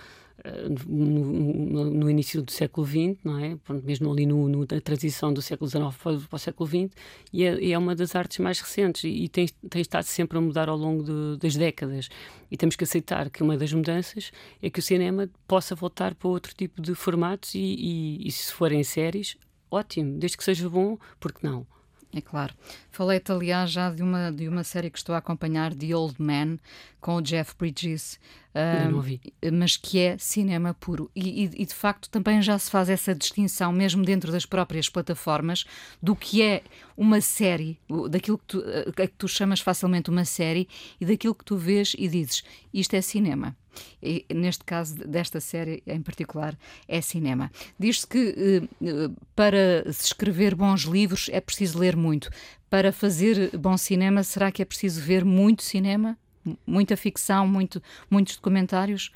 no, 0.87 1.85
no, 1.85 2.09
início 2.09 2.41
do 2.41 2.51
século 2.51 2.85
XX, 2.85 3.17
não 3.23 3.37
é? 3.37 3.57
mesmo 3.83 4.11
ali 4.11 4.25
no, 4.25 4.47
no, 4.47 4.59
na 4.59 4.81
transição 4.81 5.33
do 5.33 5.41
século 5.41 5.69
XIX 5.69 5.95
para, 5.95 6.17
para 6.17 6.35
o 6.35 6.39
século 6.39 6.67
XX, 6.67 6.95
e 7.31 7.43
é, 7.43 7.71
é, 7.71 7.77
uma 7.77 7.95
das 7.95 8.15
artes 8.15 8.39
mais 8.39 8.59
recentes 8.59 9.03
e, 9.03 9.09
e 9.09 9.29
tem, 9.29 9.47
tem, 9.69 9.81
estado 9.81 10.03
sempre 10.03 10.37
a 10.37 10.41
mudar 10.41 10.69
ao 10.69 10.77
longo 10.77 11.03
de, 11.03 11.37
das 11.37 11.55
décadas. 11.55 12.09
E 12.49 12.57
temos 12.57 12.75
que 12.75 12.83
aceitar 12.83 13.29
que 13.29 13.43
uma 13.43 13.57
das 13.57 13.71
mudanças 13.71 14.31
é 14.61 14.69
que 14.69 14.79
o 14.79 14.83
cinema 14.83 15.29
possa 15.47 15.75
voltar 15.75 16.15
para 16.15 16.27
outro 16.27 16.53
tipo 16.55 16.81
de 16.81 16.95
formatos 16.95 17.55
e, 17.55 17.59
e, 17.59 18.27
e 18.27 18.31
se 18.31 18.51
forem 18.51 18.83
séries, 18.83 19.37
ótimo, 19.69 20.17
desde 20.17 20.37
que 20.37 20.43
seja 20.43 20.69
bom, 20.69 20.97
porque 21.19 21.45
não? 21.45 21.65
É 22.13 22.19
claro. 22.19 22.53
Falei-te, 22.91 23.31
aliás, 23.31 23.71
já 23.71 23.89
de 23.89 24.03
uma, 24.03 24.31
de 24.31 24.47
uma 24.47 24.63
série 24.63 24.89
que 24.89 24.97
estou 24.97 25.15
a 25.15 25.19
acompanhar, 25.19 25.73
The 25.73 25.95
Old 25.95 26.15
Man, 26.21 26.57
com 26.99 27.15
o 27.15 27.21
Jeff 27.21 27.55
Bridges. 27.57 28.19
Um. 28.53 29.57
Mas 29.57 29.77
que 29.77 29.97
é 29.97 30.17
cinema 30.17 30.73
puro. 30.73 31.09
E, 31.15 31.45
e, 31.45 31.61
e, 31.61 31.65
de 31.65 31.73
facto 31.73 32.09
também 32.09 32.41
já 32.41 32.59
se 32.59 32.69
faz 32.69 32.89
essa 32.89 33.15
distinção, 33.15 33.71
mesmo 33.71 34.03
dentro 34.03 34.29
das 34.29 34.45
próprias 34.45 34.89
plataformas, 34.89 35.63
do 36.03 36.15
que 36.15 36.41
é 36.41 36.61
uma 36.97 37.21
série, 37.21 37.79
daquilo 38.09 38.37
que 38.37 38.45
tu, 38.45 38.63
a 38.89 39.07
que 39.07 39.13
tu 39.17 39.27
chamas 39.27 39.61
facilmente 39.61 40.09
uma 40.09 40.25
série, 40.25 40.67
e 40.99 41.05
daquilo 41.05 41.33
que 41.33 41.45
tu 41.45 41.55
vês 41.55 41.95
e 41.97 42.09
dizes: 42.09 42.43
isto 42.73 42.93
é 42.93 43.01
cinema. 43.01 43.55
E, 44.01 44.25
neste 44.33 44.63
caso 44.63 44.95
desta 44.95 45.39
série 45.39 45.83
em 45.85 46.01
particular, 46.01 46.57
é 46.87 47.01
cinema. 47.01 47.51
Diz-se 47.79 48.07
que 48.07 48.67
eh, 48.81 49.09
para 49.35 49.91
se 49.91 50.07
escrever 50.07 50.55
bons 50.55 50.81
livros 50.81 51.29
é 51.31 51.39
preciso 51.39 51.79
ler 51.79 51.95
muito. 51.95 52.29
Para 52.69 52.91
fazer 52.91 53.57
bom 53.57 53.77
cinema, 53.77 54.23
será 54.23 54.51
que 54.51 54.61
é 54.61 54.65
preciso 54.65 55.01
ver 55.01 55.25
muito 55.25 55.63
cinema? 55.63 56.17
Muita 56.65 56.97
ficção, 56.97 57.47
muito, 57.47 57.81
muitos 58.09 58.35
documentários? 58.35 59.11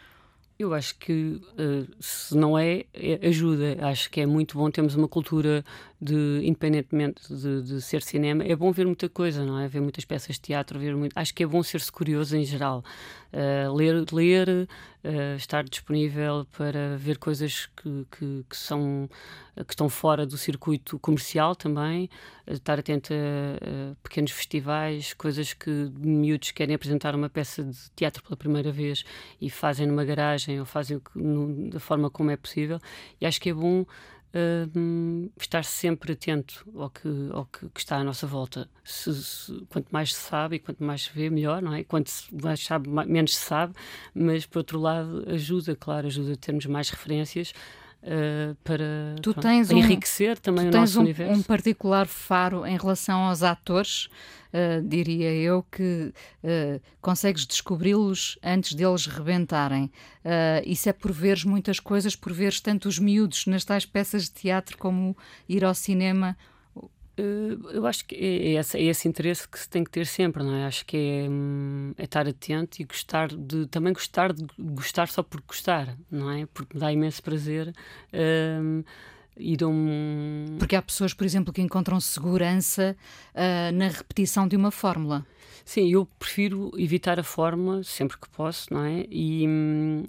Eu 0.58 0.74
acho 0.74 0.98
que 0.98 1.41
uh, 1.60 1.96
se 2.00 2.36
não 2.36 2.58
é, 2.58 2.86
é, 2.94 3.28
ajuda. 3.28 3.78
Acho 3.82 4.10
que 4.10 4.22
é 4.22 4.26
muito 4.26 4.58
bom 4.58 4.72
termos 4.72 4.96
uma 4.96 5.08
cultura 5.08 5.65
de, 6.00 6.41
independentemente 6.46 7.28
de, 7.28 7.62
de, 7.62 7.82
ser 7.82 8.02
cinema, 8.02 8.41
é 8.41 8.56
bom 8.56 8.72
ver 8.72 8.86
muita 8.86 9.10
coisa, 9.10 9.44
não 9.44 9.60
é? 9.60 9.68
Ver 9.68 9.82
muitas 9.82 10.06
peças 10.06 10.36
de 10.36 10.41
teatro, 10.41 10.80
ver 10.80 10.96
muito. 10.96 11.12
Acho 11.13 11.34
que 11.34 11.44
é 11.44 11.46
bom 11.46 11.62
ser-se 11.62 11.91
curioso 11.91 12.38
em 12.38 12.46
geral. 12.46 12.86
Uh, 13.36 13.74
ler, 13.74 14.06
ler 14.13 14.48
uh, 15.04 15.36
estar 15.36 15.65
disponível 15.65 16.48
para 16.58 16.95
ver 16.95 17.17
coisas 17.17 17.65
que, 17.76 18.08
que, 18.10 18.45
que, 18.50 18.56
são 18.56 19.10
que 19.67 19.74
estão 19.74 19.89
fora 19.89 20.26
do 20.26 20.38
circuito 20.38 20.98
comercial 21.00 21.54
também, 21.54 22.10
estar 22.48 22.80
atento 22.80 23.13
a, 23.13 23.17
a, 23.91 23.95
pequenos 24.02 24.32
festivais, 24.32 25.13
coisas 25.13 25.52
que 25.52 25.91
miúdos 26.00 26.52
querem 26.52 26.76
apresentar 26.76 27.13
uma 27.13 27.30
peça 27.30 27.62
de 27.62 27.78
teatro 27.93 28.24
pela 28.24 28.38
primeira 28.38 28.71
vez 28.71 29.04
e 29.41 29.50
fazem 29.50 29.86
numa 29.86 30.06
garagem 30.06 30.62
ou 30.62 30.65
fazem 30.65 31.02
no, 31.13 31.69
da 31.71 31.80
forma 31.82 32.10
como 32.10 32.32
é 32.32 32.38
possível. 32.38 32.80
E 33.19 33.26
acho 33.26 33.41
que 33.41 33.50
é 33.50 33.54
bom 33.54 33.86
uh, 34.36 35.32
estar 35.39 35.63
sempre 35.63 36.13
atento 36.13 36.65
ao 36.76 36.89
que, 36.89 37.30
ao 37.32 37.45
que, 37.45 37.69
que 37.69 37.80
está 37.80 37.98
à 37.98 38.04
nossa 38.04 38.28
volta. 38.28 38.69
Se, 38.84 39.13
se, 39.13 39.65
quanto 39.69 39.88
mais 39.91 40.13
se 40.13 40.21
sabe 40.21 40.58
e 40.58 40.60
quanto 40.60 40.84
mais 40.84 41.06
se 41.06 41.12
vê, 41.13 41.30
melhor, 41.30 41.62
não 41.62 41.74
é? 41.74 41.84
Quanto 41.84 42.12
mais 42.43 42.63
sabe, 42.63 42.89
menos 42.89 43.36
se 43.36 43.41
sabe, 43.41 43.74
mas 44.13 44.45
por 44.45 44.60
outro 44.60 44.80
lado, 44.80 45.24
ajuda, 45.28 45.76
claro, 45.76 46.08
ajuda 46.08 46.34
a 46.34 46.38
termos 46.38 46.65
mais 46.65 46.89
referências. 46.89 47.54
Uh, 48.06 48.54
para 48.63 49.15
tu 49.20 49.34
pronto, 49.34 49.41
tens 49.41 49.72
enriquecer 49.72 50.38
um, 50.38 50.39
também 50.39 50.70
o 50.70 50.72
nosso 50.72 51.00
um, 51.00 51.02
universo. 51.02 51.39
um 51.39 51.41
particular 51.41 52.06
faro 52.06 52.63
em 52.63 52.78
relação 52.78 53.22
aos 53.22 53.41
atores 53.41 54.10
uh, 54.54 54.88
diria 54.88 55.34
eu, 55.34 55.63
que 55.63 56.13
uh, 56.44 56.80
consegues 57.02 57.48
descobri-los 57.48 58.38
antes 58.44 58.76
deles 58.76 59.08
rebentarem. 59.08 59.91
Isso 60.68 60.88
é 60.88 60.94
por 60.94 61.12
veres 61.12 61.44
muitas 61.44 61.80
coisas, 61.80 62.15
por 62.15 62.32
veres 62.32 62.60
tanto 62.60 62.88
os 62.88 63.00
miúdos 63.00 63.48
nas 63.48 63.65
tais 63.65 63.88
peças 63.88 64.26
de 64.26 64.32
teatro 64.34 64.78
como 64.78 65.18
ir 65.50 65.65
ao 65.65 65.74
cinema 65.74 66.38
eu 67.17 67.86
acho 67.86 68.06
que 68.06 68.15
é 68.15 68.60
esse, 68.60 68.78
é 68.78 68.84
esse, 68.84 69.08
interesse 69.08 69.47
que 69.47 69.60
se 69.60 69.69
tem 69.69 69.84
que 69.84 69.91
ter 69.91 70.06
sempre, 70.06 70.43
não 70.43 70.54
é? 70.54 70.65
Acho 70.65 70.86
que 70.86 70.97
é, 70.97 71.30
hum, 71.30 71.93
é, 71.97 72.04
estar 72.04 72.28
atento 72.28 72.82
e 72.82 72.86
gostar 72.86 73.30
de 73.30 73.67
também 73.67 73.93
gostar 73.93 74.34
de 74.34 74.45
gostar 74.60 75.08
só 75.08 75.23
por 75.23 75.41
gostar, 75.41 75.97
não 76.12 76.30
é? 76.30 76.45
Porque 76.47 76.75
me 76.75 76.82
dá 76.82 76.91
imenso 76.91 77.23
prazer. 77.23 77.73
Um, 78.13 78.84
ir 79.38 79.63
a 79.63 79.67
um. 79.67 80.58
Porque 80.60 80.75
há 80.75 80.82
pessoas, 80.82 81.13
por 81.13 81.25
exemplo, 81.25 81.54
que 81.54 81.62
encontram 81.62 81.99
segurança 81.99 82.95
uh, 83.34 83.75
na 83.75 83.88
repetição 83.88 84.47
de 84.47 84.56
uma 84.56 84.71
fórmula. 84.71 85.25
Sim, 85.63 85.89
eu 85.89 86.06
prefiro 86.19 86.71
evitar 86.78 87.19
a 87.19 87.23
fórmula 87.23 87.84
sempre 87.84 88.17
que 88.19 88.30
posso, 88.30 88.71
não 88.73 88.84
é? 88.84 89.06
E, 89.10 89.45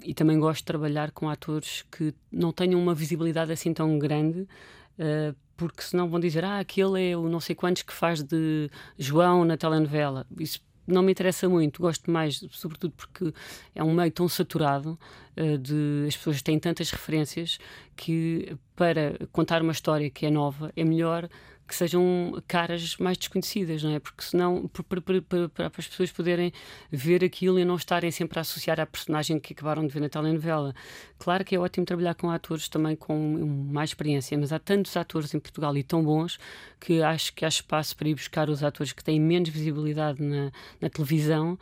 e 0.03 0.13
também 0.13 0.39
gosto 0.39 0.59
de 0.59 0.65
trabalhar 0.65 1.11
com 1.11 1.29
atores 1.29 1.83
que 1.91 2.13
não 2.31 2.51
tenham 2.51 2.79
uma 2.79 2.93
visibilidade 2.93 3.51
assim 3.51 3.73
tão 3.73 3.97
grande, 3.97 4.41
uh, 4.41 5.35
porque 5.57 5.81
senão 5.81 6.07
vão 6.07 6.19
dizer, 6.19 6.45
ah, 6.45 6.59
aquele 6.59 7.11
é 7.11 7.17
o 7.17 7.27
não 7.27 7.39
sei 7.39 7.55
quantos 7.55 7.81
que 7.81 7.93
faz 7.93 8.23
de 8.23 8.69
João 8.97 9.43
na 9.43 9.57
telenovela. 9.57 10.25
Isso 10.39 10.61
não 10.87 11.01
me 11.01 11.11
interessa 11.11 11.49
muito, 11.49 11.81
gosto 11.81 12.09
mais, 12.09 12.41
sobretudo 12.51 12.93
porque 12.95 13.33
é 13.75 13.83
um 13.83 13.93
meio 13.93 14.09
tão 14.09 14.29
saturado, 14.29 14.97
uh, 15.35 15.57
de, 15.57 16.05
as 16.07 16.15
pessoas 16.15 16.41
têm 16.41 16.57
tantas 16.57 16.89
referências 16.89 17.59
que 17.95 18.55
para 18.75 19.17
contar 19.33 19.61
uma 19.61 19.73
história 19.73 20.09
que 20.09 20.25
é 20.25 20.31
nova 20.31 20.71
é 20.77 20.85
melhor 20.85 21.27
que 21.67 21.75
sejam 21.75 22.41
caras 22.47 22.95
mais 22.97 23.17
desconhecidas, 23.17 23.83
não 23.83 23.91
é? 23.91 23.99
Porque 23.99 24.23
senão, 24.23 24.69
para, 24.69 25.01
para, 25.01 25.49
para, 25.49 25.71
as 25.77 25.87
pessoas 25.87 26.11
poderem 26.11 26.53
ver 26.89 27.23
aquilo 27.23 27.59
e 27.59 27.65
não 27.65 27.75
estarem 27.75 28.09
sempre 28.09 28.39
a 28.39 28.41
associar 28.41 28.79
à 28.79 28.85
personagem 28.85 29.37
que 29.39 29.53
acabaram 29.53 29.85
de 29.85 29.93
ver 29.93 29.99
na 29.99 30.07
telenovela. 30.07 30.73
Claro 31.19 31.43
que 31.43 31.55
é 31.55 31.59
ótimo 31.59 31.85
trabalhar 31.85 32.15
com 32.15 32.29
atores 32.29 32.69
também 32.69 32.95
com 32.95 33.67
mais 33.69 33.89
experiência, 33.89 34.37
mas 34.37 34.53
há 34.53 34.59
tantos 34.59 34.95
atores 34.95 35.33
em 35.33 35.39
Portugal 35.39 35.75
e 35.75 35.83
tão 35.83 36.03
bons 36.03 36.39
que 36.79 37.01
acho 37.01 37.33
que 37.33 37.43
há 37.43 37.49
espaço 37.49 37.97
para 37.97 38.07
ir 38.07 38.15
buscar 38.15 38.49
os 38.49 38.63
atores 38.63 38.93
que 38.93 39.03
têm 39.03 39.19
menos 39.19 39.49
visibilidade 39.49 40.23
na, 40.23 40.51
na 40.79 40.89
televisão 40.89 41.53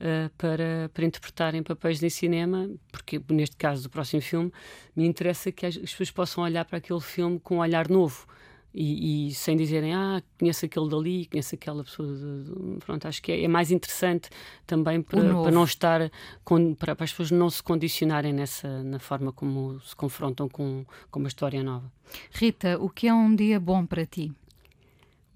uh, 0.00 0.30
para, 0.36 0.90
para 0.92 1.04
interpretarem 1.04 1.62
papéis 1.62 2.02
em 2.02 2.10
cinema, 2.10 2.68
porque 2.92 3.20
neste 3.30 3.56
caso 3.56 3.84
do 3.84 3.90
próximo 3.90 4.20
filme 4.20 4.52
me 4.94 5.06
interessa 5.06 5.50
que 5.50 5.64
as 5.64 5.78
pessoas 5.78 6.10
possam 6.10 6.44
olhar 6.44 6.64
para 6.66 6.78
aquele 6.78 7.00
filme 7.00 7.40
com 7.40 7.56
um 7.56 7.60
olhar 7.60 7.88
novo 7.88 8.26
e, 8.74 9.28
e, 9.28 9.34
sem 9.34 9.56
dizerem, 9.56 9.94
ah, 9.94 10.20
conheço 10.36 10.66
aquele 10.66 10.88
dali, 10.88 11.26
conheço 11.26 11.54
aquela 11.54 11.84
pessoa. 11.84 12.08
De, 12.08 12.78
pronto, 12.84 13.06
acho 13.06 13.22
que 13.22 13.30
é, 13.30 13.44
é, 13.44 13.48
mais 13.48 13.70
interessante 13.70 14.28
também 14.66 15.00
para, 15.00 15.20
para 15.20 15.50
não 15.52 15.62
estar, 15.62 16.10
com, 16.42 16.74
para, 16.74 16.96
para, 16.96 17.04
as 17.04 17.12
pessoas 17.12 17.30
não 17.30 17.48
se 17.48 17.62
condicionarem 17.62 18.32
nessa, 18.32 18.82
na 18.82 18.98
forma 18.98 19.30
como 19.32 19.80
se 19.80 19.94
confrontam 19.94 20.48
com, 20.48 20.84
com 21.08 21.20
uma 21.20 21.28
história 21.28 21.62
nova. 21.62 21.90
Rita, 22.32 22.76
o 22.80 22.90
que 22.90 23.06
é 23.06 23.14
um 23.14 23.36
dia 23.36 23.60
bom 23.60 23.86
para 23.86 24.04
ti? 24.04 24.32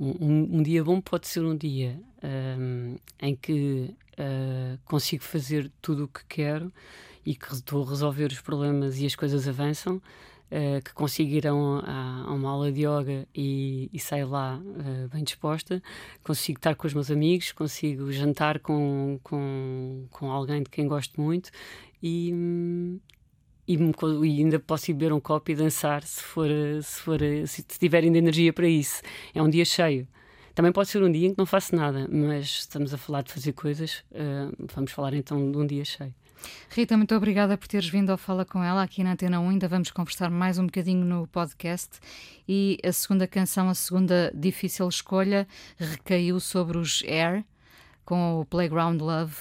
Um, 0.00 0.58
um 0.58 0.62
dia 0.62 0.82
bom 0.82 1.00
pode 1.00 1.28
ser 1.28 1.44
um 1.44 1.56
dia 1.56 2.00
um, 2.58 2.96
em 3.20 3.36
que 3.36 3.94
uh, 4.14 4.78
consigo 4.84 5.22
fazer 5.22 5.70
tudo 5.80 6.04
o 6.04 6.08
que 6.08 6.24
quero 6.28 6.72
e 7.24 7.36
que 7.36 7.52
estou 7.52 7.84
a 7.84 7.88
resolver 7.88 8.26
os 8.26 8.40
problemas 8.40 8.98
e 8.98 9.06
as 9.06 9.14
coisas 9.14 9.46
avançam 9.46 10.02
uh, 10.50 10.82
que 10.82 10.92
conseguiram 10.92 11.80
a, 11.84 12.24
a, 12.26 12.32
uma 12.32 12.50
aula 12.50 12.72
de 12.72 12.80
yoga 12.80 13.26
e, 13.34 13.90
e 13.92 14.24
lá 14.24 14.58
uh, 14.58 15.08
bem 15.08 15.24
disposta, 15.24 15.82
consigo 16.22 16.58
estar 16.58 16.74
com 16.74 16.86
os 16.86 16.94
meus 16.94 17.10
amigos, 17.10 17.52
consigo 17.52 18.10
jantar 18.12 18.58
com, 18.58 19.18
com, 19.22 20.06
com 20.10 20.30
alguém 20.30 20.62
de 20.62 20.70
quem 20.70 20.86
gosto 20.86 21.20
muito 21.20 21.50
e, 22.02 22.32
e, 23.66 23.74
e, 23.76 24.42
ainda 24.42 24.58
posso 24.58 24.90
ir 24.90 24.94
beber 24.94 25.12
um 25.12 25.20
copo 25.20 25.50
e 25.50 25.54
dançar 25.54 26.02
se 26.02 26.22
for 26.22 26.48
se 26.82 27.00
for 27.00 27.18
se 27.46 27.62
tiver 27.62 28.04
ainda 28.04 28.18
energia 28.18 28.52
para 28.52 28.68
isso. 28.68 29.02
É 29.34 29.42
um 29.42 29.48
dia 29.48 29.64
cheio. 29.64 30.06
Também 30.54 30.72
pode 30.72 30.88
ser 30.88 31.02
um 31.02 31.12
dia 31.12 31.28
em 31.28 31.30
que 31.30 31.38
não 31.38 31.46
faço 31.46 31.76
nada 31.76 32.08
mas 32.10 32.46
estamos 32.46 32.92
a 32.92 32.98
falar 32.98 33.22
de 33.22 33.32
fazer 33.32 33.52
coisas 33.52 34.04
uh, 34.10 34.52
vamos 34.74 34.90
falar 34.90 35.14
então 35.14 35.52
de 35.52 35.56
um 35.56 35.64
dia 35.64 35.84
cheio 35.84 36.12
Rita, 36.70 36.96
muito 36.96 37.14
obrigada 37.14 37.56
por 37.56 37.66
teres 37.66 37.88
vindo 37.88 38.10
ao 38.10 38.18
Fala 38.18 38.44
com 38.44 38.62
ela 38.62 38.82
aqui 38.82 39.02
na 39.02 39.12
Antena 39.12 39.40
1. 39.40 39.50
Ainda 39.50 39.68
vamos 39.68 39.90
conversar 39.90 40.30
mais 40.30 40.58
um 40.58 40.66
bocadinho 40.66 41.04
no 41.04 41.26
podcast. 41.26 41.98
E 42.48 42.78
a 42.84 42.92
segunda 42.92 43.26
canção, 43.26 43.68
a 43.68 43.74
segunda 43.74 44.32
difícil 44.34 44.88
escolha, 44.88 45.46
recaiu 45.78 46.38
sobre 46.40 46.78
os 46.78 47.02
Air, 47.04 47.44
com 48.04 48.40
o 48.40 48.44
Playground 48.44 49.00
Love. 49.00 49.34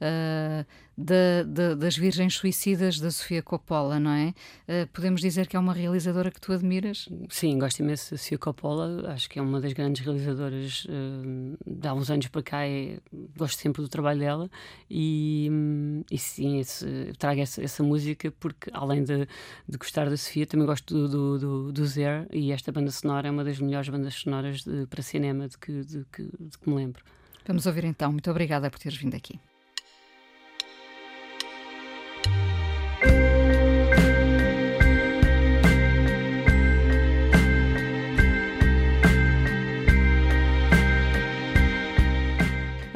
Uh, 0.00 0.64
da, 1.00 1.42
da, 1.46 1.74
das 1.74 1.96
Virgens 1.96 2.34
Suicidas 2.34 3.00
da 3.00 3.10
Sofia 3.10 3.42
Coppola, 3.42 3.98
não 3.98 4.10
é? 4.10 4.34
Uh, 4.68 4.86
podemos 4.92 5.20
dizer 5.20 5.46
que 5.46 5.56
é 5.56 5.58
uma 5.58 5.72
realizadora 5.72 6.30
que 6.30 6.40
tu 6.40 6.52
admiras? 6.52 7.08
Sim, 7.30 7.58
gosto 7.58 7.80
imenso 7.80 8.10
da 8.10 8.18
Sofia 8.18 8.38
Coppola, 8.38 9.10
acho 9.10 9.28
que 9.28 9.38
é 9.38 9.42
uma 9.42 9.60
das 9.60 9.72
grandes 9.72 10.04
realizadoras 10.04 10.84
uh, 10.84 11.56
de 11.66 11.88
há 11.88 11.94
uns 11.94 12.10
anos 12.10 12.28
para 12.28 12.42
cá, 12.42 12.66
é, 12.66 12.98
gosto 13.36 13.58
sempre 13.58 13.80
do 13.80 13.88
trabalho 13.88 14.20
dela 14.20 14.50
e, 14.90 15.50
e 16.10 16.18
sim, 16.18 16.58
esse, 16.58 17.12
trago 17.18 17.40
essa, 17.40 17.62
essa, 17.62 17.82
música 17.82 18.30
porque, 18.38 18.70
além 18.72 19.02
de, 19.02 19.26
de, 19.66 19.78
gostar 19.78 20.10
da 20.10 20.16
Sofia, 20.16 20.46
também 20.46 20.66
gosto 20.66 20.94
do, 20.94 21.08
do, 21.08 21.38
do, 21.38 21.72
do 21.72 21.86
Zer 21.86 22.28
e 22.30 22.52
esta 22.52 22.70
banda 22.70 22.90
sonora 22.90 23.28
é 23.28 23.30
uma 23.30 23.42
das 23.42 23.58
melhores 23.58 23.88
bandas 23.88 24.14
sonoras 24.14 24.62
de, 24.62 24.86
para 24.86 25.02
cinema 25.02 25.48
de 25.48 25.56
que, 25.56 25.82
de, 25.82 26.04
que, 26.12 26.22
de 26.22 26.58
que 26.58 26.68
me 26.68 26.76
lembro. 26.76 27.02
Vamos 27.46 27.64
ouvir 27.66 27.84
então. 27.84 28.12
Muito 28.12 28.30
obrigada 28.30 28.70
por 28.70 28.78
teres 28.78 28.98
vindo 28.98 29.14
aqui. 29.14 29.40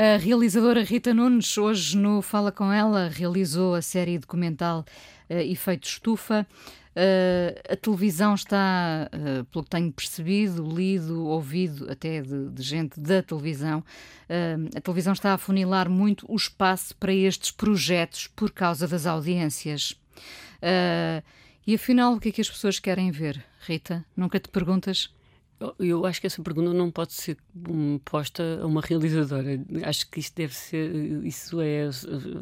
A 0.05 0.19
realizadora 0.19 0.83
Rita 0.83 1.15
Nunes, 1.15 1.57
hoje 1.57 1.97
no 1.97 2.21
Fala 2.21 2.53
Com 2.53 2.71
Ela, 2.71 3.09
realizou 3.09 3.75
a 3.75 3.81
série 3.81 4.19
documental 4.19 4.85
uh, 5.31 5.35
Efeito 5.35 5.89
Estufa. 5.89 6.47
Uh, 6.95 7.73
a 7.73 7.75
televisão 7.75 8.35
está, 8.35 9.09
uh, 9.11 9.45
pelo 9.47 9.65
que 9.65 9.71
tenho 9.71 9.91
percebido, 9.91 10.63
lido, 10.63 11.25
ouvido 11.25 11.91
até 11.91 12.21
de, 12.21 12.51
de 12.51 12.63
gente 12.63 13.01
da 13.01 13.23
televisão, 13.23 13.79
uh, 13.79 14.77
a 14.77 14.81
televisão 14.83 15.15
está 15.15 15.33
a 15.33 15.39
funilar 15.39 15.89
muito 15.89 16.31
o 16.31 16.37
espaço 16.37 16.95
para 16.97 17.15
estes 17.15 17.51
projetos 17.51 18.27
por 18.27 18.51
causa 18.51 18.87
das 18.87 19.07
audiências. 19.07 19.99
e 21.67 21.75
afinal, 21.75 22.13
o 22.13 22.21
que 22.21 22.29
é 22.29 22.33
que 22.33 22.43
as 22.43 22.51
pessoas 22.51 22.79
querem 22.79 23.11
ver, 23.11 23.43
Rita? 23.67 24.05
Nunca 24.15 24.39
te 24.39 24.51
perguntas? 24.51 25.09
Eu 25.79 26.05
acho 26.07 26.21
que 26.21 26.27
essa 26.27 26.43
pergunta 26.43 26.73
não 26.73 26.91
pode 26.91 27.13
ser 27.13 27.37
posta 28.05 28.61
a 28.63 28.67
uma 28.67 28.81
realizadora. 28.81 29.61
Acho 29.85 30.11
que 30.11 30.21
isto 30.21 30.35
deve 30.35 30.55
ser. 30.55 30.93
Isso 31.25 31.61
é, 31.61 31.89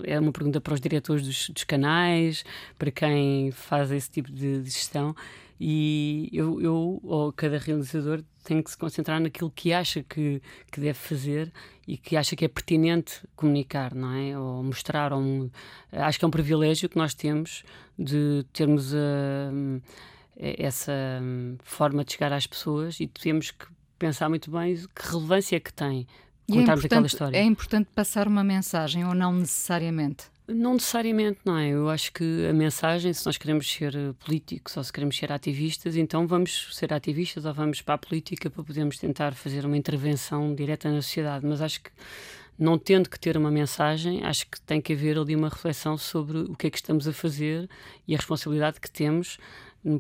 é 0.05 0.18
uma 0.18 0.33
pergunta 0.33 0.61
para 0.61 0.75
os 0.75 0.81
diretores 0.81 1.27
dos, 1.27 1.51
dos 1.51 1.64
canais, 1.64 2.45
para 2.79 2.91
quem 2.91 3.51
faz 3.51 3.91
esse 3.91 4.11
tipo 4.11 4.31
de, 4.31 4.62
gestão. 4.64 5.14
E 5.61 6.29
eu, 6.33 6.61
eu, 6.61 7.01
ou 7.05 7.33
cada 7.33 7.59
realizador, 7.59 8.23
tem 8.43 8.61
que 8.61 8.70
se 8.70 8.77
concentrar 8.77 9.20
naquilo 9.20 9.51
que 9.51 9.73
acha 9.73 10.03
que, 10.03 10.43
que 10.70 10.81
deve 10.81 10.99
fazer 10.99 11.53
e 11.87 11.97
que 11.97 12.16
acha 12.16 12.35
que 12.35 12.45
é 12.45 12.49
pertinente 12.49 13.20
comunicar, 13.37 13.95
não 13.95 14.12
é? 14.12 14.37
Ou 14.37 14.62
mostrar 14.64 15.12
mundo. 15.20 15.53
Acho 15.93 16.18
que 16.18 16.25
é 16.25 16.29
um 16.29 16.33
privilégio 16.33 16.89
que 16.89 16.97
nós 16.97 17.14
temos 17.14 17.62
de 17.99 18.45
termos 18.53 18.93
a. 18.95 18.99
Uh, 19.53 19.83
essa 20.43 20.93
hum, 21.22 21.57
forma 21.62 22.05
de 22.05 22.12
chegar 22.12 22.32
às 22.32 22.47
pessoas 22.47 22.99
e 22.99 23.07
temos 23.07 23.51
que 23.53 23.66
pensar 23.99 24.28
muito 24.28 24.51
bem 24.51 24.74
que 24.74 25.09
relevância 25.09 25.57
é 25.57 25.61
que 25.61 25.72
tem 25.72 26.07
é 26.49 26.53
contarmos 26.53 26.84
é 26.84 26.86
aquela 26.86 27.07
história. 27.07 27.36
É 27.36 27.43
importante 27.45 27.88
passar 27.95 28.26
uma 28.26 28.43
mensagem 28.43 29.05
ou 29.05 29.14
não 29.14 29.32
necessariamente? 29.32 30.24
Não 30.49 30.74
necessariamente, 30.74 31.38
não 31.45 31.57
é? 31.57 31.68
Eu 31.68 31.88
acho 31.88 32.12
que 32.12 32.47
a 32.51 32.53
mensagem, 32.53 33.12
se 33.12 33.24
nós 33.24 33.38
queremos 33.38 33.70
ser 33.70 33.95
eh, 33.95 34.12
políticos 34.24 34.76
ou 34.76 34.82
se 34.82 34.93
queremos 34.93 35.16
ser 35.16 35.30
ativistas, 35.30 35.97
então 35.97 36.26
vamos 36.26 36.68
ser 36.72 36.93
ativistas 36.93 37.45
ou 37.45 37.55
vamos 37.55 37.80
para 37.80 37.95
a 37.95 37.99
política 37.99 38.51
para 38.51 38.62
podermos 38.64 38.99
tentar 38.99 39.34
fazer 39.34 39.64
uma 39.64 39.76
intervenção 39.76 40.53
direta 40.53 40.90
na 40.90 41.01
sociedade. 41.01 41.47
Mas 41.47 41.62
acho 41.62 41.80
que, 41.82 41.90
não 42.59 42.76
tendo 42.76 43.09
que 43.09 43.20
ter 43.20 43.36
uma 43.36 43.53
mensagem, 43.53 44.24
acho 44.24 44.49
que 44.49 44.61
tem 44.61 44.80
que 44.80 44.93
haver 44.93 45.16
ali 45.16 45.36
uma 45.36 45.49
reflexão 45.49 45.97
sobre 45.97 46.38
o 46.38 46.57
que 46.57 46.66
é 46.66 46.70
que 46.70 46.76
estamos 46.76 47.07
a 47.07 47.12
fazer 47.12 47.70
e 48.07 48.14
a 48.14 48.18
responsabilidade 48.18 48.80
que 48.80 48.90
temos 48.90 49.38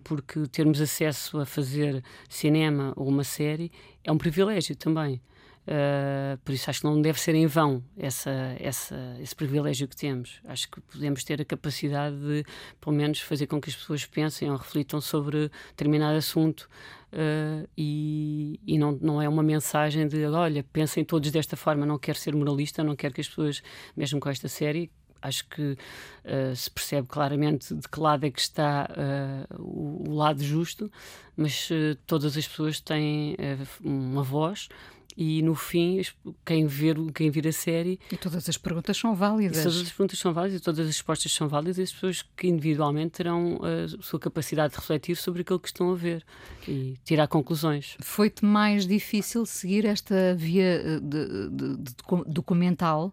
porque 0.04 0.46
termos 0.48 0.80
acesso 0.80 1.38
a 1.38 1.46
fazer 1.46 2.02
cinema 2.28 2.92
ou 2.96 3.08
uma 3.08 3.24
série 3.24 3.70
é 4.04 4.12
um 4.12 4.18
privilégio 4.18 4.76
também. 4.76 5.20
Uh, 5.62 6.36
por 6.44 6.52
isso 6.52 6.68
acho 6.68 6.80
que 6.80 6.86
não 6.86 7.00
deve 7.00 7.20
ser 7.20 7.36
em 7.36 7.46
vão 7.46 7.84
essa, 7.96 8.56
essa, 8.58 8.96
esse 9.20 9.34
privilégio 9.34 9.86
que 9.86 9.94
temos. 9.94 10.40
Acho 10.44 10.68
que 10.68 10.80
podemos 10.80 11.22
ter 11.22 11.40
a 11.40 11.44
capacidade 11.44 12.16
de, 12.16 12.44
pelo 12.80 12.96
menos, 12.96 13.20
fazer 13.20 13.46
com 13.46 13.60
que 13.60 13.70
as 13.70 13.76
pessoas 13.76 14.04
pensem 14.04 14.50
ou 14.50 14.56
reflitam 14.56 15.00
sobre 15.00 15.50
determinado 15.68 16.16
assunto. 16.16 16.68
Uh, 17.12 17.68
e, 17.76 18.58
e 18.66 18.76
não, 18.76 18.98
não 19.00 19.22
é 19.22 19.28
uma 19.28 19.42
mensagem 19.42 20.08
de 20.08 20.24
olha, 20.26 20.64
pensem 20.72 21.04
todos 21.04 21.30
desta 21.30 21.56
forma. 21.56 21.86
Não 21.86 21.98
quero 21.98 22.18
ser 22.18 22.34
moralista, 22.34 22.82
não 22.82 22.96
quero 22.96 23.14
que 23.14 23.20
as 23.20 23.28
pessoas, 23.28 23.62
mesmo 23.96 24.18
com 24.18 24.28
esta 24.28 24.48
série, 24.48 24.90
acho 25.22 25.48
que 25.48 25.72
uh, 25.72 26.56
se 26.56 26.70
percebe 26.70 27.06
claramente 27.08 27.74
de 27.74 27.88
que 27.88 28.00
lado 28.00 28.26
é 28.26 28.30
que 28.30 28.40
está 28.40 28.88
uh, 28.90 29.62
o, 29.62 30.10
o, 30.10 30.14
lado 30.14 30.42
justo, 30.42 30.90
mas 31.36 31.70
uh, 31.70 31.96
todas 32.06 32.36
as 32.36 32.46
pessoas 32.46 32.80
têm 32.80 33.36
uma 33.82 34.22
voz 34.22 34.68
e 35.16 35.42
no 35.42 35.54
fim 35.54 36.00
quem 36.44 36.66
ver 36.66 36.96
quem 37.14 37.30
vir 37.30 37.46
a 37.46 37.52
série 37.52 37.98
e 38.10 38.16
todas 38.16 38.48
as 38.48 38.56
perguntas 38.56 38.96
são 38.96 39.14
válidas. 39.14 39.62
Todas 39.62 39.80
as 39.80 39.88
perguntas 39.90 40.18
são 40.18 40.32
válidas 40.32 40.60
e 40.60 40.62
todas 40.62 40.80
as 40.80 40.86
respostas 40.86 41.32
são 41.32 41.48
válidas 41.48 41.78
e 41.78 41.82
as 41.82 41.92
pessoas 41.92 42.22
que 42.36 42.48
individualmente 42.48 43.10
terão 43.10 43.60
a 43.62 44.02
sua 44.02 44.18
capacidade 44.18 44.72
de 44.72 44.80
refletir 44.80 45.16
sobre 45.16 45.42
aquilo 45.42 45.60
que 45.60 45.68
estão 45.68 45.92
a 45.92 45.94
ver 45.94 46.24
e 46.66 46.96
tirar 47.04 47.28
conclusões. 47.28 47.96
Foi-te 48.00 48.44
mais 48.44 48.86
difícil 48.86 49.44
seguir 49.46 49.84
esta 49.84 50.34
via 50.34 51.00
de, 51.00 51.50
de, 51.50 51.76
de 51.76 51.94
documental 52.26 53.12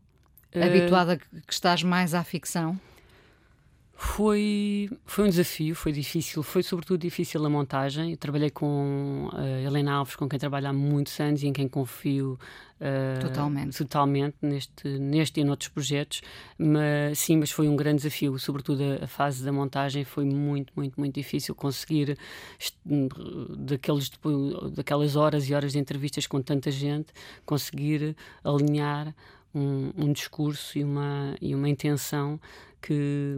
habituada 0.55 1.17
que 1.17 1.53
estás 1.53 1.83
mais 1.83 2.13
à 2.13 2.23
ficção? 2.23 2.79
Foi, 4.01 4.89
foi 5.05 5.25
um 5.25 5.29
desafio, 5.29 5.75
foi 5.75 5.91
difícil, 5.91 6.41
foi 6.41 6.63
sobretudo 6.63 7.01
difícil 7.01 7.45
a 7.45 7.49
montagem. 7.49 8.11
Eu 8.11 8.17
trabalhei 8.17 8.49
com 8.49 9.29
a 9.33 9.45
Helena 9.59 9.91
Alves, 9.91 10.15
com 10.15 10.27
quem 10.27 10.39
trabalho 10.39 10.69
há 10.69 10.73
muitos 10.73 11.19
anos 11.19 11.43
e 11.43 11.47
em 11.47 11.51
quem 11.51 11.67
confio 11.67 12.39
uh, 12.79 13.19
totalmente, 13.19 13.77
totalmente 13.77 14.37
neste, 14.41 14.87
neste 14.87 15.41
e 15.41 15.43
noutros 15.43 15.67
projetos. 15.67 16.21
Mas, 16.57 17.19
sim, 17.19 17.35
mas 17.35 17.51
foi 17.51 17.67
um 17.67 17.75
grande 17.75 17.97
desafio, 17.97 18.39
sobretudo 18.39 18.81
a, 18.83 19.03
a 19.03 19.07
fase 19.07 19.43
da 19.43 19.51
montagem 19.51 20.05
foi 20.05 20.23
muito, 20.23 20.71
muito, 20.77 20.97
muito 20.97 21.13
difícil 21.13 21.53
conseguir 21.53 22.17
daqueles, 22.85 24.09
daquelas 24.77 25.17
horas 25.17 25.49
e 25.49 25.53
horas 25.53 25.73
de 25.73 25.77
entrevistas 25.77 26.25
com 26.25 26.41
tanta 26.41 26.71
gente, 26.71 27.07
conseguir 27.45 28.15
alinhar 28.45 29.13
um, 29.53 29.91
um 29.97 30.13
discurso 30.13 30.77
e 30.77 30.83
uma, 30.83 31.35
e 31.41 31.55
uma 31.55 31.69
intenção 31.69 32.39
que 32.81 33.35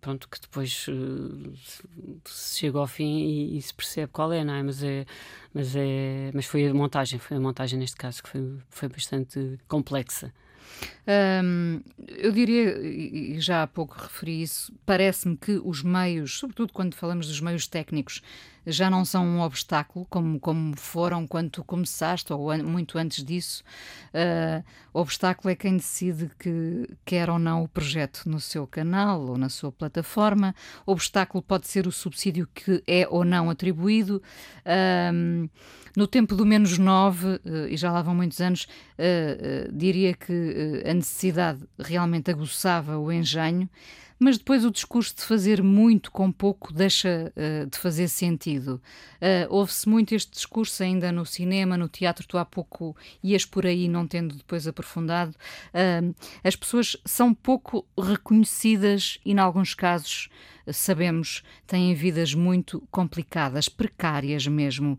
pronto 0.00 0.28
que 0.28 0.40
depois 0.40 0.86
uh, 0.88 1.52
chega 2.28 2.78
ao 2.78 2.86
fim 2.86 3.18
e, 3.24 3.58
e, 3.58 3.62
se 3.62 3.74
percebe 3.74 4.12
qual 4.12 4.32
é, 4.32 4.44
não 4.44 4.54
é? 4.54 4.62
Mas 4.62 4.82
é 4.82 5.04
mas 5.52 5.74
é 5.74 6.30
mas 6.32 6.46
foi 6.46 6.66
a 6.68 6.74
montagem, 6.74 7.18
foi 7.18 7.36
a 7.36 7.40
montagem 7.40 7.78
neste 7.78 7.96
caso 7.96 8.22
que 8.22 8.28
foi 8.28 8.56
foi 8.70 8.88
bastante 8.88 9.58
complexa. 9.66 10.32
Um, 11.06 11.80
eu 12.08 12.32
diria, 12.32 12.78
e 12.80 13.38
já 13.38 13.62
há 13.62 13.66
pouco 13.66 13.96
referi 13.96 14.42
isso, 14.42 14.72
parece-me 14.84 15.36
que 15.36 15.60
os 15.62 15.82
meios, 15.82 16.38
sobretudo 16.38 16.72
quando 16.72 16.94
falamos 16.94 17.28
dos 17.28 17.40
meios 17.40 17.66
técnicos, 17.66 18.22
já 18.66 18.88
não 18.88 19.04
são 19.04 19.24
um 19.24 19.40
obstáculo 19.40 20.06
como, 20.08 20.40
como 20.40 20.76
foram 20.76 21.26
quando 21.26 21.50
tu 21.50 21.64
começaste 21.64 22.32
ou 22.32 22.50
an 22.50 22.62
muito 22.62 22.98
antes 22.98 23.22
disso. 23.24 23.62
Uh, 24.14 24.64
obstáculo 24.92 25.50
é 25.50 25.54
quem 25.54 25.76
decide 25.76 26.30
que 26.38 26.88
quer 27.04 27.28
ou 27.28 27.38
não 27.38 27.62
o 27.62 27.68
projeto 27.68 28.22
no 28.26 28.40
seu 28.40 28.66
canal 28.66 29.20
ou 29.20 29.36
na 29.36 29.48
sua 29.48 29.70
plataforma. 29.70 30.54
Obstáculo 30.86 31.42
pode 31.42 31.68
ser 31.68 31.86
o 31.86 31.92
subsídio 31.92 32.48
que 32.54 32.82
é 32.86 33.06
ou 33.08 33.24
não 33.24 33.50
atribuído. 33.50 34.22
Uh, 34.64 35.48
no 35.96 36.08
tempo 36.08 36.34
do 36.34 36.44
menos 36.44 36.76
9, 36.76 37.26
uh, 37.26 37.40
e 37.68 37.76
já 37.76 37.92
lá 37.92 38.02
vão 38.02 38.14
muitos 38.14 38.40
anos, 38.40 38.66
diria 39.72 40.12
que 40.14 40.82
a 40.88 40.92
necessidade 40.92 41.60
realmente 41.78 42.30
aguçava 42.30 42.98
o 42.98 43.12
engenho 43.12 43.68
mas 44.24 44.38
depois 44.38 44.64
o 44.64 44.70
discurso 44.70 45.14
de 45.14 45.22
fazer 45.22 45.62
muito 45.62 46.10
com 46.10 46.32
pouco 46.32 46.72
deixa 46.72 47.30
uh, 47.36 47.68
de 47.68 47.76
fazer 47.76 48.08
sentido. 48.08 48.80
Uh, 49.16 49.46
Ouve-se 49.50 49.86
muito 49.86 50.14
este 50.14 50.32
discurso 50.32 50.82
ainda 50.82 51.12
no 51.12 51.26
cinema, 51.26 51.76
no 51.76 51.90
teatro, 51.90 52.26
tu 52.26 52.38
há 52.38 52.44
pouco 52.44 52.96
ias 53.22 53.44
por 53.44 53.66
aí, 53.66 53.86
não 53.86 54.06
tendo 54.06 54.34
depois 54.34 54.66
aprofundado. 54.66 55.36
Uh, 55.74 56.14
as 56.42 56.56
pessoas 56.56 56.96
são 57.04 57.34
pouco 57.34 57.86
reconhecidas 58.00 59.18
e, 59.26 59.32
em 59.32 59.38
alguns 59.38 59.74
casos, 59.74 60.30
sabemos, 60.72 61.42
têm 61.66 61.94
vidas 61.94 62.32
muito 62.32 62.82
complicadas, 62.90 63.68
precárias 63.68 64.46
mesmo. 64.46 64.98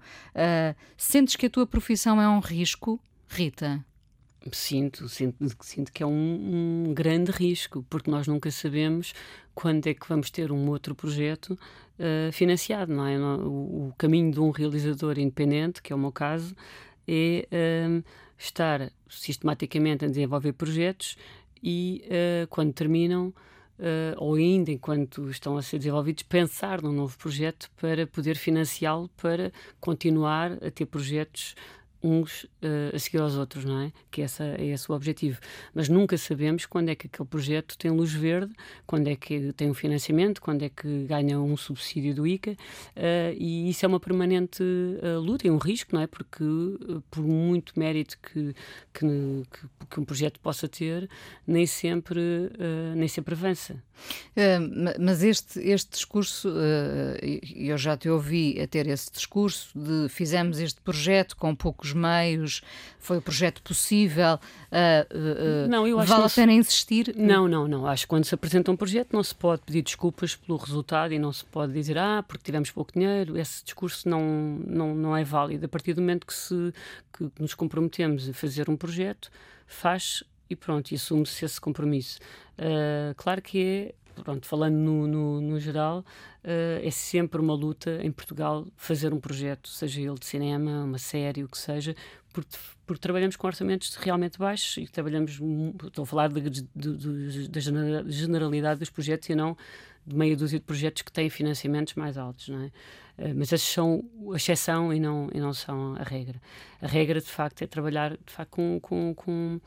sentes 0.95 1.35
que 1.35 1.47
a 1.47 1.49
tua 1.49 1.65
profissão 1.65 2.21
é 2.21 2.29
um 2.29 2.39
risco, 2.39 3.01
Rita? 3.27 3.83
Sinto, 4.51 5.09
sinto, 5.09 5.37
sinto 5.61 5.91
que 5.91 6.03
é 6.03 6.05
um, 6.05 6.85
um, 6.89 6.93
grande 6.93 7.31
risco, 7.31 7.83
porque 7.89 8.11
nós 8.11 8.27
nunca 8.27 8.51
sabemos 8.51 9.11
quando 9.55 9.87
é 9.87 9.93
que 9.93 10.07
vamos 10.07 10.29
ter 10.29 10.51
um 10.51 10.69
outro 10.69 10.93
projeto 10.93 11.57
uh, 11.97 12.31
financiado, 12.31 12.93
não 12.93 13.07
é? 13.07 13.17
O, 13.17 13.87
o, 13.87 13.93
caminho 13.97 14.31
de 14.31 14.39
um 14.39 14.51
realizador 14.51 15.17
independente, 15.17 15.81
que 15.81 15.91
é 15.91 15.95
o 15.95 15.99
meu 15.99 16.11
caso, 16.11 16.55
é 17.07 17.47
uh, 17.51 18.03
estar 18.37 18.91
sistematicamente 19.09 20.05
a 20.05 20.07
desenvolver 20.07 20.53
projetos 20.53 21.17
e 21.63 22.03
uh, 22.05 22.47
quando 22.47 22.71
terminam, 22.71 23.33
ou 24.17 24.35
ainda 24.35 24.71
enquanto 24.71 25.29
estão 25.29 25.57
a 25.57 25.61
ser 25.61 25.79
desenvolvidos, 25.79 26.23
pensar 26.23 26.81
num 26.81 26.93
novo 26.93 27.17
projeto 27.17 27.69
para 27.75 28.07
poder 28.07 28.37
financiá-lo 28.37 29.09
para 29.17 29.51
continuar 29.81 30.53
a 30.63 30.71
ter 30.71 30.85
projetos 30.85 31.55
uns 32.05 32.43
uh, 32.43 32.95
a 32.95 32.99
seguir 32.99 33.17
aos 33.17 33.35
outros, 33.35 33.65
não 33.65 33.81
é? 33.81 33.91
Que 34.11 34.21
essa, 34.21 34.43
é 34.43 34.65
esse 34.67 34.91
o 34.91 34.95
objetivo. 34.95 35.39
Mas 35.73 35.89
nunca 35.89 36.15
sabemos 36.17 36.67
quando 36.67 36.89
é 36.89 36.95
que 36.95 37.07
aquele 37.07 37.27
projeto 37.27 37.75
tem 37.77 37.89
luz 37.89 38.13
verde, 38.13 38.53
quando 38.85 39.07
é 39.07 39.15
que 39.15 39.51
tem 39.53 39.71
um 39.71 39.73
financiamento, 39.73 40.39
quando 40.39 40.61
é 40.61 40.69
que 40.69 41.05
ganha 41.05 41.39
um 41.39 41.57
subsídio 41.57 42.13
do 42.13 42.27
ICA, 42.27 42.51
uh, 42.51 42.55
e 43.35 43.69
isso 43.69 43.83
é 43.83 43.87
uma 43.87 43.99
permanente 43.99 44.61
uh, 44.61 45.19
luta 45.19 45.47
e 45.47 45.51
um 45.51 45.57
risco, 45.57 45.95
não 45.95 46.01
é? 46.01 46.07
Porque 46.07 46.43
por 47.09 47.23
muito 47.23 47.73
mérito 47.77 48.17
que, 48.19 48.53
que, 48.93 49.05
que, 49.51 49.87
que, 49.89 49.99
um 49.99 50.05
projeto 50.05 50.39
possa 50.39 50.67
ter, 50.67 51.09
nem 51.47 51.65
sempre, 51.65 52.19
nem 52.95 53.07
sempre 53.07 53.33
avança. 53.33 53.81
mas 54.99 55.23
este, 55.23 55.59
este 55.59 55.91
discurso, 55.91 56.49
eu 57.55 57.77
já 57.77 57.97
te 57.97 58.09
ouvi 58.09 58.59
a 58.61 58.67
ter 58.67 58.87
esse 58.87 59.11
discurso 59.11 59.77
de 59.77 60.09
fizemos 60.09 60.59
este 60.59 60.81
projeto 60.81 61.35
com 61.35 61.55
poucos 61.55 61.94
meios, 61.95 62.61
foi 62.99 63.17
o 63.17 63.21
projeto 63.21 63.61
possível, 63.61 64.35
uh, 64.35 65.65
uh, 65.65 65.67
não, 65.67 65.87
eu 65.87 65.99
acho 65.99 66.09
vale 66.09 66.25
a 66.25 66.29
pena 66.29 66.51
se... 66.51 66.57
insistir? 66.57 67.15
Não, 67.15 67.47
não, 67.47 67.67
não. 67.67 67.87
Acho 67.87 68.03
que 68.03 68.09
quando 68.09 68.25
se 68.25 68.35
apresenta 68.35 68.71
um 68.71 68.75
projeto 68.75 69.13
não 69.13 69.23
se 69.23 69.33
pode 69.33 69.61
pedir 69.63 69.81
desculpas 69.81 70.35
pelo 70.35 70.57
resultado 70.57 71.13
e 71.13 71.19
não 71.19 71.31
se 71.31 71.45
pode 71.45 71.73
dizer, 71.73 71.97
ah, 71.97 72.23
porque 72.27 72.43
tivemos 72.43 72.71
pouco 72.71 72.93
dinheiro. 72.93 73.37
Esse 73.37 73.63
discurso 73.63 74.07
não, 74.07 74.21
não, 74.65 74.95
não 74.95 75.17
é 75.17 75.23
válido. 75.23 75.65
A 75.65 75.69
partir 75.69 75.93
do 75.93 76.01
momento 76.01 76.25
que, 76.27 76.33
se, 76.33 76.73
que 77.13 77.29
nos 77.39 77.53
comprometemos 77.53 78.29
a 78.29 78.33
fazer 78.33 78.69
um 78.69 78.75
projeto, 78.75 79.29
faz 79.65 80.23
e 80.49 80.55
pronto, 80.55 80.91
e 80.91 80.95
assume-se 80.95 81.43
esse 81.43 81.59
compromisso. 81.59 82.19
Uh, 82.59 83.15
claro 83.15 83.41
que 83.41 83.59
é 83.59 83.95
pronto, 84.23 84.47
falando 84.47 84.75
no, 84.75 85.07
no, 85.07 85.41
no 85.41 85.59
geral, 85.59 86.05
uh, 86.45 86.85
é 86.85 86.91
sempre 86.91 87.41
uma 87.41 87.53
luta 87.53 87.99
em 88.01 88.11
Portugal 88.11 88.65
fazer 88.77 89.13
um 89.13 89.19
projeto, 89.19 89.67
seja 89.67 90.01
ele 90.01 90.15
de 90.15 90.25
cinema, 90.25 90.83
uma 90.83 90.97
série, 90.97 91.43
o 91.43 91.49
que 91.49 91.57
seja, 91.57 91.95
porque, 92.31 92.57
porque 92.85 93.01
trabalhamos 93.01 93.35
com 93.35 93.47
orçamentos 93.47 93.95
realmente 93.95 94.37
baixos 94.37 94.77
e 94.77 94.87
trabalhamos, 94.87 95.39
estou 95.83 96.03
a 96.03 96.05
falar 96.05 96.29
da 96.29 97.61
generalidade 98.07 98.79
dos 98.79 98.89
projetos 98.89 99.29
e 99.29 99.35
não 99.35 99.57
de 100.05 100.15
meia 100.15 100.37
dúzia 100.37 100.59
de 100.59 100.65
projetos 100.65 101.01
que 101.01 101.11
têm 101.11 101.29
financiamentos 101.29 101.95
mais 101.95 102.15
altos, 102.17 102.49
não 102.49 102.61
é? 102.61 102.71
Uh, 103.17 103.33
mas 103.35 103.51
esses 103.51 103.67
são 103.67 104.03
a 104.31 104.35
exceção 104.35 104.93
e 104.93 104.99
não, 104.99 105.29
e 105.33 105.39
não 105.39 105.53
são 105.53 105.95
a 105.95 106.03
regra. 106.03 106.39
A 106.81 106.87
regra, 106.87 107.19
de 107.19 107.27
facto, 107.27 107.63
é 107.63 107.67
trabalhar 107.67 108.11
de 108.11 108.31
facto, 108.31 108.51
com, 108.51 108.79
com, 108.79 109.15
com 109.15 109.59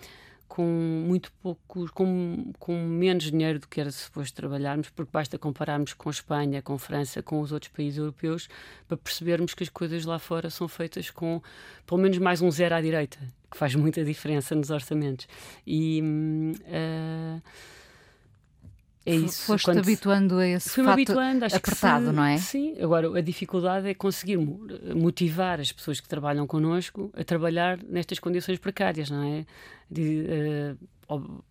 com 0.49 0.65
muito 0.65 1.31
pouco, 1.43 1.89
com, 1.93 2.53
com 2.59 2.83
menos 2.85 3.25
dinheiro 3.31 3.59
do 3.59 3.69
que 3.69 3.81
era 3.81 3.91
suposto 3.91 4.35
trabalharmos, 4.35 4.89
porque 4.91 5.11
basta 5.13 5.39
compararmos 5.39 5.93
com 5.93 6.09
Espanha, 6.09 6.63
com 6.63 6.79
França, 6.79 7.23
com 7.23 7.41
os 7.41 7.53
outros 7.53 7.71
países 7.71 7.99
europeus, 7.99 8.49
para 8.89 8.97
percebermos 8.97 9.55
que 9.55 9.63
as 9.63 9.69
coisas 9.69 10.05
lá 10.05 10.19
fora 10.19 10.51
são 10.51 10.67
feitas 10.67 11.11
com 11.11 11.43
pelo 11.87 12.01
menos 12.01 12.19
mais 12.19 12.41
um 12.41 12.51
zero 12.51 12.75
à 12.75 12.81
direita, 12.81 13.19
que 13.51 13.57
faz 13.57 13.75
muita 13.75 14.05
diferença 14.05 14.55
nos 14.55 14.71
orçamentos. 14.71 15.29
E. 15.67 16.03
Uh, 16.65 17.43
é 19.09 19.15
isso. 19.15 19.43
Foste 19.43 19.65
Quando 19.65 19.79
habituando 19.79 20.39
a 20.39 20.47
esse 20.47 20.71
fato 20.71 20.91
habituando, 20.91 21.45
apertado, 21.45 22.07
se, 22.07 22.13
não 22.13 22.25
é? 22.25 22.37
Sim, 22.39 22.77
agora 22.81 23.19
a 23.19 23.21
dificuldade 23.21 23.89
é 23.89 23.95
conseguir 23.95 24.37
motivar 24.95 25.61
as 25.61 25.73
pessoas 25.73 26.01
que 26.01 26.09
trabalham 26.09 26.47
connosco 26.47 27.11
a 27.17 27.25
trabalhar 27.25 27.79
nestas 27.83 28.19
condições 28.19 28.59
precárias, 28.59 29.11
não 29.11 29.23
é? 29.23 29.47
De, 29.91 30.27
uh, 31.09 31.45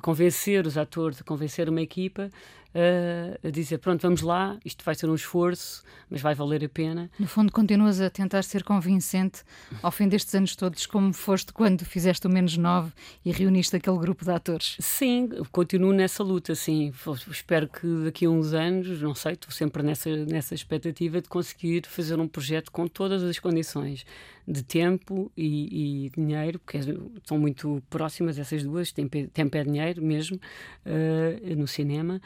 convencer 0.00 0.66
os 0.66 0.76
atores, 0.76 1.22
convencer 1.22 1.68
uma 1.68 1.80
equipa 1.80 2.30
uh, 2.74 3.46
a 3.46 3.50
dizer: 3.50 3.78
pronto, 3.78 4.02
vamos 4.02 4.22
lá, 4.22 4.58
isto 4.64 4.84
vai 4.84 4.94
ser 4.94 5.08
um 5.08 5.14
esforço, 5.14 5.82
mas 6.10 6.20
vai 6.20 6.34
valer 6.34 6.64
a 6.64 6.68
pena. 6.68 7.10
No 7.18 7.26
fundo, 7.26 7.52
continuas 7.52 8.00
a 8.00 8.10
tentar 8.10 8.42
ser 8.42 8.64
convincente 8.64 9.42
ao 9.82 9.90
fim 9.90 10.08
destes 10.08 10.34
anos 10.34 10.56
todos, 10.56 10.86
como 10.86 11.12
foste 11.12 11.52
quando 11.52 11.84
fizeste 11.84 12.26
o 12.26 12.30
Menos 12.30 12.56
9 12.56 12.92
e 13.24 13.32
reuniste 13.32 13.76
aquele 13.76 13.98
grupo 13.98 14.24
de 14.24 14.30
atores? 14.30 14.76
Sim, 14.80 15.28
continuo 15.50 15.92
nessa 15.92 16.22
luta, 16.22 16.54
sim. 16.54 16.92
Espero 17.30 17.68
que 17.68 17.86
daqui 18.04 18.26
a 18.26 18.30
uns 18.30 18.52
anos, 18.52 19.00
não 19.00 19.14
sei, 19.14 19.32
estou 19.32 19.50
sempre 19.50 19.82
nessa, 19.82 20.10
nessa 20.26 20.54
expectativa 20.54 21.20
de 21.20 21.28
conseguir 21.28 21.86
fazer 21.86 22.18
um 22.18 22.28
projeto 22.28 22.70
com 22.70 22.86
todas 22.86 23.22
as 23.22 23.38
condições 23.38 24.04
de 24.46 24.62
tempo 24.62 25.30
e, 25.36 26.06
e 26.06 26.10
dinheiro, 26.10 26.58
porque 26.58 26.78
são 27.24 27.38
muito 27.38 27.82
próximas 27.90 28.38
essas 28.38 28.62
duas, 28.62 28.90
tempo, 28.90 29.28
tempo 29.28 29.56
é 29.56 29.62
dinheiro 29.62 30.02
mesmo, 30.02 30.40
uh, 30.86 31.56
no 31.56 31.66
cinema, 31.66 32.20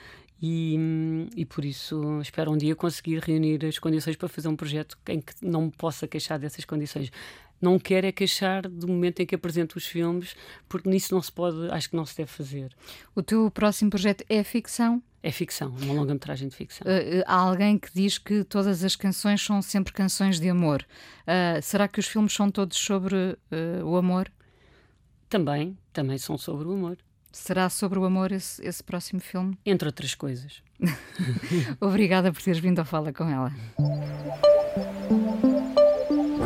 e, 0.45 0.77
e, 1.37 1.45
por 1.45 1.65
isso 1.65 2.21
espero 2.21 2.51
um 2.51 2.57
dia 2.57 2.75
conseguir 2.75 3.21
reunir 3.21 3.65
as 3.65 3.79
condições 3.79 4.17
para 4.17 4.29
fazer 4.29 4.49
um 4.49 4.57
projeto 4.57 4.99
em 5.07 5.21
que 5.21 5.35
não 5.41 5.67
me 5.67 5.71
possa 5.71 6.09
queixar 6.09 6.37
dessas 6.37 6.65
condições. 6.65 7.13
Não 7.61 7.79
quero 7.79 8.09
é 8.09 8.13
queixar 8.13 8.63
do 8.69 8.89
momento 8.89 9.21
em 9.21 9.27
que 9.27 9.37
apresento 9.37 9.79
os 9.79 9.87
filmes, 9.87 10.35
porque 10.69 10.91
nisso 10.91 11.15
não 11.15 11.23
se 11.23 11.31
pode, 11.31 11.71
acho 11.71 11.89
que 11.89 11.95
não 11.95 12.05
se 12.05 12.17
deve 12.17 12.29
fazer. 12.29 12.75
O 13.15 13.23
teu 13.23 13.49
próximo 13.53 13.89
projeto 13.89 14.25
é 14.29 14.43
ficção? 14.43 15.01
É 15.23 15.31
ficção, 15.31 15.69
uma 15.81 15.95
longa-metragem 15.95 16.49
de 16.49 16.57
ficção. 16.57 16.85
Uh, 16.89 17.23
há 17.25 17.37
alguém 17.37 17.79
que 17.79 17.89
diz 17.95 18.19
que 18.19 18.43
todas 18.43 18.83
as 18.83 18.97
canções 18.97 19.41
são 19.41 19.63
sempre 19.63 19.93
canções 19.93 20.41
de 20.41 20.49
amor. 20.49 20.85
Uh, 21.21 21.63
será 21.63 21.87
que 21.87 22.01
os 22.01 22.09
filmes 22.09 22.33
são 22.33 22.51
todos 22.51 22.77
sobre 22.77 23.15
uh, 23.15 23.85
o 23.85 23.97
amor? 23.97 24.29
Também, 25.29 25.79
também 25.93 26.19
são 26.19 26.37
sobre 26.37 26.67
o 26.67 26.73
amor. 26.73 26.99
Será 27.33 27.69
sobre 27.71 27.99
o 27.99 28.05
amor 28.05 28.31
esse, 28.31 28.65
esse 28.65 28.83
próximo 28.83 29.21
filme? 29.21 29.59
Entre 29.65 29.89
outras 29.89 30.15
coisas. 30.15 30.63
Obrigada 31.81 32.33
por 32.33 32.43
teres 32.43 32.61
vindo 32.61 32.79
a 32.81 32.85
falar 32.85 33.13
com 33.13 33.29
ela. 33.29 33.53